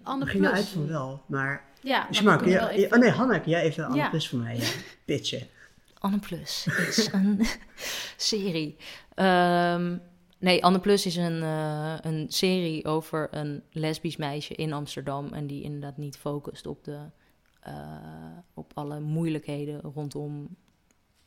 Anne 0.03 0.25
We 0.25 0.31
gingen 0.31 0.49
Plus. 0.49 0.59
uit 0.63 0.69
van 0.73 0.87
wel, 0.87 1.21
maar... 1.25 1.63
Ja, 1.81 2.07
maar 2.23 2.43
even- 2.45 2.93
Oh 2.95 2.99
nee, 2.99 3.09
Hanna, 3.09 3.39
kun 3.39 3.51
jij 3.51 3.61
even 3.61 3.83
Anne 3.85 3.97
Ja. 3.97 4.09
Plus 4.09 4.27
voor 4.29 4.39
mij 4.39 4.59
pitchen? 5.05 5.47
Anne 5.99 6.19
Plus 6.19 6.67
is 6.87 7.09
een 7.11 7.45
serie. 8.17 8.75
Ehm, 9.15 9.97
nee, 10.37 10.63
Anne 10.63 10.79
Plus 10.79 11.05
is 11.05 11.15
een, 11.15 11.41
eh, 11.41 11.97
een 12.01 12.25
serie 12.29 12.85
over 12.85 13.27
een 13.31 13.63
lesbisch 13.71 14.17
meisje 14.17 14.55
in 14.55 14.73
Amsterdam. 14.73 15.33
En 15.33 15.47
die 15.47 15.63
inderdaad 15.63 15.97
niet 15.97 16.17
focust 16.17 16.65
op, 16.65 16.83
de, 16.83 16.99
eh, 17.59 18.37
op 18.53 18.71
alle 18.75 18.99
moeilijkheden 18.99 19.81
rondom 19.81 20.55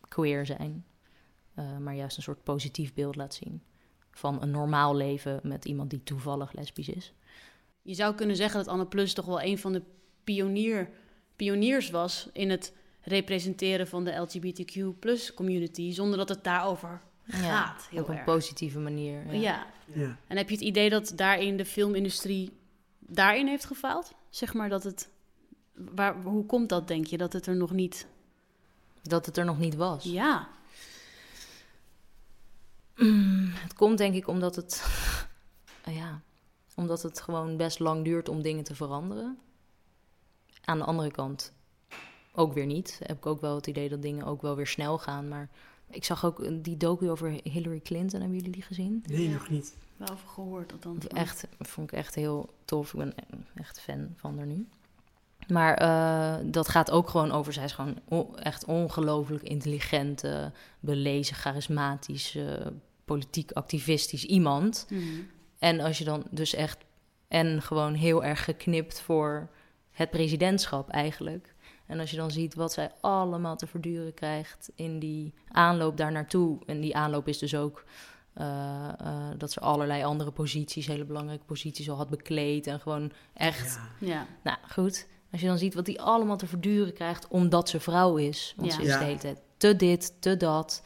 queer 0.09 0.47
zijn. 0.47 0.85
Eh, 1.55 1.79
maar 1.79 1.95
juist 1.95 2.17
een 2.17 2.23
soort 2.23 2.43
positief 2.43 2.95
beeld 2.95 3.17
laat 3.17 3.35
zien. 3.35 3.63
Van 4.11 4.43
een 4.43 4.51
normaal 4.51 4.97
leven 4.97 5.41
met 5.43 5.65
iemand 5.65 5.91
die 5.91 6.03
toevallig 6.03 6.53
lesbisch 6.53 6.89
is. 6.89 7.13
Je 7.83 7.95
zou 7.95 8.15
kunnen 8.15 8.37
zeggen 8.37 8.59
dat 8.59 8.69
Anne 8.69 8.87
Plus 8.87 9.15
toch 9.15 9.25
wel 9.25 9.43
een 9.43 9.59
van 9.59 9.73
de 9.73 9.83
pionier, 10.25 10.91
pioniers 11.37 11.91
was 11.91 12.29
in 12.33 12.51
het 12.51 12.77
representeren 13.01 13.87
van 13.87 14.05
de 14.05 14.17
LGBTQ 14.17 15.35
community, 15.35 15.93
zonder 15.93 16.19
dat 16.19 16.29
het 16.29 16.45
daarover 16.45 17.03
gaat. 17.27 17.87
heel 17.91 18.03
op 18.03 18.09
een 18.09 18.15
erg. 18.15 18.25
positieve 18.25 18.79
manier. 18.79 19.27
Ja. 19.27 19.41
ja. 19.41 19.67
Ja. 19.95 20.17
En 20.27 20.37
heb 20.37 20.49
je 20.49 20.55
het 20.55 20.65
idee 20.65 20.91
dat 20.91 21.13
daarin 21.17 21.57
de 21.57 21.65
filmindustrie 21.65 22.53
daarin 22.99 23.47
heeft 23.47 23.65
gefaald? 23.65 24.13
Zeg 24.29 24.55
maar 24.55 24.69
dat 24.69 24.83
het. 24.83 25.09
Waar, 25.73 26.23
hoe 26.23 26.47
komt 26.47 26.69
dat, 26.69 26.89
denk 26.89 27.07
je? 27.07 27.17
Dat 27.17 27.33
het 27.33 27.47
er 27.47 27.57
nog 27.57 27.71
niet. 27.71 28.07
Dat 29.03 29.27
het 29.27 29.37
er 29.37 29.45
nog 29.45 29.59
niet 29.59 29.75
was. 29.75 30.05
Ja. 30.05 30.49
Mm, 32.97 33.51
het 33.53 33.75
komt 33.75 33.99
denk 33.99 34.15
ik 34.15 34.29
omdat 34.29 34.57
het, 34.57 34.85
ja, 35.85 36.21
omdat 36.75 37.03
het 37.03 37.21
gewoon 37.21 37.57
best 37.57 37.79
lang 37.79 38.05
duurt 38.05 38.29
om 38.29 38.43
dingen 38.43 38.65
te 38.65 38.75
veranderen. 38.75 39.39
Aan 40.65 40.79
de 40.79 40.85
andere 40.85 41.11
kant 41.11 41.53
ook 42.33 42.53
weer 42.53 42.67
niet. 42.67 43.01
Heb 43.03 43.17
ik 43.17 43.27
ook 43.27 43.41
wel 43.41 43.55
het 43.55 43.67
idee 43.67 43.89
dat 43.89 44.03
dingen 44.03 44.27
ook 44.27 44.43
wel 44.43 44.57
weer 44.57 44.67
snel 44.67 44.99
gaan. 44.99 45.29
Maar 45.29 45.49
ik 45.91 46.05
zag 46.05 46.25
ook 46.25 46.65
die 46.65 46.77
docu 46.77 47.11
over 47.11 47.41
Hillary 47.43 47.81
Clinton. 47.81 48.21
Hebben 48.21 48.39
jullie 48.39 48.53
die 48.53 48.63
gezien? 48.63 49.05
Nee, 49.07 49.29
nog 49.29 49.49
niet. 49.49 49.75
Wel 49.97 50.11
over 50.11 50.29
gehoord 50.29 50.73
althans. 50.73 51.07
Echt, 51.07 51.47
vond 51.59 51.93
ik 51.93 51.99
echt 51.99 52.15
heel 52.15 52.55
tof. 52.65 52.93
Ik 52.93 52.99
ben 52.99 53.15
echt 53.55 53.81
fan 53.81 54.09
van 54.17 54.37
haar 54.37 54.47
nu. 54.47 54.67
Maar 55.49 55.75
eh, 55.75 56.45
dat 56.45 56.69
gaat 56.69 56.91
ook 56.91 57.09
gewoon 57.09 57.33
over. 57.33 57.53
Zij 57.53 57.65
is 57.65 57.73
gewoon 57.73 57.97
echt 58.37 58.65
ongelooflijk 58.65 59.43
intelligent, 59.43 60.25
eh, 60.25 60.47
belezen, 60.81 61.37
charismatisch, 61.37 62.35
eh, 62.35 62.67
politiek 63.05 63.53
activistisch 63.53 64.25
iemand. 64.25 64.87
Mhm. 64.89 65.03
En 65.59 65.81
als 65.81 65.99
je 65.99 66.05
dan 66.05 66.25
dus 66.31 66.55
echt. 66.55 66.79
En 67.29 67.63
gewoon 67.63 67.95
heel 67.95 68.25
erg 68.25 68.45
geknipt 68.45 69.01
voor 69.01 69.51
het 69.91 70.11
presidentschap 70.11 70.89
eigenlijk. 70.89 71.55
En 71.91 72.01
als 72.01 72.11
je 72.11 72.17
dan 72.17 72.31
ziet 72.31 72.55
wat 72.55 72.73
zij 72.73 72.91
allemaal 73.01 73.57
te 73.57 73.67
verduren 73.67 74.15
krijgt 74.15 74.71
in 74.75 74.99
die 74.99 75.35
aanloop 75.49 75.97
daar 75.97 76.13
naartoe. 76.13 76.59
En 76.67 76.81
die 76.81 76.97
aanloop 76.97 77.29
is 77.29 77.39
dus 77.39 77.55
ook 77.55 77.85
eh, 78.33 78.89
eh, 78.89 79.15
dat 79.39 79.53
ze 79.53 79.61
allerlei 79.61 80.05
andere 80.05 80.31
posities, 80.31 80.87
hele 80.87 81.05
belangrijke 81.05 81.45
posities 81.45 81.91
al 81.91 81.97
had 81.97 82.09
bekleed. 82.09 82.67
En 82.67 82.81
gewoon 82.81 83.13
echt. 83.35 83.81
Ja. 84.01 84.09
Ja. 84.09 84.27
Nou 84.43 84.57
goed, 84.73 85.07
als 85.33 85.41
je 85.41 85.47
dan 85.47 85.59
ziet 85.59 85.75
wat 85.75 85.85
die 85.85 86.01
allemaal 86.01 86.37
te 86.37 86.47
verduren 86.47 86.93
krijgt 86.93 87.29
omdat 87.29 87.69
ze 87.69 87.81
vrouw 87.81 88.17
is. 88.17 88.55
Want 88.57 88.71
Ja. 88.71 88.75
ze 88.77 88.83
is 88.83 88.89
Ja. 88.89 88.99
de 88.99 89.05
hele 89.05 89.19
tijd 89.19 89.41
te 89.57 89.77
dit, 89.77 90.15
te 90.21 90.37
dat. 90.37 90.83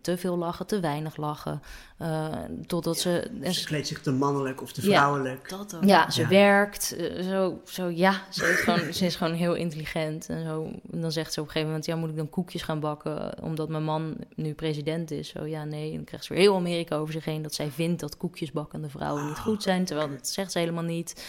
Te 0.00 0.16
veel 0.18 0.36
lachen, 0.36 0.66
te 0.66 0.80
weinig 0.80 1.16
lachen. 1.16 1.62
eh, 1.98 2.32
totdat 2.66 2.98
ze. 2.98 3.20
en 3.42 3.54
Ze 3.54 3.60
ze- 3.60 3.66
kleedt 3.66 3.86
zich 3.86 4.00
te 4.00 4.12
mannelijk 4.12 4.62
of 4.62 4.72
te 4.72 4.88
Ja. 4.90 4.96
vrouwelijk. 4.96 5.48
Dat 5.48 5.74
ook. 5.76 5.84
ja, 5.84 6.10
ze 6.10 6.20
Ja. 6.22 6.28
werkt. 6.28 6.96
eh, 6.96 7.22
zo, 7.28 7.60
zo, 7.64 7.88
ja, 7.88 8.22
ze 8.30 8.46
is, 8.46 8.60
gewoon, 8.60 8.92
ze 8.94 9.06
is 9.06 9.16
gewoon 9.16 9.32
heel 9.32 9.54
intelligent. 9.54 10.28
En, 10.28 10.44
zo. 10.44 10.64
en 10.92 11.00
dan 11.00 11.12
zegt 11.12 11.32
ze 11.32 11.40
op 11.40 11.46
een 11.46 11.52
gegeven 11.52 11.68
moment: 11.72 11.86
Ja, 11.86 11.96
moet 11.96 12.08
ik 12.10 12.16
dan 12.16 12.28
koekjes 12.28 12.62
gaan 12.62 12.80
bakken 12.80 13.42
omdat 13.42 13.68
mijn 13.68 13.84
man 13.84 14.16
nu 14.34 14.54
president 14.54 15.10
is? 15.10 15.28
Zo 15.28 15.44
ja, 15.46 15.64
nee. 15.64 15.90
En 15.90 15.96
dan 15.96 16.04
krijgt 16.04 16.24
ze 16.26 16.32
weer 16.32 16.42
heel 16.42 16.54
Amerika 16.56 16.96
over 16.96 17.12
zich 17.12 17.24
heen 17.24 17.42
dat 17.42 17.54
zij 17.54 17.70
vindt 17.70 18.00
dat 18.00 18.16
koekjesbakkende 18.16 18.88
vrouwen 18.88 19.26
niet 19.26 19.38
goed 19.38 19.62
zijn. 19.62 19.84
Terwijl 19.84 20.08
dat 20.10 20.28
zegt 20.28 20.52
ze 20.52 20.58
helemaal 20.58 20.82
niet. 20.84 21.26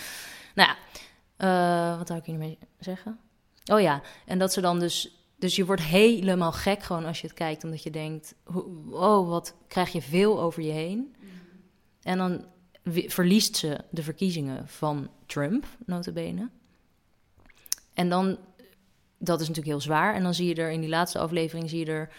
Nou 0.55 0.69
ja, 0.69 0.75
eh, 1.37 1.97
wat 1.97 2.07
zou 2.07 2.19
ik 2.19 2.25
hier 2.25 2.35
nu 2.35 2.41
mee 2.41 2.57
zeggen? 2.79 3.19
Oh 3.71 3.81
ja, 3.81 4.01
en 4.25 4.39
dat 4.39 4.53
ze 4.53 4.61
dan 4.61 4.79
dus. 4.79 5.16
Dus 5.37 5.55
je 5.55 5.65
wordt 5.65 5.81
helemaal 5.81 6.51
gek 6.51 6.83
gewoon 6.83 7.05
als 7.05 7.21
je 7.21 7.27
het 7.27 7.35
kijkt, 7.35 7.63
omdat 7.63 7.83
je 7.83 7.91
denkt: 7.91 8.35
Oh, 8.89 9.29
wat 9.29 9.55
krijg 9.67 9.91
je 9.91 10.01
veel 10.01 10.41
over 10.41 10.63
je 10.63 10.71
heen? 10.71 11.15
En 12.01 12.17
dan 12.17 12.45
verliest 13.07 13.55
ze 13.55 13.77
de 13.89 14.03
verkiezingen 14.03 14.67
van 14.67 15.09
Trump, 15.25 15.65
notabene. 15.85 16.49
En 17.93 18.09
dan, 18.09 18.37
dat 19.17 19.41
is 19.41 19.47
natuurlijk 19.47 19.75
heel 19.75 19.81
zwaar. 19.81 20.15
En 20.15 20.23
dan 20.23 20.33
zie 20.33 20.47
je 20.47 20.55
er 20.55 20.71
in 20.71 20.79
die 20.79 20.89
laatste 20.89 21.19
aflevering, 21.19 21.69
zie 21.69 21.79
je 21.79 21.91
er 21.91 22.09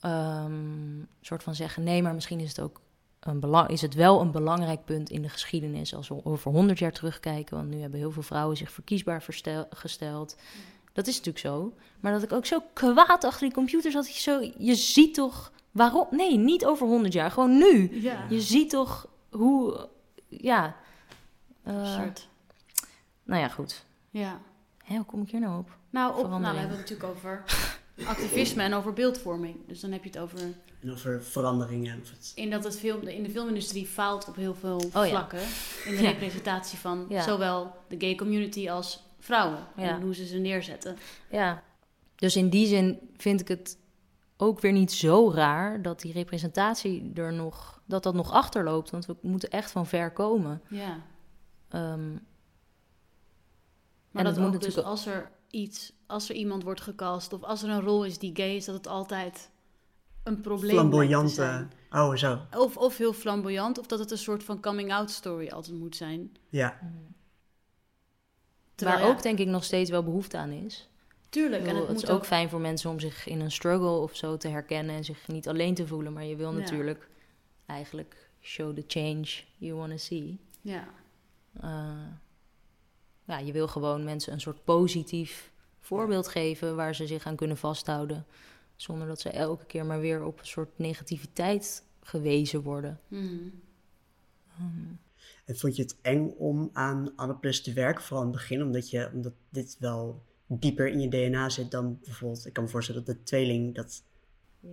ehm, 0.00 1.02
soort 1.20 1.42
van 1.42 1.54
zeggen... 1.54 1.82
nee, 1.82 2.02
maar 2.02 2.14
misschien 2.14 2.40
is 2.40 2.48
het 2.48 2.60
ook 2.60 2.80
een 3.20 3.40
belang, 3.40 3.68
is 3.68 3.80
het 3.80 3.94
wel 3.94 4.20
een 4.20 4.30
belangrijk 4.30 4.84
punt 4.84 5.10
in 5.10 5.22
de 5.22 5.28
geschiedenis... 5.28 5.94
als 5.94 6.08
we 6.08 6.24
over 6.24 6.50
honderd 6.50 6.78
jaar 6.78 6.92
terugkijken. 6.92 7.56
Want 7.56 7.68
nu 7.68 7.80
hebben 7.80 7.98
heel 7.98 8.10
veel 8.10 8.22
vrouwen 8.22 8.56
zich 8.56 8.72
verkiesbaar 8.72 9.24
gesteld. 9.70 10.36
Dat 10.96 11.06
is 11.06 11.16
natuurlijk 11.16 11.44
zo. 11.44 11.74
Maar 12.00 12.12
dat 12.12 12.22
ik 12.22 12.32
ook 12.32 12.46
zo 12.46 12.62
kwaad 12.72 13.24
achter 13.24 13.40
die 13.40 13.52
computer 13.52 13.90
zat. 13.90 14.14
Je, 14.14 14.20
zo, 14.20 14.50
je 14.58 14.74
ziet 14.74 15.14
toch 15.14 15.52
waarom... 15.70 16.06
Nee, 16.10 16.36
niet 16.36 16.64
over 16.64 16.86
honderd 16.86 17.12
jaar, 17.12 17.30
gewoon 17.30 17.58
nu. 17.58 18.00
Ja. 18.02 18.26
Je 18.28 18.40
ziet 18.40 18.70
toch 18.70 19.08
hoe, 19.30 19.88
ja. 20.28 20.76
eh, 21.62 21.80
Absurd. 21.80 22.28
nou 23.24 23.40
ja, 23.40 23.48
goed. 23.48 23.84
Ja. 24.10 24.40
Hè, 24.84 24.96
hoe 24.96 25.04
kom 25.04 25.22
ik 25.22 25.30
hier 25.30 25.40
nou 25.40 25.58
op? 25.58 25.76
Nou, 25.90 26.18
op, 26.18 26.28
nou, 26.28 26.40
we 26.40 26.46
hebben 26.46 26.68
het 26.68 26.90
natuurlijk 26.90 27.08
over 27.08 27.44
activisme 28.06 28.62
en 28.62 28.74
over 28.74 28.92
beeldvorming. 28.92 29.56
Dus 29.66 29.80
dan 29.80 29.92
heb 29.92 30.02
je 30.02 30.08
het 30.10 30.18
over 30.18 30.40
En 30.82 30.92
over 30.92 31.22
veranderingen. 31.24 32.00
Of 32.02 32.10
het... 32.10 32.32
in 32.34 32.50
dat 32.50 32.64
het 32.64 32.78
film, 32.78 33.02
in 33.02 33.22
de 33.22 33.30
filmindustrie 33.30 33.86
faalt 33.86 34.28
op 34.28 34.36
heel 34.36 34.54
veel 34.54 34.82
ja. 34.92 35.08
vlakken. 35.08 35.40
In 35.84 35.96
de 35.96 36.02
representatie 36.02 36.78
van 36.78 37.06
Ja. 37.08 37.22
zowel 37.22 37.74
de 37.88 37.96
gay 37.98 38.14
community 38.14 38.70
als 38.70 39.04
vrouwen. 39.26 39.58
Ja. 39.76 39.82
En 39.82 40.02
hoe 40.02 40.14
ze 40.14 40.26
ze 40.26 40.38
neerzetten. 40.38 40.96
Ja. 41.30 41.62
Dus 42.14 42.36
in 42.36 42.48
die 42.50 42.66
zin 42.66 42.98
vind 43.16 43.40
ik 43.40 43.48
het 43.48 43.78
ook 44.36 44.60
weer 44.60 44.72
niet 44.72 44.92
zo 44.92 45.30
raar 45.30 45.82
dat 45.82 46.00
die 46.00 46.12
representatie 46.12 47.10
er 47.14 47.32
nog, 47.32 47.80
dat 47.84 48.02
dat 48.02 48.14
nog 48.14 48.32
achterloopt. 48.32 48.90
Want 48.90 49.06
we 49.06 49.16
moeten 49.20 49.50
echt 49.50 49.70
van 49.70 49.86
ver 49.86 50.10
komen. 50.12 50.62
Ja. 50.68 51.00
Ehm, 51.68 52.12
Maar 54.10 54.24
En 54.24 54.24
dat 54.24 54.36
moet 54.36 54.54
ook 54.54 54.60
dus 54.60 54.74
natuurlijk 54.74 54.86
als 54.88 55.06
er 55.06 55.30
iets, 55.50 55.92
als 56.06 56.28
er 56.28 56.34
iemand 56.34 56.62
wordt 56.62 56.80
gecast 56.80 57.32
of 57.32 57.42
als 57.42 57.62
er 57.62 57.68
een 57.70 57.80
rol 57.80 58.04
is 58.04 58.18
die 58.18 58.36
gay 58.36 58.56
is, 58.56 58.64
dat 58.64 58.74
het 58.74 58.86
altijd 58.86 59.50
een 60.22 60.40
probleem 60.40 60.70
Flamboyante. 60.74 61.66
Oh, 61.90 62.14
zo. 62.14 62.38
Of, 62.56 62.76
of 62.76 62.96
heel 62.96 63.12
flamboyant, 63.12 63.78
of 63.78 63.86
dat 63.86 63.98
het 63.98 64.10
een 64.10 64.18
soort 64.18 64.44
van 64.44 64.60
coming-out 64.60 65.10
story 65.10 65.48
altijd 65.48 65.78
moet 65.78 65.96
zijn. 65.96 66.36
Ja. 66.48 66.78
Terwijl, 68.76 69.00
waar 69.00 69.08
ook 69.08 69.22
denk 69.22 69.38
ik 69.38 69.46
nog 69.46 69.64
steeds 69.64 69.90
wel 69.90 70.02
behoefte 70.02 70.36
aan 70.36 70.50
is. 70.50 70.88
tuurlijk. 71.28 71.66
En 71.66 71.76
het 71.76 72.02
is 72.02 72.08
ook 72.08 72.26
fijn 72.26 72.48
voor 72.48 72.60
mensen 72.60 72.90
om 72.90 73.00
zich 73.00 73.26
in 73.26 73.40
een 73.40 73.50
struggle 73.50 73.88
of 73.98 74.16
zo 74.16 74.36
te 74.36 74.48
herkennen 74.48 74.94
en 74.96 75.04
zich 75.04 75.28
niet 75.28 75.48
alleen 75.48 75.74
te 75.74 75.86
voelen. 75.86 76.12
Maar 76.12 76.24
je 76.24 76.36
wil 76.36 76.52
Ja. 76.52 76.58
natuurlijk 76.58 77.08
eigenlijk 77.66 78.30
show 78.40 78.74
the 78.74 78.84
change 78.86 79.26
you 79.56 79.74
want 79.74 79.90
to 79.90 79.96
see. 79.96 80.38
Ja. 80.60 80.88
Eh, 81.60 81.90
ja, 83.24 83.38
je 83.38 83.52
wil 83.52 83.68
gewoon 83.68 84.04
mensen 84.04 84.32
een 84.32 84.40
soort 84.40 84.64
positief 84.64 85.50
voorbeeld 85.80 86.28
geven 86.28 86.76
waar 86.76 86.94
ze 86.94 87.06
zich 87.06 87.26
aan 87.26 87.36
kunnen 87.36 87.56
vasthouden. 87.56 88.26
Zonder 88.76 89.08
dat 89.08 89.20
ze 89.20 89.30
elke 89.30 89.64
keer 89.64 89.84
maar 89.86 90.00
weer 90.00 90.24
op 90.24 90.38
een 90.38 90.46
soort 90.46 90.78
negativiteit 90.78 91.82
gewezen 92.02 92.62
worden. 92.62 93.00
Mhm. 93.08 93.48
En 95.46 95.56
vond 95.56 95.76
je 95.76 95.82
het 95.82 95.96
eng 96.02 96.28
om 96.28 96.70
aan 96.72 97.12
Anne 97.16 97.36
Plus 97.36 97.62
te 97.62 97.72
werken, 97.72 98.02
vooral 98.02 98.24
in 98.24 98.30
het 98.30 98.38
begin, 98.38 98.62
omdat, 98.62 98.90
je, 98.90 99.10
omdat 99.14 99.32
dit 99.50 99.76
wel 99.78 100.22
dieper 100.46 100.88
in 100.88 101.00
je 101.00 101.08
DNA 101.08 101.48
zit 101.48 101.70
dan 101.70 101.98
bijvoorbeeld, 102.04 102.46
ik 102.46 102.52
kan 102.52 102.64
me 102.64 102.70
voorstellen 102.70 103.04
dat 103.04 103.16
de 103.16 103.22
tweeling, 103.22 103.74
dat 103.74 104.02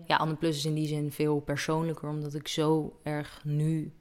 Ja, 0.05 0.15
Anne 0.15 0.36
Plus 0.36 0.57
is 0.57 0.65
in 0.65 0.74
die 0.74 0.88
zin 0.88 1.11
veel 1.11 1.39
persoonlijker, 1.39 2.09
omdat 2.09 2.34
ik 2.34 2.47
zo 2.47 2.99
erg 3.03 3.41
nu 3.45 3.93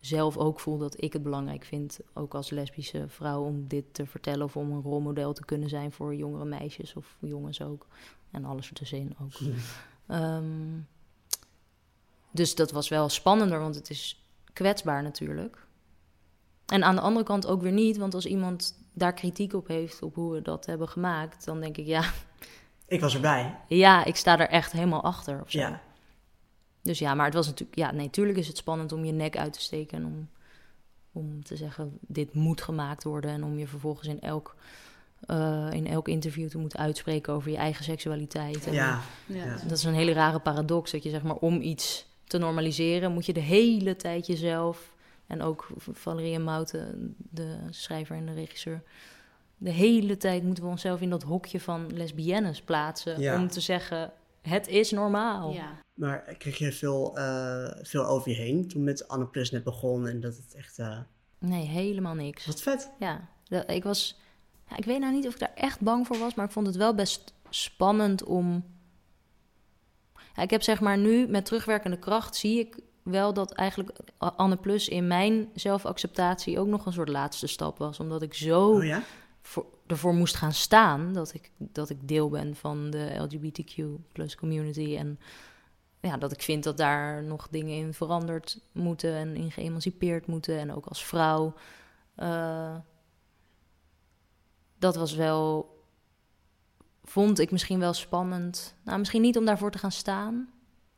zelf 0.00 0.36
ook 0.36 0.60
voel 0.60 0.78
dat 0.78 1.02
ik 1.02 1.12
het 1.12 1.22
belangrijk 1.22 1.64
vind, 1.64 2.00
ook 2.12 2.34
als 2.34 2.50
lesbische 2.50 3.04
vrouw, 3.08 3.42
om 3.42 3.68
dit 3.68 3.84
te 3.94 4.06
vertellen 4.06 4.44
of 4.44 4.56
om 4.56 4.72
een 4.72 4.82
rolmodel 4.82 5.32
te 5.32 5.44
kunnen 5.44 5.68
zijn 5.68 5.92
voor 5.92 6.14
jongere 6.14 6.44
meisjes 6.44 6.94
of 6.94 7.16
jongens 7.20 7.62
ook. 7.62 7.86
En 8.30 8.44
alles 8.44 8.68
ertussenin 8.68 9.16
ook. 9.22 9.32
Ehm, 10.06 10.80
dus 12.30 12.54
dat 12.54 12.70
was 12.70 12.88
wel 12.88 13.08
spannender, 13.08 13.58
want 13.58 13.74
het 13.74 13.90
is 13.90 14.26
kwetsbaar 14.52 15.02
natuurlijk. 15.02 15.66
En 16.72 16.84
aan 16.84 16.94
de 16.94 17.00
andere 17.00 17.24
kant 17.24 17.46
ook 17.46 17.62
weer 17.62 17.72
niet, 17.72 17.96
want 17.96 18.14
als 18.14 18.26
iemand 18.26 18.78
daar 18.92 19.12
kritiek 19.12 19.54
op 19.54 19.68
heeft, 19.68 20.02
op 20.02 20.14
hoe 20.14 20.32
we 20.32 20.42
dat 20.42 20.66
hebben 20.66 20.88
gemaakt, 20.88 21.44
dan 21.44 21.60
denk 21.60 21.76
ik, 21.76 21.86
ja, 21.86 22.04
Ik 22.86 23.00
was 23.00 23.14
erbij. 23.14 23.56
ja, 23.68 24.04
ik 24.04 24.16
sta 24.16 24.38
er 24.38 24.48
echt 24.48 24.72
helemaal 24.72 25.02
achter. 25.02 25.40
Of 25.40 25.50
zo. 25.50 25.58
Ja. 25.58 25.80
Dus 26.82 26.98
ja, 26.98 27.14
maar 27.14 27.24
het 27.24 27.34
was 27.34 27.46
natuurlijk, 27.46 27.78
ja, 27.78 27.92
nee, 27.92 28.10
tuurlijk 28.10 28.38
is 28.38 28.46
het 28.46 28.56
spannend 28.56 28.92
om 28.92 29.04
je 29.04 29.12
nek 29.12 29.36
uit 29.36 29.52
te 29.52 29.60
steken 29.60 29.98
en 29.98 30.06
om, 30.06 30.28
om 31.12 31.44
te 31.44 31.56
zeggen, 31.56 31.98
dit 32.00 32.34
moet 32.34 32.60
gemaakt 32.60 33.04
worden 33.04 33.30
en 33.30 33.44
om 33.44 33.58
je 33.58 33.66
vervolgens 33.66 34.08
in 34.08 34.20
elk, 34.20 34.56
eh, 35.20 35.68
in 35.72 35.86
elk 35.86 36.08
interview 36.08 36.48
te 36.48 36.58
moeten 36.58 36.78
uitspreken 36.78 37.32
over 37.32 37.50
je 37.50 37.56
eigen 37.56 37.84
seksualiteit. 37.84 38.66
En. 38.66 38.72
Ja. 38.72 39.00
Ja. 39.26 39.56
Dat 39.66 39.78
is 39.78 39.84
een 39.84 39.94
hele 39.94 40.12
rare 40.12 40.38
paradox, 40.38 40.90
dat 40.90 41.02
je 41.02 41.10
zeg 41.10 41.22
maar 41.22 41.36
om 41.36 41.60
iets 41.60 42.06
te 42.24 42.38
normaliseren, 42.38 43.12
moet 43.12 43.26
je 43.26 43.32
de 43.32 43.40
hele 43.40 43.96
tijd 43.96 44.26
jezelf, 44.26 44.92
en 45.26 45.42
ook 45.42 45.68
Valerie 45.92 46.34
en 46.34 46.42
Mouten, 46.44 47.14
de 47.18 47.56
schrijver 47.70 48.16
en 48.16 48.26
de 48.26 48.32
regisseur, 48.32 48.82
de 49.58 49.70
hele 49.70 50.16
tijd 50.16 50.42
moeten 50.42 50.64
we 50.64 50.70
onszelf 50.70 51.00
in 51.00 51.10
dat 51.10 51.22
hokje 51.22 51.60
van 51.60 51.92
lesbiennes 51.94 52.62
plaatsen 52.62 53.20
Ja. 53.20 53.40
om 53.40 53.48
te 53.48 53.60
zeggen, 53.60 54.12
het 54.42 54.68
is 54.68 54.90
normaal. 54.90 55.52
Ja. 55.52 55.78
Maar 55.94 56.34
kreeg 56.38 56.58
je 56.58 56.72
veel, 56.72 57.16
eh, 57.18 57.70
veel 57.82 58.06
over 58.06 58.30
je 58.30 58.36
heen 58.36 58.68
toen 58.68 58.84
met 58.84 59.08
Anne 59.08 59.26
Plus 59.26 59.50
net 59.50 59.64
begon 59.64 60.06
en 60.08 60.20
dat 60.20 60.36
het 60.36 60.54
echt... 60.54 60.78
eh, 60.78 60.98
Nee, 61.38 61.66
helemaal 61.66 62.14
niks. 62.14 62.46
wat 62.46 62.62
vet. 62.62 62.90
Ja, 62.98 63.28
ik 63.66 63.82
was. 63.82 64.20
Ja, 64.68 64.76
ik 64.76 64.84
weet 64.84 64.98
nou 65.00 65.12
niet 65.12 65.26
of 65.26 65.32
ik 65.32 65.38
daar 65.38 65.52
echt 65.54 65.80
bang 65.80 66.06
voor 66.06 66.18
was, 66.18 66.34
maar 66.34 66.44
ik 66.44 66.50
vond 66.50 66.66
het 66.66 66.76
wel 66.76 66.94
best 66.94 67.34
spannend 67.50 68.24
om. 68.24 68.64
Ja, 70.36 70.42
ik 70.42 70.50
heb 70.50 70.62
zeg 70.62 70.80
maar 70.80 70.98
nu 70.98 71.26
met 71.26 71.44
terugwerkende 71.44 71.98
kracht 71.98 72.36
zie 72.36 72.58
ik 72.58 72.78
wel 73.02 73.32
dat 73.32 73.52
eigenlijk 73.52 73.98
Anne 74.18 74.56
Plus 74.56 74.88
in 74.88 75.06
mijn 75.06 75.48
zelfacceptatie 75.54 76.58
ook 76.58 76.66
nog 76.66 76.86
een 76.86 76.92
soort 76.92 77.08
laatste 77.08 77.46
stap 77.46 77.78
was, 77.78 78.00
omdat 78.00 78.22
ik 78.22 78.34
zo 78.34 78.70
Oh 78.70 78.84
ja? 78.84 79.02
voor, 79.42 79.66
ervoor 79.86 80.14
moest 80.14 80.36
gaan 80.36 80.52
staan 80.52 81.12
dat 81.12 81.34
ik, 81.34 81.50
dat 81.58 81.90
ik 81.90 82.08
deel 82.08 82.28
ben 82.28 82.56
van 82.56 82.90
de 82.90 83.14
LGBTQ 83.18 83.82
plus 84.12 84.36
community. 84.36 84.96
En 84.96 85.18
ja, 86.00 86.16
dat 86.16 86.32
ik 86.32 86.42
vind 86.42 86.64
dat 86.64 86.76
daar 86.76 87.22
nog 87.22 87.48
dingen 87.50 87.76
in 87.76 87.94
veranderd 87.94 88.60
moeten 88.72 89.14
en 89.14 89.36
in 89.36 89.50
geëmancipeerd 89.52 90.26
moeten. 90.26 90.58
En 90.58 90.74
ook 90.74 90.86
als 90.86 91.04
vrouw. 91.04 91.54
eh, 92.14 92.76
dat 94.78 94.96
was 94.96 95.14
wel, 95.14 95.76
vond 97.04 97.38
ik 97.38 97.50
misschien 97.50 97.78
wel 97.78 97.92
spannend. 97.92 98.74
Nou, 98.84 98.98
misschien 98.98 99.22
niet 99.22 99.38
om 99.38 99.44
daarvoor 99.44 99.70
te 99.70 99.78
gaan 99.78 99.92
staan. 99.92 100.48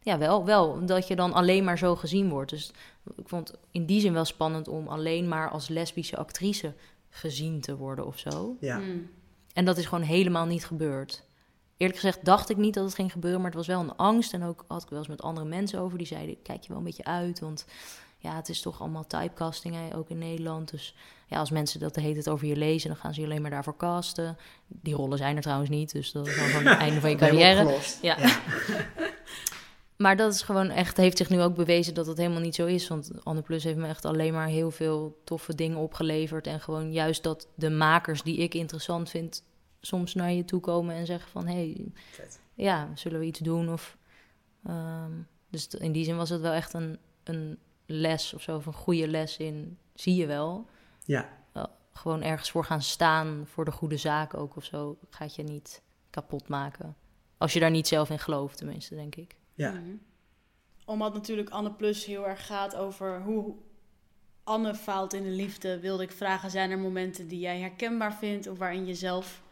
Ja, 0.05 0.19
wel, 0.19 0.45
wel, 0.45 0.87
dat 0.87 1.07
je 1.09 1.17
dan 1.17 1.33
alleen 1.33 1.65
maar 1.65 1.79
zo 1.79 1.97
gezien 1.97 2.29
wordt. 2.29 2.51
Dus 2.51 2.73
ik 3.17 3.29
vond 3.29 3.49
het 3.49 3.59
in 3.71 3.87
die 3.87 4.01
zin 4.01 4.13
wel 4.13 4.25
spannend 4.25 4.69
om 4.69 4.89
alleen 4.89 5.29
maar 5.29 5.51
als 5.51 5.69
lesbische 5.69 6.17
actrice 6.17 6.75
gezien 7.11 7.61
te 7.61 7.77
worden 7.77 8.07
of 8.07 8.19
zo. 8.19 8.57
Ja. 8.61 8.79
Mm. 8.79 9.11
En 9.53 9.65
dat 9.65 9.79
is 9.79 9.87
gewoon 9.87 10.05
helemaal 10.05 10.47
niet 10.47 10.67
gebeurd. 10.67 11.25
Eerlijk 11.77 11.99
gezegd 11.99 12.25
dacht 12.25 12.51
ik 12.51 12.57
niet 12.57 12.75
dat 12.75 12.85
het 12.85 12.95
ging 12.95 13.13
gebeuren, 13.13 13.41
maar 13.41 13.51
het 13.51 13.59
was 13.59 13.67
wel 13.67 13.81
een 13.81 13.97
angst. 13.97 14.33
En 14.33 14.43
ook 14.43 14.65
had 14.69 14.83
ik 14.83 14.89
wel 14.89 14.99
eens 14.99 15.09
met 15.09 15.23
andere 15.23 15.47
mensen 15.47 15.81
over 15.81 15.99
die 15.99 16.07
zeiden: 16.07 16.43
kijk 16.43 16.63
je 16.63 16.69
wel 16.69 16.79
een 16.79 16.85
beetje 16.85 17.05
uit, 17.05 17.41
want 17.41 17.67
ja, 18.19 18.37
het 18.37 18.49
is 18.49 18.61
toch 18.61 18.81
allemaal 18.81 19.07
typecasting, 19.07 19.75
hè, 19.75 19.97
ook 19.97 20.11
in 20.11 20.19
Nederland. 20.19 20.71
Dus 20.71 20.95
ja, 21.27 21.39
als 21.39 21.51
mensen 21.51 21.81
dat 21.81 21.95
de 21.95 22.01
hele 22.01 22.15
tijd 22.15 22.29
over 22.29 22.47
je 22.47 22.57
lezen, 22.57 22.89
dan 22.89 22.99
gaan 22.99 23.15
ze 23.15 23.21
je 23.21 23.27
alleen 23.27 23.43
maar 23.43 23.51
daarvoor 23.51 23.77
casten. 23.77 24.37
Die 24.67 24.95
rollen 24.95 25.19
zijn 25.19 25.37
er 25.37 25.43
trouwens 25.43 25.71
niet, 25.71 25.93
dus 25.93 26.13
dat 26.13 26.27
is 26.27 26.37
dan 26.37 26.47
gewoon 26.47 26.67
het 26.67 26.79
einde 26.79 27.01
van 27.01 27.11
je 27.11 27.17
carrière. 27.25 27.79
Ja. 28.03 28.19
Ja. 28.19 28.41
Maar 29.97 30.17
dat 30.17 30.35
is 30.35 30.43
gewoon 30.43 30.71
echt, 30.71 30.97
heeft 30.97 31.17
zich 31.17 31.31
nu 31.31 31.43
ook 31.43 31.55
bewezen 31.55 31.95
dat 31.95 32.07
het 32.07 32.17
helemaal 32.19 32.41
niet 32.41 32.55
zo 32.55 32.67
is. 32.67 32.89
Want 32.89 33.25
Anne 33.25 33.43
Plus 33.43 33.65
heeft 33.65 33.77
me 33.77 33.87
echt 33.87 34.05
alleen 34.05 34.33
maar 34.33 34.47
heel 34.47 34.71
veel 34.71 35.21
toffe 35.25 35.55
dingen 35.55 35.79
opgeleverd. 35.79 36.47
En 36.47 36.61
gewoon 36.61 36.93
juist 36.93 37.23
dat 37.23 37.49
de 37.55 37.71
makers 37.71 38.23
die 38.23 38.37
ik 38.37 38.55
interessant 38.55 39.11
vind, 39.11 39.43
soms 39.81 40.15
naar 40.15 40.33
je 40.33 40.45
toe 40.45 40.61
komen 40.61 40.95
en 40.95 41.07
zeggen 41.07 41.31
van... 41.31 41.47
hé, 41.47 41.55
hey, 41.55 41.87
ja, 42.55 42.89
zullen 42.95 43.21
we 43.21 43.27
iets 43.27 43.39
doen? 43.39 43.73
Of, 43.73 43.97
ehm, 44.65 45.13
dus 45.51 45.69
in 45.69 45.93
die 45.93 46.05
zin 46.05 46.17
was 46.17 46.31
het 46.31 46.41
wel 46.41 46.53
echt 46.53 46.73
een, 46.73 46.99
een 47.25 47.59
les 47.87 48.35
of 48.35 48.43
zo, 48.43 48.57
of 48.57 48.67
een 48.67 48.73
goede 48.73 49.09
les 49.09 49.37
in, 49.37 49.79
zie 49.95 50.15
je 50.15 50.27
wel. 50.27 50.67
Ja. 51.05 51.43
Gewoon 51.93 52.23
ergens 52.23 52.51
voor 52.51 52.65
gaan 52.65 52.83
staan 52.83 53.43
voor 53.47 53.65
de 53.65 53.71
goede 53.71 53.97
zaak 53.97 54.35
ook 54.35 54.57
of 54.57 54.65
zo. 54.65 54.99
Gaat 55.11 55.35
je 55.35 55.43
niet 55.43 55.83
kapot 56.11 56.49
maken. 56.49 56.97
Als 57.39 57.53
je 57.53 57.61
daar 57.61 57.71
niet 57.71 57.89
zelf 57.89 58.11
in 58.11 58.19
gelooft, 58.19 58.57
tenminste, 58.57 58.95
denk 58.95 59.15
ik. 59.15 59.37
Ja. 59.55 59.71
Mhm. 59.71 59.97
Omdat 60.85 61.15
natuurlijk 61.15 61.51
Anne 61.51 61.73
Plus 61.73 62.05
heel 62.05 62.27
erg 62.27 62.47
gaat 62.47 62.77
over 62.77 63.23
hoe 63.23 63.55
Anne 64.45 64.75
faalt 64.75 65.13
in 65.13 65.23
de 65.23 65.31
liefde, 65.31 65.81
wilde 65.81 66.03
ik 66.03 66.13
vragen: 66.13 66.51
zijn 66.51 66.71
er 66.71 66.79
momenten 66.79 67.29
die 67.29 67.39
jij 67.39 67.61
herkenbaar 67.61 68.15
vindt 68.15 68.47
of 68.47 68.59
waarin 68.59 68.87
je 68.87 68.95
zelf 68.95 69.43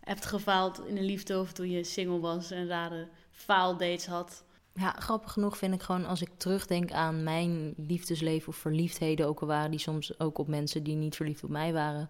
hebt 0.00 0.26
gefaald 0.26 0.86
in 0.86 0.94
de 0.94 1.02
liefde 1.02 1.40
of 1.40 1.52
toen 1.52 1.70
je 1.70 1.84
single 1.84 2.20
was 2.20 2.50
en 2.50 2.66
rare 2.66 3.08
faaldates 3.30 4.06
had? 4.06 4.44
Ja, 4.74 4.90
grappig 4.98 5.32
genoeg 5.32 5.58
vind 5.58 5.74
ik 5.74 5.82
gewoon 5.82 6.06
als 6.06 6.20
ik 6.20 6.30
terugdenk 6.36 6.92
aan 6.92 7.22
mijn 7.22 7.74
liefdesleven 7.76 8.48
of 8.48 8.56
verliefdheden, 8.56 9.26
ook 9.26 9.40
al 9.40 9.46
waren 9.46 9.70
die 9.70 9.80
soms 9.80 10.18
ook 10.18 10.38
op 10.38 10.48
mensen 10.48 10.82
die 10.82 10.96
niet 10.96 11.16
verliefd 11.16 11.44
op 11.44 11.50
mij 11.50 11.72
waren, 11.72 12.08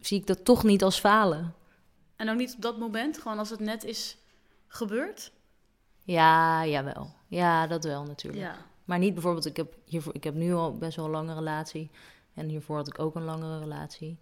zie 0.00 0.20
ik 0.20 0.26
dat 0.26 0.44
toch 0.44 0.64
niet 0.64 0.82
als 0.82 0.98
falen. 0.98 1.54
En 2.16 2.30
ook 2.30 2.36
niet 2.36 2.54
op 2.54 2.62
dat 2.62 2.78
moment, 2.78 3.18
gewoon 3.18 3.38
als 3.38 3.50
het 3.50 3.60
net 3.60 3.84
is 3.84 4.16
gebeurd? 4.66 5.32
Ja, 6.12 6.66
jawel. 6.66 7.10
Ja, 7.26 7.66
dat 7.66 7.84
wel 7.84 8.02
natuurlijk. 8.04 8.42
Ja. 8.42 8.54
Maar 8.84 8.98
niet 8.98 9.12
bijvoorbeeld, 9.14 9.46
ik 9.46 9.56
heb, 9.56 9.74
hiervoor, 9.84 10.14
ik 10.14 10.24
heb 10.24 10.34
nu 10.34 10.54
al 10.54 10.76
best 10.78 10.96
wel 10.96 11.04
een 11.04 11.10
lange 11.10 11.34
relatie. 11.34 11.90
En 12.34 12.48
hiervoor 12.48 12.76
had 12.76 12.86
ik 12.88 12.98
ook 12.98 13.14
een 13.14 13.24
langere 13.24 13.58
relatie. 13.58 14.16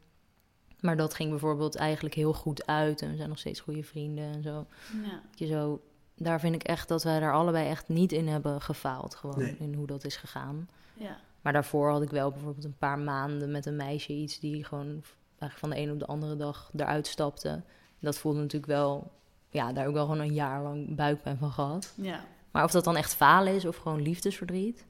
Maar 0.80 0.96
dat 0.96 1.14
ging 1.14 1.30
bijvoorbeeld 1.30 1.76
eigenlijk 1.76 2.14
heel 2.14 2.32
goed 2.32 2.66
uit. 2.66 3.02
En 3.02 3.10
we 3.10 3.16
zijn 3.16 3.28
nog 3.28 3.38
steeds 3.38 3.60
goede 3.60 3.82
vrienden 3.82 4.32
en 4.32 4.42
zo. 4.42 4.66
ja. 5.04 5.20
Je 5.34 5.46
zo 5.46 5.80
daar 6.16 6.40
vind 6.40 6.54
ik 6.54 6.62
echt 6.62 6.88
dat 6.88 7.02
wij 7.02 7.20
daar 7.20 7.32
allebei 7.32 7.68
echt 7.68 7.88
niet 7.88 8.12
in 8.12 8.28
hebben 8.28 8.60
gefaald. 8.60 9.14
Gewoon 9.14 9.38
Nee. 9.38 9.56
in 9.58 9.74
hoe 9.74 9.86
dat 9.86 10.04
is 10.04 10.16
gegaan. 10.16 10.68
ja. 10.94 11.16
Maar 11.40 11.52
daarvoor 11.54 11.90
had 11.90 12.02
ik 12.02 12.10
wel 12.10 12.30
bijvoorbeeld 12.30 12.64
een 12.64 12.76
paar 12.78 12.98
maanden 12.98 13.50
met 13.50 13.66
een 13.66 13.76
meisje 13.76 14.12
iets 14.12 14.38
die 14.40 14.64
gewoon 14.64 15.02
eigenlijk 15.38 15.58
van 15.58 15.70
de 15.70 15.76
een 15.78 15.90
op 15.92 15.98
de 15.98 16.06
andere 16.06 16.36
dag 16.36 16.70
eruit 16.76 17.06
stapte. 17.06 17.62
Dat 17.98 18.18
voelde 18.18 18.38
natuurlijk 18.38 18.72
wel, 18.72 19.10
ja, 19.56 19.72
daar 19.72 19.88
ik 19.88 19.94
wel 19.94 20.04
gewoon 20.06 20.20
een 20.20 20.34
jaar 20.34 20.62
lang 20.62 20.96
buikpijn 20.96 21.38
van 21.38 21.50
gehad. 21.50 21.92
Ja. 21.96 22.24
Maar 22.50 22.64
of 22.64 22.70
dat 22.70 22.84
dan 22.84 22.96
echt 22.96 23.14
falen 23.14 23.54
is 23.54 23.64
of 23.64 23.76
gewoon 23.76 24.02
liefdesverdriet, 24.02 24.84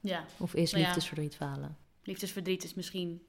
ja. 0.00 0.24
of 0.38 0.54
is 0.54 0.70
Nou 0.70 0.82
ja. 0.82 0.88
liefdesverdriet 0.88 1.36
falen? 1.36 1.76
Liefdesverdriet 2.02 2.64
is 2.64 2.74
misschien 2.74 3.22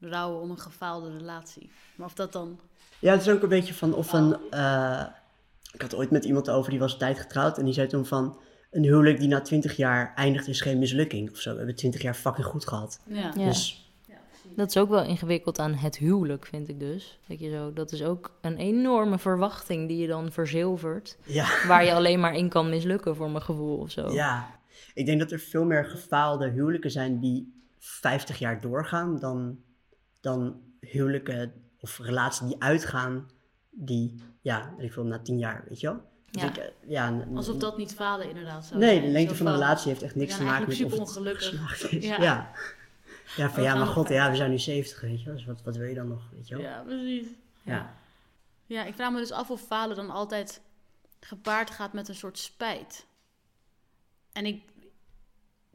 rouwen 0.00 0.40
om 0.40 0.50
een 0.50 0.58
gefaalde 0.58 1.16
relatie. 1.16 1.70
Maar 1.96 2.06
of 2.06 2.14
dat 2.14 2.32
dan... 2.32 2.60
Ja, 2.98 3.12
het 3.12 3.20
is 3.20 3.28
ook 3.28 3.42
een 3.42 3.48
beetje 3.48 3.74
van 3.74 3.94
of 3.94 4.12
een. 4.12 4.36
eh, 4.50 5.06
ik 5.72 5.82
had 5.82 5.94
ooit 5.94 6.10
met 6.10 6.24
iemand 6.24 6.50
over 6.50 6.70
die 6.70 6.78
was 6.78 6.92
een 6.92 6.98
tijd 6.98 7.18
getrouwd 7.18 7.58
en 7.58 7.64
die 7.64 7.74
zei 7.74 7.86
toen 7.86 8.06
van. 8.06 8.40
Een 8.70 8.82
huwelijk 8.82 9.18
die 9.18 9.28
na 9.28 9.40
20 9.40 9.76
jaar 9.76 10.12
eindigt 10.14 10.48
is 10.48 10.60
geen 10.60 10.78
mislukking 10.78 11.30
of 11.30 11.38
zo. 11.38 11.50
We 11.50 11.56
hebben 11.56 11.76
20 11.76 12.02
jaar 12.02 12.14
fucking 12.14 12.46
goed 12.46 12.68
gehad. 12.68 13.00
Ja. 13.06 13.32
Ja. 13.36 13.46
Dus 13.48 13.85
Dat 14.56 14.68
is 14.68 14.76
ook 14.76 14.88
wel 14.88 15.02
ingewikkeld 15.04 15.58
aan 15.58 15.74
het 15.74 15.96
huwelijk, 15.96 16.46
vind 16.46 16.68
ik 16.68 16.80
dus. 16.80 17.18
Dat, 17.28 17.38
je 17.38 17.50
zo, 17.50 17.72
dat 17.72 17.92
is 17.92 18.02
ook 18.02 18.38
een 18.40 18.56
enorme 18.56 19.18
verwachting 19.18 19.88
die 19.88 19.96
je 19.98 20.06
dan 20.06 20.32
verzilvert. 20.32 21.16
ja, 21.24 21.46
Waar 21.66 21.84
je 21.84 21.92
alleen 21.94 22.20
maar 22.20 22.34
in 22.34 22.48
kan 22.48 22.68
mislukken, 22.68 23.16
voor 23.16 23.30
mijn 23.30 23.42
gevoel 23.42 23.76
of 23.78 23.90
zo. 23.90 24.10
ja. 24.12 24.54
Ik 24.94 25.06
denk 25.06 25.18
dat 25.20 25.30
er 25.32 25.38
veel 25.38 25.64
meer 25.64 25.84
gefaalde 25.84 26.48
huwelijken 26.50 26.90
zijn 26.90 27.20
die 27.20 27.54
50 27.78 28.38
jaar 28.38 28.60
doorgaan 28.60 29.18
dan, 29.18 29.58
dan 30.20 30.60
huwelijken 30.80 31.52
of 31.80 31.98
relaties 31.98 32.46
die 32.46 32.56
uitgaan 32.62 33.28
die, 33.70 34.14
ja, 34.40 34.74
ik 34.78 34.92
veel, 34.92 35.04
na 35.04 35.18
10 35.18 35.38
jaar, 35.38 35.64
weet 35.68 35.80
je 35.80 35.86
wel? 35.86 36.00
Dus 36.30 36.42
Ja. 36.42 36.48
ik, 36.48 36.56
eh, 36.56 36.64
ja, 36.86 37.26
Alsof 37.34 37.56
dat 37.56 37.76
niet 37.76 37.94
falen 37.94 38.28
inderdaad 38.28 38.64
zou 38.64 38.80
Nee, 38.80 38.90
zijn. 38.94 39.04
de 39.04 39.10
lengte 39.10 39.30
Zo 39.30 39.36
van 39.36 39.46
de 39.46 39.52
relatie 39.52 39.88
heeft 39.88 40.02
echt 40.02 40.14
niks 40.14 40.36
te 40.36 40.42
maken 40.42 40.68
met 40.68 40.70
of 40.70 40.78
het 40.78 40.90
super 40.90 40.98
ongelukkig. 41.00 41.48
geslaagd 41.48 41.92
is. 41.92 42.06
Ja. 42.06 42.22
Ja. 42.22 42.50
Ja, 43.36 43.48
van 43.48 43.54
We 43.54 43.62
ja, 43.62 43.74
maar 43.74 43.86
god, 43.86 44.08
ja, 44.08 44.30
we 44.30 44.36
zijn 44.36 44.50
nu 44.50 44.58
70, 44.58 45.00
weet 45.00 45.22
je. 45.22 45.32
Dus 45.32 45.44
wat, 45.44 45.62
wat 45.62 45.76
wil 45.76 45.88
je 45.88 45.94
dan 45.94 46.08
nog, 46.08 46.30
weet 46.32 46.48
je 46.48 46.54
wel? 46.54 46.64
Ja, 46.64 46.82
precies. 46.82 47.26
Ja. 47.62 47.94
Ja, 48.66 48.84
ik 48.84 48.94
vraag 48.94 49.12
me 49.12 49.18
dus 49.18 49.32
af 49.32 49.50
of 49.50 49.60
falen 49.60 49.96
dan 49.96 50.10
altijd 50.10 50.60
gepaard 51.20 51.70
gaat 51.70 51.92
met 51.92 52.08
een 52.08 52.14
soort 52.14 52.38
spijt. 52.38 53.06
En 54.32 54.46
ik, 54.46 54.62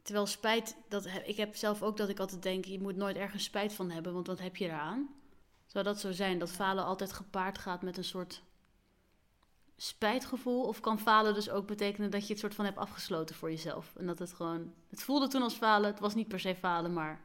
terwijl 0.02 0.26
spijt, 0.26 0.76
dat, 0.88 1.08
ik 1.24 1.36
heb 1.36 1.56
zelf 1.56 1.82
ook 1.82 1.96
dat 1.96 2.08
ik 2.08 2.18
altijd 2.18 2.42
denk, 2.42 2.64
je 2.64 2.80
moet 2.80 2.96
nooit 2.96 3.16
ergens 3.16 3.44
spijt 3.44 3.72
van 3.72 3.90
hebben, 3.90 4.12
want 4.12 4.26
wat 4.26 4.40
heb 4.40 4.56
je 4.56 4.64
eraan? 4.64 5.08
Zou 5.66 5.84
dat 5.84 6.00
zo 6.00 6.12
zijn, 6.12 6.38
dat 6.38 6.50
falen 6.50 6.84
altijd 6.84 7.12
gepaard 7.12 7.58
gaat 7.58 7.82
met 7.82 7.96
een 7.96 8.04
soort 8.04 8.42
spijtgevoel? 9.76 10.62
Of 10.62 10.80
kan 10.80 10.98
falen 10.98 11.34
dus 11.34 11.50
ook 11.50 11.66
betekenen 11.66 12.10
dat 12.10 12.22
je 12.26 12.32
het 12.32 12.38
soort 12.40 12.54
van 12.54 12.64
hebt 12.64 12.78
afgesloten 12.78 13.34
voor 13.34 13.50
jezelf? 13.50 13.92
En 13.96 14.06
dat 14.06 14.18
het 14.18 14.32
gewoon... 14.32 14.72
Het 14.90 15.02
voelde 15.02 15.28
toen 15.28 15.42
als 15.42 15.54
falen. 15.54 15.90
Het 15.90 16.00
was 16.00 16.14
niet 16.14 16.28
per 16.28 16.40
se 16.40 16.54
falen, 16.54 16.92
maar... 16.92 17.20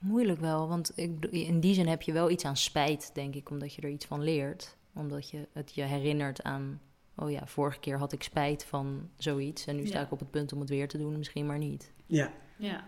Moeilijk 0.00 0.40
wel, 0.40 0.68
want 0.68 0.92
ik, 0.98 1.24
in 1.24 1.60
die 1.60 1.74
zin 1.74 1.86
heb 1.88 2.02
je 2.02 2.12
wel 2.12 2.30
iets 2.30 2.44
aan 2.44 2.56
spijt, 2.56 3.10
denk 3.14 3.34
ik, 3.34 3.50
omdat 3.50 3.74
je 3.74 3.82
er 3.82 3.88
iets 3.90 4.06
van 4.06 4.22
leert. 4.22 4.76
Omdat 4.94 5.30
je 5.30 5.48
het 5.52 5.74
je 5.74 5.82
herinnert 5.82 6.42
aan, 6.42 6.80
oh 7.16 7.30
ja, 7.30 7.46
vorige 7.46 7.78
keer 7.78 7.98
had 7.98 8.12
ik 8.12 8.22
spijt 8.22 8.64
van 8.64 9.10
zoiets 9.16 9.66
en 9.66 9.76
nu 9.76 9.86
sta 9.86 9.98
Ja. 9.98 10.04
ik 10.04 10.12
op 10.12 10.18
het 10.18 10.30
punt 10.30 10.52
om 10.52 10.60
het 10.60 10.68
weer 10.68 10.88
te 10.88 10.98
doen, 10.98 11.18
misschien 11.18 11.46
maar 11.46 11.58
niet. 11.58 11.92
Ja. 12.06 12.32
Ja. 12.58 12.84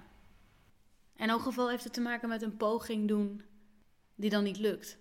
In 1.16 1.28
elk 1.28 1.42
geval 1.42 1.70
heeft 1.70 1.84
het 1.84 1.92
te 1.92 2.00
maken 2.00 2.28
met 2.28 2.42
een 2.42 2.56
poging 2.56 3.08
doen 3.08 3.42
die 4.14 4.30
dan 4.30 4.44
niet 4.44 4.58
lukt. 4.58 4.98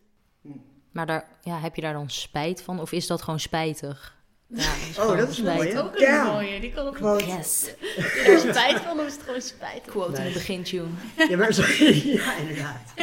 Maar 0.91 1.05
daar, 1.05 1.37
ja, 1.43 1.59
heb 1.59 1.75
je 1.75 1.81
daar 1.81 1.93
dan 1.93 2.09
spijt 2.09 2.61
van 2.61 2.79
of 2.79 2.91
is 2.91 3.07
dat 3.07 3.21
gewoon 3.21 3.39
spijtig? 3.39 4.19
Ja, 4.53 4.63
Oh, 4.63 4.93
gewoon 4.93 5.17
dat 5.17 5.29
is 5.29 5.41
mooi, 5.41 5.69
hè? 5.69 5.79
Ook 5.83 5.99
een 5.99 6.23
mooie. 6.23 6.59
Die 6.59 6.71
kan 6.71 6.85
ook 6.87 6.93
Quote. 6.95 7.25
Yes, 7.25 7.75
Er 8.25 8.33
is 8.33 8.41
spijt 8.41 8.79
van, 8.79 8.99
of 8.99 9.05
is 9.05 9.13
het 9.13 9.23
gewoon 9.23 9.41
spijt? 9.41 9.81
quote 9.85 10.21
in 10.21 10.27
de 10.27 10.33
begintune. 10.33 10.87
Ja, 11.29 11.37
maar 11.37 11.53
zo- 11.53 11.83
ja, 12.19 12.35
inderdaad. 12.37 12.93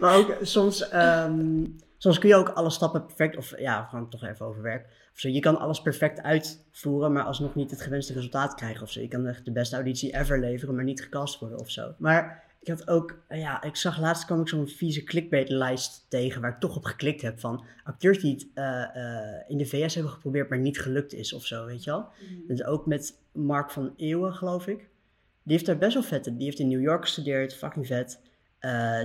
Maar 0.00 0.16
ook 0.16 0.36
soms, 0.42 0.88
ehm, 0.88 1.64
soms 1.98 2.18
kun 2.18 2.28
je 2.28 2.34
ook 2.34 2.48
alle 2.48 2.70
stappen 2.70 3.04
perfect, 3.06 3.36
of 3.36 3.58
ja, 3.58 3.80
we 3.82 3.88
gaan 3.88 4.00
het 4.00 4.10
toch 4.10 4.24
even 4.24 4.46
over 4.46 4.62
werk. 4.62 4.84
Of 5.14 5.20
zo. 5.20 5.28
Je 5.28 5.40
kan 5.40 5.58
alles 5.58 5.80
perfect 5.82 6.22
uitvoeren, 6.22 7.12
maar 7.12 7.22
alsnog 7.22 7.54
niet 7.54 7.70
het 7.70 7.82
gewenste 7.82 8.12
resultaat 8.12 8.54
krijgen 8.54 8.82
of 8.82 8.90
zo. 8.90 9.00
Je 9.00 9.08
kan 9.08 9.26
echt 9.26 9.44
de 9.44 9.52
beste 9.52 9.74
auditie 9.74 10.16
ever 10.16 10.40
leveren, 10.40 10.74
maar 10.74 10.84
niet 10.84 11.02
gecast 11.02 11.38
worden 11.38 11.58
of 11.58 11.70
zo. 11.70 11.94
Maar 11.98 12.42
ik 12.64 12.70
had 12.70 12.88
ook, 12.88 13.18
eh, 13.28 13.38
ja, 13.38 13.62
ik 13.62 13.76
zag 13.76 14.00
laatst 14.00 14.24
kwam 14.24 14.40
ik 14.40 14.48
zo'n 14.48 14.68
vieze 14.68 15.02
clickbait-lijst 15.02 16.06
tegen 16.08 16.40
waar 16.40 16.50
ik 16.50 16.60
toch 16.60 16.76
op 16.76 16.84
geklikt 16.84 17.22
heb 17.22 17.40
van 17.40 17.64
acteurs 17.84 18.18
die 18.18 18.32
het 18.32 18.46
eh, 18.54 18.82
eh, 18.82 19.42
in 19.48 19.58
de 19.58 19.66
VS 19.66 19.94
hebben 19.94 20.12
geprobeerd, 20.12 20.48
maar 20.48 20.58
niet 20.58 20.80
gelukt 20.80 21.12
is 21.12 21.32
of 21.32 21.46
zo, 21.46 21.66
weet 21.66 21.84
je 21.84 21.90
wel. 21.90 22.08
Dus 22.46 22.64
ook 22.64 22.86
met 22.86 23.18
Mark 23.32 23.70
van 23.70 23.94
Eeuwen, 23.96 24.34
geloof 24.34 24.66
ik. 24.66 24.78
Die 25.42 25.52
heeft 25.52 25.66
daar 25.66 25.78
best 25.78 25.94
wel 25.94 26.02
vette. 26.02 26.36
Die 26.36 26.44
heeft 26.44 26.58
in 26.58 26.68
New 26.68 26.80
York 26.80 27.02
gestudeerd, 27.02 27.54
fucking 27.54 27.86
vet. 27.86 28.20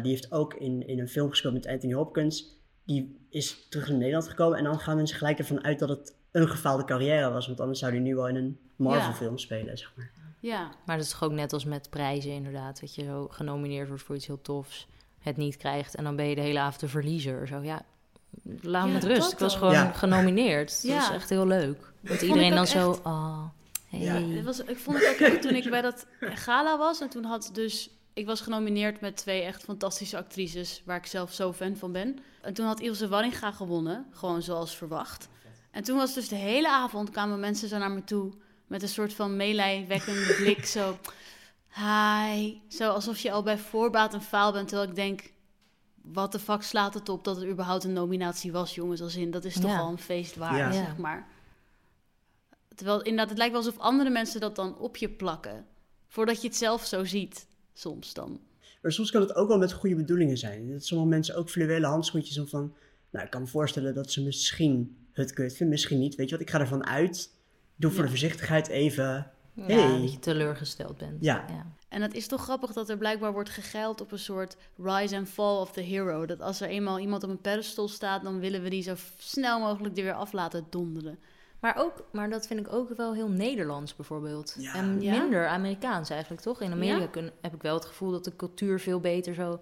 Die 0.02 0.12
heeft 0.12 0.32
ook 0.32 0.54
in, 0.54 0.88
in 0.88 1.00
een 1.00 1.10
film 1.10 1.30
gespeeld 1.30 1.54
met 1.54 1.68
Anthony 1.68 1.94
Hopkins. 1.94 2.60
Die 2.86 3.18
is 3.30 3.68
terug 3.70 3.88
naar 3.88 3.98
Nederland 3.98 4.28
gekomen. 4.28 4.58
En 4.58 4.64
dan 4.64 4.80
gaan 4.80 4.96
mensen 4.96 5.18
gelijk 5.18 5.38
ervan 5.38 5.64
uit 5.64 5.80
dat 5.80 5.90
het 5.90 6.16
een 6.32 6.48
gefaalde 6.48 6.86
carrière 6.86 7.32
was. 7.32 7.48
Want 7.48 7.60
anders 7.60 7.80
zou 7.80 7.92
hij 7.92 8.02
nu 8.02 8.16
wel 8.16 8.28
in 8.28 8.36
een 8.36 8.60
Marvel-film 8.76 9.38
spelen, 9.38 9.78
zeg 9.78 9.94
maar. 9.96 10.19
Ja. 10.40 10.70
Maar 10.86 10.98
dat 10.98 11.06
is 11.06 11.12
toch 11.12 11.24
ook 11.24 11.32
net 11.32 11.54
als 11.54 11.66
met 11.66 11.90
prijzen 11.90 12.32
inderdaad, 12.32 12.80
dat 12.80 12.96
je 12.96 13.04
zo 13.04 13.28
genomineerd 13.32 13.88
wordt 13.88 14.04
voor 14.04 14.16
iets 14.16 14.28
heel 14.28 14.42
tofs, 14.42 14.88
het 15.20 15.38
niet 15.38 15.58
krijgt 15.58 15.96
en 15.96 16.04
dan 16.04 16.16
ben 16.16 16.26
je 16.26 16.36
de 16.36 16.42
hele 16.42 16.60
avond 16.60 16.80
de 16.80 16.88
verliezer. 16.88 17.48
Zo 17.48 17.60
ja, 17.62 17.82
laat 18.62 18.84
me 18.86 18.88
Ja, 18.88 18.94
met 18.94 19.04
rust. 19.04 19.32
Ik 19.32 19.40
was 19.40 19.56
gewoon 19.56 19.74
Ja. 19.74 19.92
genomineerd. 19.92 20.82
Dat 20.82 20.92
Ja. 20.92 21.02
is 21.10 21.16
echt 21.16 21.30
heel 21.30 21.48
leuk. 21.48 21.92
Dat 22.02 22.16
ik 22.16 22.22
iedereen 22.22 22.50
dan 22.50 22.60
ook 22.60 22.66
zo, 22.66 22.92
echt. 22.92 23.00
oh, 23.06 23.44
hey. 23.90 24.00
Ja. 24.00 24.14
Het 24.14 24.46
was, 24.46 24.60
ik 24.60 24.78
vond 24.78 24.98
het 25.00 25.10
ook 25.10 25.20
leuk 25.20 25.42
toen 25.42 25.56
ik 25.56 25.70
bij 25.70 25.82
dat 25.82 26.06
gala 26.20 26.78
was. 26.78 27.02
En 27.02 27.10
toen 27.10 27.24
had 27.24 27.50
dus... 27.54 27.90
Ik 28.14 28.26
was 28.26 28.42
genomineerd 28.42 29.02
met 29.02 29.18
twee 29.18 29.42
echt 29.42 29.64
fantastische 29.64 30.18
actrices... 30.18 30.82
waar 30.86 30.98
ik 30.98 31.06
zelf 31.06 31.34
zo 31.34 31.54
fan 31.54 31.76
van 31.76 31.92
ben. 31.92 32.20
En 32.42 32.54
toen 32.54 32.66
had 32.66 32.80
Ilse 32.80 33.08
Warringa 33.08 33.52
gewonnen. 33.52 34.06
Gewoon 34.12 34.42
zoals 34.42 34.76
verwacht. 34.76 35.28
En 35.72 35.84
toen 35.84 35.98
was 35.98 36.14
dus 36.14 36.28
de 36.28 36.36
hele 36.36 36.70
avond... 36.70 37.10
kwamen 37.10 37.40
mensen 37.40 37.68
zo 37.70 37.78
naar 37.78 37.92
me 37.92 38.04
toe... 38.04 38.34
met 38.70 38.82
een 38.82 38.90
soort 38.90 39.14
van 39.14 39.36
meelijwekkende 39.36 40.34
blik. 40.40 40.66
Zo, 40.66 40.98
hi. 41.76 42.54
Zo 42.68 42.90
alsof 42.92 43.20
je 43.20 43.32
al 43.32 43.44
bij 43.44 43.58
voorbaat 43.58 44.14
een 44.14 44.22
faal 44.22 44.52
bent. 44.52 44.68
Terwijl 44.68 44.90
ik 44.90 44.96
denk... 44.96 45.32
Wat 46.02 46.32
de 46.32 46.40
fuck 46.40 46.62
slaat 46.62 46.94
het 46.94 47.10
op 47.10 47.24
dat 47.24 47.42
er 47.42 47.50
überhaupt 47.50 47.84
een 47.84 47.94
nominatie 47.94 48.52
was, 48.52 48.76
jongens? 48.76 49.02
Als 49.02 49.16
in, 49.16 49.32
dat 49.32 49.46
is 49.46 49.54
toch 49.54 49.72
Ja. 49.72 49.80
al 49.80 49.90
een 49.92 49.98
feest 49.98 50.36
waard, 50.36 50.58
Ja. 50.58 50.72
zeg 50.72 50.98
maar. 50.98 51.28
Terwijl 52.76 53.02
inderdaad, 53.02 53.30
het 53.30 53.38
lijkt 53.38 53.54
wel 53.54 53.64
alsof 53.64 53.80
andere 53.80 54.10
mensen 54.10 54.40
dat 54.40 54.56
dan 54.56 54.78
op 54.78 54.98
je 54.98 55.10
plakken. 55.10 55.66
Voordat 56.08 56.42
je 56.42 56.48
het 56.48 56.58
zelf 56.58 56.86
zo 56.86 57.04
ziet, 57.06 57.48
soms 57.74 58.14
dan. 58.14 58.40
Maar 58.82 58.92
soms 58.92 59.12
kan 59.12 59.22
het 59.22 59.36
ook 59.36 59.48
wel 59.48 59.58
met 59.58 59.72
goede 59.74 59.96
bedoelingen 59.96 60.38
zijn. 60.38 60.72
Dat 60.72 60.86
sommige 60.86 61.10
mensen 61.10 61.36
ook 61.36 61.50
fluwelen 61.50 61.90
handschoentjes 61.90 62.38
om 62.40 62.48
van... 62.48 62.74
Nou, 63.10 63.26
ik 63.26 63.32
kan 63.32 63.42
me 63.42 63.48
voorstellen 63.48 63.94
dat 63.94 64.12
ze 64.12 64.22
misschien 64.24 64.98
het 65.12 65.34
kut 65.34 65.50
vinden, 65.52 65.70
misschien 65.70 66.00
niet. 66.00 66.16
Weet 66.16 66.30
je 66.30 66.36
wat, 66.36 66.44
ik 66.44 66.50
ga 66.50 66.60
ervan 66.60 66.86
uit. 66.86 67.34
Doe 67.80 67.90
voor 67.90 68.00
Ja. 68.00 68.04
de 68.06 68.10
voorzichtigheid 68.10 68.68
even... 68.68 69.32
Ja, 69.54 69.66
Hey. 69.66 70.02
dat 70.02 70.12
je 70.12 70.20
teleurgesteld 70.20 70.98
bent. 70.98 71.18
Ja. 71.24 71.46
En 71.90 72.02
het 72.02 72.14
is 72.14 72.28
toch 72.28 72.42
grappig 72.44 72.74
dat 72.74 72.90
er 72.90 72.98
blijkbaar 72.98 73.34
wordt 73.34 73.50
gegeild 73.50 74.02
op 74.02 74.12
een 74.12 74.20
soort 74.20 74.56
rise 74.78 75.16
and 75.18 75.30
fall 75.30 75.56
of 75.58 75.72
the 75.72 75.82
hero. 75.82 76.26
Dat 76.26 76.42
als 76.42 76.62
er 76.62 76.68
eenmaal 76.70 77.00
iemand 77.00 77.24
op 77.24 77.30
een 77.30 77.42
pedestal 77.42 77.88
staat, 77.88 78.24
dan 78.24 78.40
willen 78.40 78.62
we 78.62 78.70
die 78.70 78.82
zo 78.84 78.94
snel 79.18 79.60
mogelijk 79.60 79.98
er 79.98 80.04
weer 80.04 80.14
af 80.14 80.32
laten 80.32 80.66
donderen. 80.70 81.20
Maar, 81.60 81.76
ook, 81.78 82.04
maar 82.12 82.30
dat 82.30 82.48
vind 82.48 82.60
ik 82.60 82.74
ook 82.74 82.90
wel 82.98 83.14
heel 83.14 83.30
Nederlands 83.30 83.96
bijvoorbeeld. 83.96 84.56
Ja. 84.60 84.74
En 84.74 85.02
Ja? 85.02 85.22
minder 85.22 85.48
Amerikaans 85.48 86.10
eigenlijk, 86.10 86.42
toch? 86.42 86.62
In 86.62 86.72
Amerika 86.72 87.00
Ja? 87.02 87.08
kun- 87.08 87.32
heb 87.42 87.54
ik 87.54 87.62
wel 87.62 87.76
het 87.76 87.86
gevoel 87.86 88.12
dat 88.12 88.24
de 88.24 88.36
cultuur 88.36 88.80
veel 88.80 89.00
beter 89.00 89.34
zo 89.34 89.60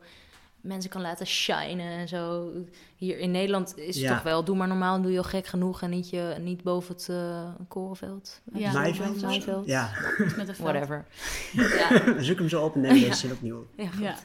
mensen 0.62 0.90
kan 0.90 1.02
laten 1.02 1.28
shinen 1.28 1.92
en 1.92 2.08
zo. 2.08 2.52
Hier 2.96 3.18
in 3.20 3.32
Nederland 3.32 3.78
is 3.78 3.86
het 3.96 4.04
Ja. 4.04 4.14
toch 4.14 4.24
wel, 4.24 4.44
doe 4.44 4.56
maar 4.56 4.68
normaal, 4.68 5.02
doe 5.02 5.12
je 5.12 5.18
al 5.18 5.24
gek 5.24 5.48
genoeg 5.48 5.82
en 5.82 5.90
niet, 5.90 6.10
je, 6.10 6.36
niet 6.40 6.64
boven 6.64 6.94
het 6.96 7.10
eh 7.10 7.50
korenveld. 7.68 8.42
Ja, 8.54 8.72
Maaiveld? 8.72 9.22
Maaiveld. 9.22 9.66
Ja, 9.66 9.90
Met 10.18 10.48
een 10.48 10.56
veld. 10.56 10.58
Whatever. 10.58 11.06
ja, 11.80 12.22
zoek 12.22 12.38
hem 12.38 12.50
zo 12.50 12.64
op 12.64 12.76
en 12.76 12.82
neem 12.82 12.94
deze 12.94 13.14
zin 13.14 13.32
opnieuw. 13.32 13.68
ja, 13.78 13.88
goed. 13.88 14.04
Ja. 14.04 14.16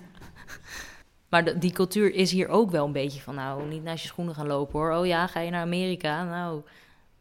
Maar 1.28 1.44
de- 1.44 1.58
die 1.58 1.72
cultuur 1.72 2.14
is 2.14 2.30
hier 2.30 2.48
ook 2.48 2.70
wel 2.70 2.86
een 2.86 2.92
beetje 2.92 3.20
van, 3.20 3.34
nou, 3.34 3.68
niet 3.68 3.82
naast 3.82 4.02
je 4.02 4.08
schoenen 4.08 4.34
gaan 4.34 4.46
lopen 4.46 4.78
hoor. 4.78 4.92
Oh 4.92 5.06
ja, 5.06 5.26
ga 5.26 5.40
je 5.40 5.50
naar 5.50 5.62
Amerika? 5.62 6.24
Nou, 6.24 6.62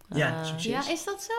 Ja, 0.09 0.39
eh, 0.39 0.45
succes. 0.45 0.71
ja, 0.85 0.91
is 0.91 1.03
dat 1.03 1.21
zo? 1.23 1.33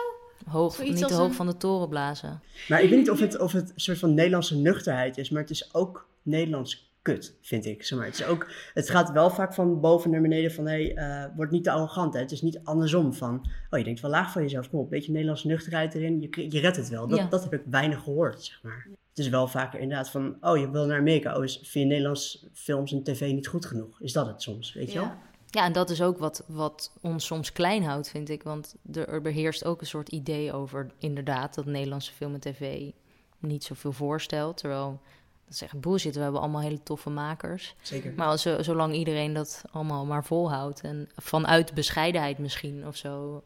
hoog, 0.51 0.75
Zoiets 0.75 0.99
niet 0.99 1.07
te 1.07 1.13
hoog 1.15 1.27
een- 1.27 1.33
van 1.33 1.47
de 1.47 1.57
toren 1.57 1.89
blazen. 1.89 2.41
Maar 2.67 2.81
ik 2.81 2.89
weet 2.89 2.99
niet 2.99 3.09
of 3.09 3.19
het, 3.19 3.39
of 3.39 3.51
het 3.51 3.69
een 3.69 3.79
soort 3.81 3.97
van 3.99 4.13
Nederlandse 4.13 4.57
nuchterheid 4.57 5.17
is, 5.17 5.29
maar 5.29 5.41
het 5.41 5.49
is 5.51 5.73
ook 5.73 6.07
Nederlands 6.21 6.92
kut, 7.03 7.37
vind 7.41 7.65
ik. 7.65 7.83
Zeg 7.83 7.97
maar. 7.97 8.07
het, 8.07 8.19
is 8.19 8.25
ook, 8.25 8.51
het 8.73 8.89
gaat 8.89 9.11
wel 9.11 9.29
vaak 9.29 9.53
van 9.53 9.79
boven 9.79 10.11
naar 10.11 10.21
beneden 10.21 10.51
van, 10.51 10.67
hé, 10.67 10.93
hey, 10.93 10.95
eh, 10.95 11.35
word 11.35 11.51
niet 11.51 11.63
te 11.63 11.71
arrogant. 11.71 12.13
Hè. 12.13 12.19
Het 12.19 12.31
is 12.31 12.41
niet 12.41 12.59
andersom 12.63 13.13
van, 13.13 13.49
oh, 13.69 13.79
je 13.79 13.85
denkt 13.85 14.01
wel 14.01 14.11
laag 14.11 14.31
van 14.31 14.41
jezelf. 14.41 14.69
Kom 14.69 14.79
op, 14.79 14.85
een 14.85 14.91
beetje 14.91 15.11
Nederlandse 15.11 15.47
nuchterheid 15.47 15.93
erin, 15.93 16.21
je, 16.21 16.51
je 16.51 16.59
redt 16.59 16.77
het 16.77 16.89
wel. 16.89 17.07
Dat, 17.07 17.19
Ja. 17.19 17.25
dat 17.25 17.43
heb 17.43 17.53
ik 17.53 17.61
weinig 17.65 18.03
gehoord, 18.03 18.43
zeg 18.43 18.63
maar. 18.63 18.87
Het 19.09 19.25
is 19.25 19.29
wel 19.29 19.47
vaker 19.47 19.79
inderdaad 19.79 20.09
van, 20.09 20.37
oh, 20.41 20.57
je 20.57 20.71
wil 20.71 20.85
naar 20.85 20.99
Amerika. 20.99 21.37
Oh, 21.37 21.43
is, 21.43 21.55
vind 21.55 21.73
je 21.73 21.85
Nederlands 21.85 22.47
films 22.53 22.91
en 22.91 23.03
tv 23.03 23.31
niet 23.31 23.47
goed 23.47 23.65
genoeg? 23.65 24.01
Is 24.01 24.13
dat 24.13 24.27
het 24.27 24.41
soms, 24.41 24.73
weet 24.73 24.91
je 24.91 24.99
wel? 24.99 25.07
Ja. 25.07 25.31
Ja, 25.53 25.65
en 25.65 25.73
dat 25.73 25.89
is 25.89 26.01
ook 26.01 26.17
wat, 26.17 26.43
wat 26.47 26.91
ons 27.01 27.25
soms 27.25 27.51
klein 27.51 27.83
houdt, 27.83 28.09
vind 28.09 28.29
ik. 28.29 28.43
Want 28.43 28.75
er 28.91 29.21
beheerst 29.21 29.65
ook 29.65 29.81
een 29.81 29.87
soort 29.87 30.09
idee 30.09 30.53
over, 30.53 30.91
inderdaad, 30.99 31.55
dat 31.55 31.65
Nederlandse 31.65 32.11
film 32.11 32.33
en 32.33 32.39
tv 32.39 32.91
niet 33.39 33.63
zoveel 33.63 33.91
voorstelt. 33.91 34.57
Terwijl, 34.57 35.01
dat 35.45 35.53
is 35.53 35.61
echt 35.61 35.79
bullshit. 35.79 36.15
We 36.15 36.21
hebben 36.21 36.41
allemaal 36.41 36.61
hele 36.61 36.83
toffe 36.83 37.09
makers. 37.09 37.75
Zeker. 37.81 38.13
Maar 38.15 38.27
als, 38.27 38.41
zo- 38.41 38.61
zolang 38.63 38.93
iedereen 38.95 39.33
dat 39.33 39.63
allemaal 39.71 40.05
maar 40.05 40.25
volhoudt 40.25 40.81
en 40.81 41.09
vanuit 41.15 41.73
bescheidenheid 41.73 42.37
misschien 42.37 42.87
of 42.87 42.95
zo 42.95 43.43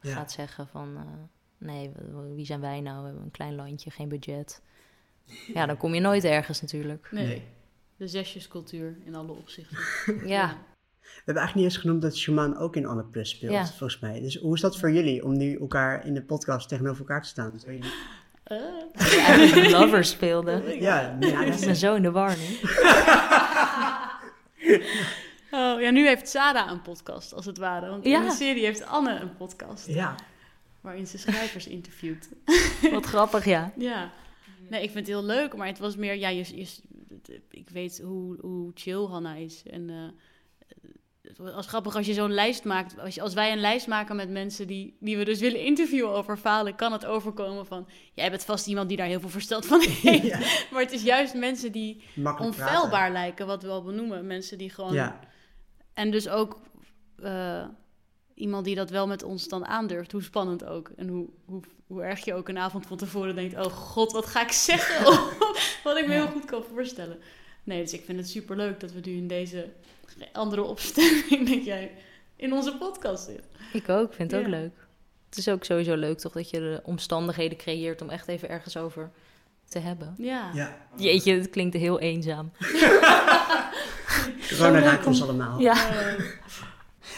Ja. 0.00 0.14
gaat 0.14 0.32
zeggen 0.32 0.66
van... 0.68 0.96
eh, 0.96 1.02
nee, 1.58 1.90
wie 2.34 2.46
zijn 2.46 2.60
wij 2.60 2.80
nou? 2.80 2.98
We 2.98 3.04
hebben 3.06 3.24
een 3.24 3.30
klein 3.30 3.54
landje, 3.54 3.90
geen 3.90 4.08
budget. 4.08 4.62
Ja, 5.54 5.66
dan 5.66 5.76
kom 5.76 5.94
je 5.94 6.00
nooit 6.00 6.24
ergens 6.24 6.60
natuurlijk. 6.60 7.08
Nee. 7.10 7.26
Nee. 7.26 7.42
De 7.96 8.08
zesjescultuur 8.08 8.96
in 9.04 9.14
alle 9.14 9.32
opzichten. 9.32 9.78
Ja, 10.36 10.48
We 11.00 11.10
hebben 11.24 11.42
eigenlijk 11.42 11.54
niet 11.54 11.64
eens 11.64 11.76
genoemd 11.76 12.02
dat 12.02 12.16
Shaman 12.16 12.56
ook 12.58 12.76
in 12.76 12.86
Anne 12.86 13.04
Plus 13.04 13.30
speelt, 13.30 13.52
Ja. 13.52 13.66
volgens 13.66 13.98
mij. 13.98 14.20
Dus 14.20 14.36
hoe 14.36 14.54
is 14.54 14.60
dat 14.60 14.78
voor 14.78 14.92
jullie, 14.92 15.24
om 15.24 15.36
nu 15.36 15.58
elkaar 15.58 16.06
in 16.06 16.14
de 16.14 16.22
podcast 16.22 16.68
tegenover 16.68 16.98
elkaar 17.00 17.22
te 17.22 17.28
staan? 17.28 17.52
Jullie- 17.66 17.92
Eh. 18.44 18.56
die 19.10 19.20
eigenlijk 19.20 19.70
Lovers 19.70 20.10
speelde. 20.10 20.76
Ja, 20.80 21.16
ja, 21.20 21.40
Ik 21.42 21.60
ben 21.60 21.76
zo 21.76 21.94
in 21.94 22.02
de 22.02 22.10
war 22.10 22.36
nu. 22.36 22.58
Oh, 25.50 25.80
ja, 25.80 25.90
nu 25.90 26.06
heeft 26.06 26.28
Sarah 26.28 26.70
een 26.70 26.82
podcast, 26.82 27.34
als 27.34 27.46
het 27.46 27.58
ware. 27.58 27.88
Want 27.90 28.04
in 28.04 28.10
Ja. 28.10 28.20
de 28.24 28.30
serie 28.30 28.64
heeft 28.64 28.86
Anne 28.86 29.18
een 29.20 29.36
podcast. 29.36 29.86
ja. 29.86 30.14
Waarin 30.80 31.06
ze 31.06 31.18
schrijvers 31.18 31.66
interviewt. 31.66 32.28
Wat 32.92 33.06
grappig, 33.06 33.44
ja. 33.44 33.72
Ja. 33.76 34.10
Nee, 34.70 34.82
ik 34.82 34.90
vind 34.90 35.06
het 35.06 35.16
heel 35.16 35.24
leuk, 35.24 35.56
maar 35.56 35.66
het 35.66 35.78
was 35.78 35.96
meer... 35.96 36.14
Ja, 36.16 36.28
je, 36.28 36.56
je- 36.56 37.40
ik 37.50 37.68
weet 37.68 38.00
hoe, 38.04 38.36
hoe 38.40 38.70
chill 38.74 39.04
Hanna 39.06 39.34
is. 39.34 39.62
En 39.70 39.90
eh, 39.90 39.96
was 41.36 41.66
grappig 41.66 41.96
als 41.96 42.06
je 42.06 42.12
zo'n 42.12 42.32
lijst 42.32 42.64
maakt. 42.64 42.98
Als, 42.98 43.14
je, 43.14 43.20
als 43.20 43.34
wij 43.34 43.52
een 43.52 43.60
lijst 43.60 43.86
maken 43.86 44.16
met 44.16 44.30
mensen 44.30 44.66
die, 44.66 44.96
die 45.00 45.16
we 45.16 45.24
dus 45.24 45.40
willen 45.40 45.60
interviewen 45.60 46.10
over 46.10 46.36
falen... 46.36 46.74
kan 46.74 46.92
het 46.92 47.06
overkomen 47.06 47.66
van... 47.66 47.86
Jij 48.14 48.30
bent 48.30 48.44
vast 48.44 48.66
iemand 48.66 48.88
die 48.88 48.96
daar 48.96 49.06
heel 49.06 49.20
veel 49.20 49.28
verstand 49.28 49.66
van 49.66 49.80
heeft. 49.80 50.26
Ja. 50.32 50.38
Maar 50.70 50.80
het 50.80 50.92
is 50.92 51.02
juist 51.02 51.34
mensen 51.34 51.72
die 51.72 52.02
Makkelijk 52.14 52.56
onfeilbaar 52.56 53.12
lijken, 53.12 53.46
wat 53.46 53.62
we 53.62 53.68
al 53.68 53.82
benoemen. 53.82 54.26
Mensen 54.26 54.58
die 54.58 54.70
gewoon... 54.70 54.92
Ja, 54.92 55.20
En 55.92 56.10
dus 56.10 56.28
ook 56.28 56.60
eh, 57.16 57.66
iemand 58.34 58.64
die 58.64 58.74
dat 58.74 58.90
wel 58.90 59.06
met 59.06 59.22
ons 59.22 59.48
dan 59.48 59.66
aandurft. 59.66 60.12
Hoe 60.12 60.22
spannend 60.22 60.64
ook. 60.64 60.90
En 60.96 61.08
hoe, 61.08 61.28
hoe, 61.44 61.62
hoe 61.86 62.02
erg 62.02 62.24
je 62.24 62.34
ook 62.34 62.48
een 62.48 62.58
avond 62.58 62.86
van 62.86 62.96
tevoren 62.96 63.34
denkt... 63.34 63.56
oh 63.56 63.72
god, 63.72 64.12
wat 64.12 64.26
ga 64.26 64.42
ik 64.42 64.52
zeggen? 64.52 65.04
wat 65.84 65.96
ik 65.96 66.06
me 66.06 66.12
heel 66.12 66.26
goed 66.26 66.44
kan 66.44 66.62
voorstellen. 66.74 67.18
Nee, 67.64 67.82
dus 67.82 67.92
ik 67.92 68.04
vind 68.04 68.18
het 68.18 68.28
superleuk 68.28 68.80
dat 68.80 68.92
we 68.92 69.00
nu 69.04 69.16
in 69.16 69.28
deze 69.28 69.72
andere 70.32 70.62
opstelling... 70.62 71.48
dat 71.54 71.64
jij 71.64 71.90
in 72.36 72.52
onze 72.52 72.76
podcast 72.76 73.24
zit. 73.24 73.42
Ik 73.72 73.88
ook, 73.88 74.14
vind 74.14 74.30
het 74.30 74.40
ook 74.40 74.46
leuk. 74.46 74.72
Het 75.28 75.38
is 75.38 75.48
ook 75.48 75.64
sowieso 75.64 75.94
leuk 75.94 76.18
toch 76.18 76.32
dat 76.32 76.50
je 76.50 76.58
de 76.58 76.80
omstandigheden 76.82 77.58
creëert 77.58 78.02
om 78.02 78.10
echt 78.10 78.28
even 78.28 78.48
ergens 78.48 78.76
over 78.76 79.10
te 79.68 79.78
hebben. 79.78 80.14
Ja. 80.18 80.50
Ja. 80.54 80.76
Jeetje, 80.96 81.34
het 81.34 81.50
klinkt 81.50 81.76
heel 81.76 82.00
eenzaam. 82.00 82.50
Corona 84.48 84.78
raakt 84.78 85.06
ons 85.06 85.22
allemaal. 85.22 85.60
Ja. 85.60 85.74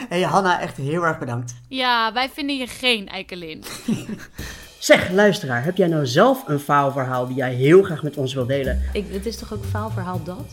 Hey 0.09 0.23
Hanna, 0.23 0.61
echt 0.61 0.77
heel 0.77 1.03
erg 1.03 1.19
bedankt. 1.19 1.55
Ja, 1.69 2.13
wij 2.13 2.29
vinden 2.29 2.57
je 2.57 2.67
geen 2.67 3.09
eikelin. 3.09 3.65
Zeg, 4.79 5.11
luisteraar, 5.11 5.65
heb 5.65 5.77
jij 5.77 5.89
nou 5.89 6.07
zelf 6.07 6.49
een 6.49 6.59
faalverhaal 6.59 7.27
die 7.27 7.37
jij 7.37 7.55
heel 7.55 7.83
graag 7.83 8.03
met 8.03 8.17
ons 8.17 8.35
wilt 8.35 8.49
delen? 8.49 8.83
Ik, 8.93 9.05
het 9.13 9.27
is 9.27 9.37
toch 9.37 9.53
ook 9.53 9.65
faalverhaal 9.65 10.23
dat? 10.23 10.53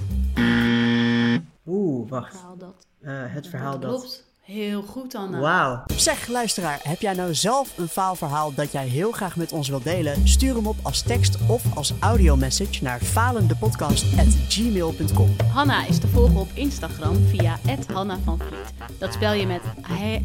Oeh, 1.68 2.10
wacht. 2.10 2.32
Verhaal 2.36 2.58
dat. 2.58 2.86
Eh, 3.02 3.14
het 3.34 3.48
verhaal 3.48 3.80
dat... 3.80 4.00
Klopt. 4.00 4.24
Heel 4.44 4.82
goed, 4.82 5.16
Anna. 5.16 5.40
Wauw. 5.40 5.84
Zeg, 5.96 6.28
luisteraar, 6.28 6.80
heb 6.84 7.02
jij 7.02 7.14
nou 7.14 7.34
zelf 7.36 7.78
een 7.78 7.88
faalverhaal 7.88 8.54
dat 8.54 8.72
jij 8.72 8.88
heel 8.88 9.12
graag 9.12 9.36
met 9.36 9.52
ons 9.52 9.70
wilt 9.70 9.84
delen? 9.84 10.28
Stuur 10.28 10.56
hem 10.56 10.68
op 10.68 10.76
als 10.82 11.02
tekst 11.02 11.38
of 11.48 11.64
als 11.76 11.94
audiomessage 12.00 12.84
naar 12.84 13.00
falendepodcast.gmail.com. 13.00 15.36
Hanna 15.54 15.86
is 15.86 16.00
te 16.00 16.08
volgen 16.08 16.36
op 16.36 16.48
Instagram 16.54 17.26
via 17.28 17.60
Hanna 17.94 18.18
van 18.24 18.40
Vliet. 18.40 18.74
Dat 18.98 19.14
spel 19.14 19.34
je 19.34 19.48
met 19.48 19.62
hij. 19.82 20.24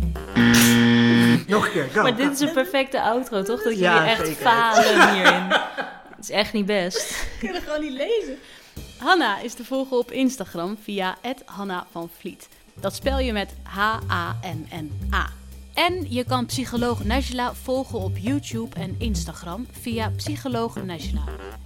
Nog 1.46 1.66
een 1.66 1.72
keer, 1.72 1.88
go. 1.92 2.02
Maar 2.02 2.16
dit 2.16 2.32
is 2.32 2.40
een 2.40 2.52
perfecte 2.52 3.02
outro, 3.02 3.42
toch? 3.42 3.62
Dat 3.62 3.78
Ja, 3.78 3.94
jullie 3.94 4.08
echt 4.08 4.26
zeker. 4.26 4.42
falen 4.42 5.12
hierin. 5.14 5.46
Het 6.16 6.28
is 6.28 6.30
echt 6.30 6.52
niet 6.52 6.66
best. 6.66 7.26
Ik 7.40 7.50
kan 7.52 7.60
gewoon 7.60 7.80
niet 7.80 7.92
lezen. 7.92 8.36
Hanna 8.98 9.40
is 9.40 9.54
te 9.54 9.64
volgen 9.64 9.98
op 9.98 10.10
Instagram 10.10 10.76
via 10.82 11.16
Hanna 11.44 11.86
van 11.90 12.10
Vliet. 12.18 12.48
Dat 12.80 12.94
spel 12.94 13.18
je 13.18 13.32
met 13.32 13.54
H-A-N-N-A. 13.62 15.30
En 15.74 16.06
je 16.08 16.24
kan 16.24 16.46
psycholoog 16.46 17.04
Najla 17.04 17.54
volgen 17.54 17.98
op 17.98 18.16
YouTube 18.16 18.76
en 18.76 18.94
Instagram 18.98 19.66
via 19.80 20.10
psycholoog 20.16 20.84
Najla. 20.84 21.24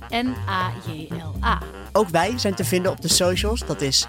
N-A-J-L-A. 0.09 1.59
Ook 1.93 2.09
wij 2.09 2.39
zijn 2.39 2.55
te 2.55 2.65
vinden 2.65 2.93
op 2.93 3.01
de 3.01 3.09
socials. 3.09 3.67
Dat 3.67 3.81
is 3.81 4.07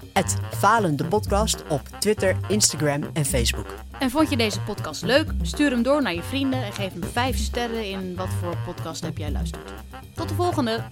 @falendepodcast 0.50 1.62
op 1.68 1.80
Twitter, 1.98 2.36
Instagram 2.48 3.02
en 3.12 3.24
Facebook. 3.24 3.66
En 3.98 4.10
vond 4.10 4.30
je 4.30 4.36
deze 4.36 4.60
podcast 4.60 5.02
leuk? 5.02 5.30
Stuur 5.42 5.70
hem 5.70 5.82
door 5.82 6.02
naar 6.02 6.14
je 6.14 6.22
vrienden 6.22 6.64
en 6.64 6.72
geef 6.72 6.92
hem 6.92 7.04
5 7.04 7.36
sterren 7.36 7.84
in 7.90 8.14
wat 8.16 8.30
voor 8.40 8.56
podcast 8.64 9.02
heb 9.02 9.18
jij 9.18 9.30
luistert. 9.30 9.72
Tot 10.14 10.28
de 10.28 10.34
volgende! 10.34 10.84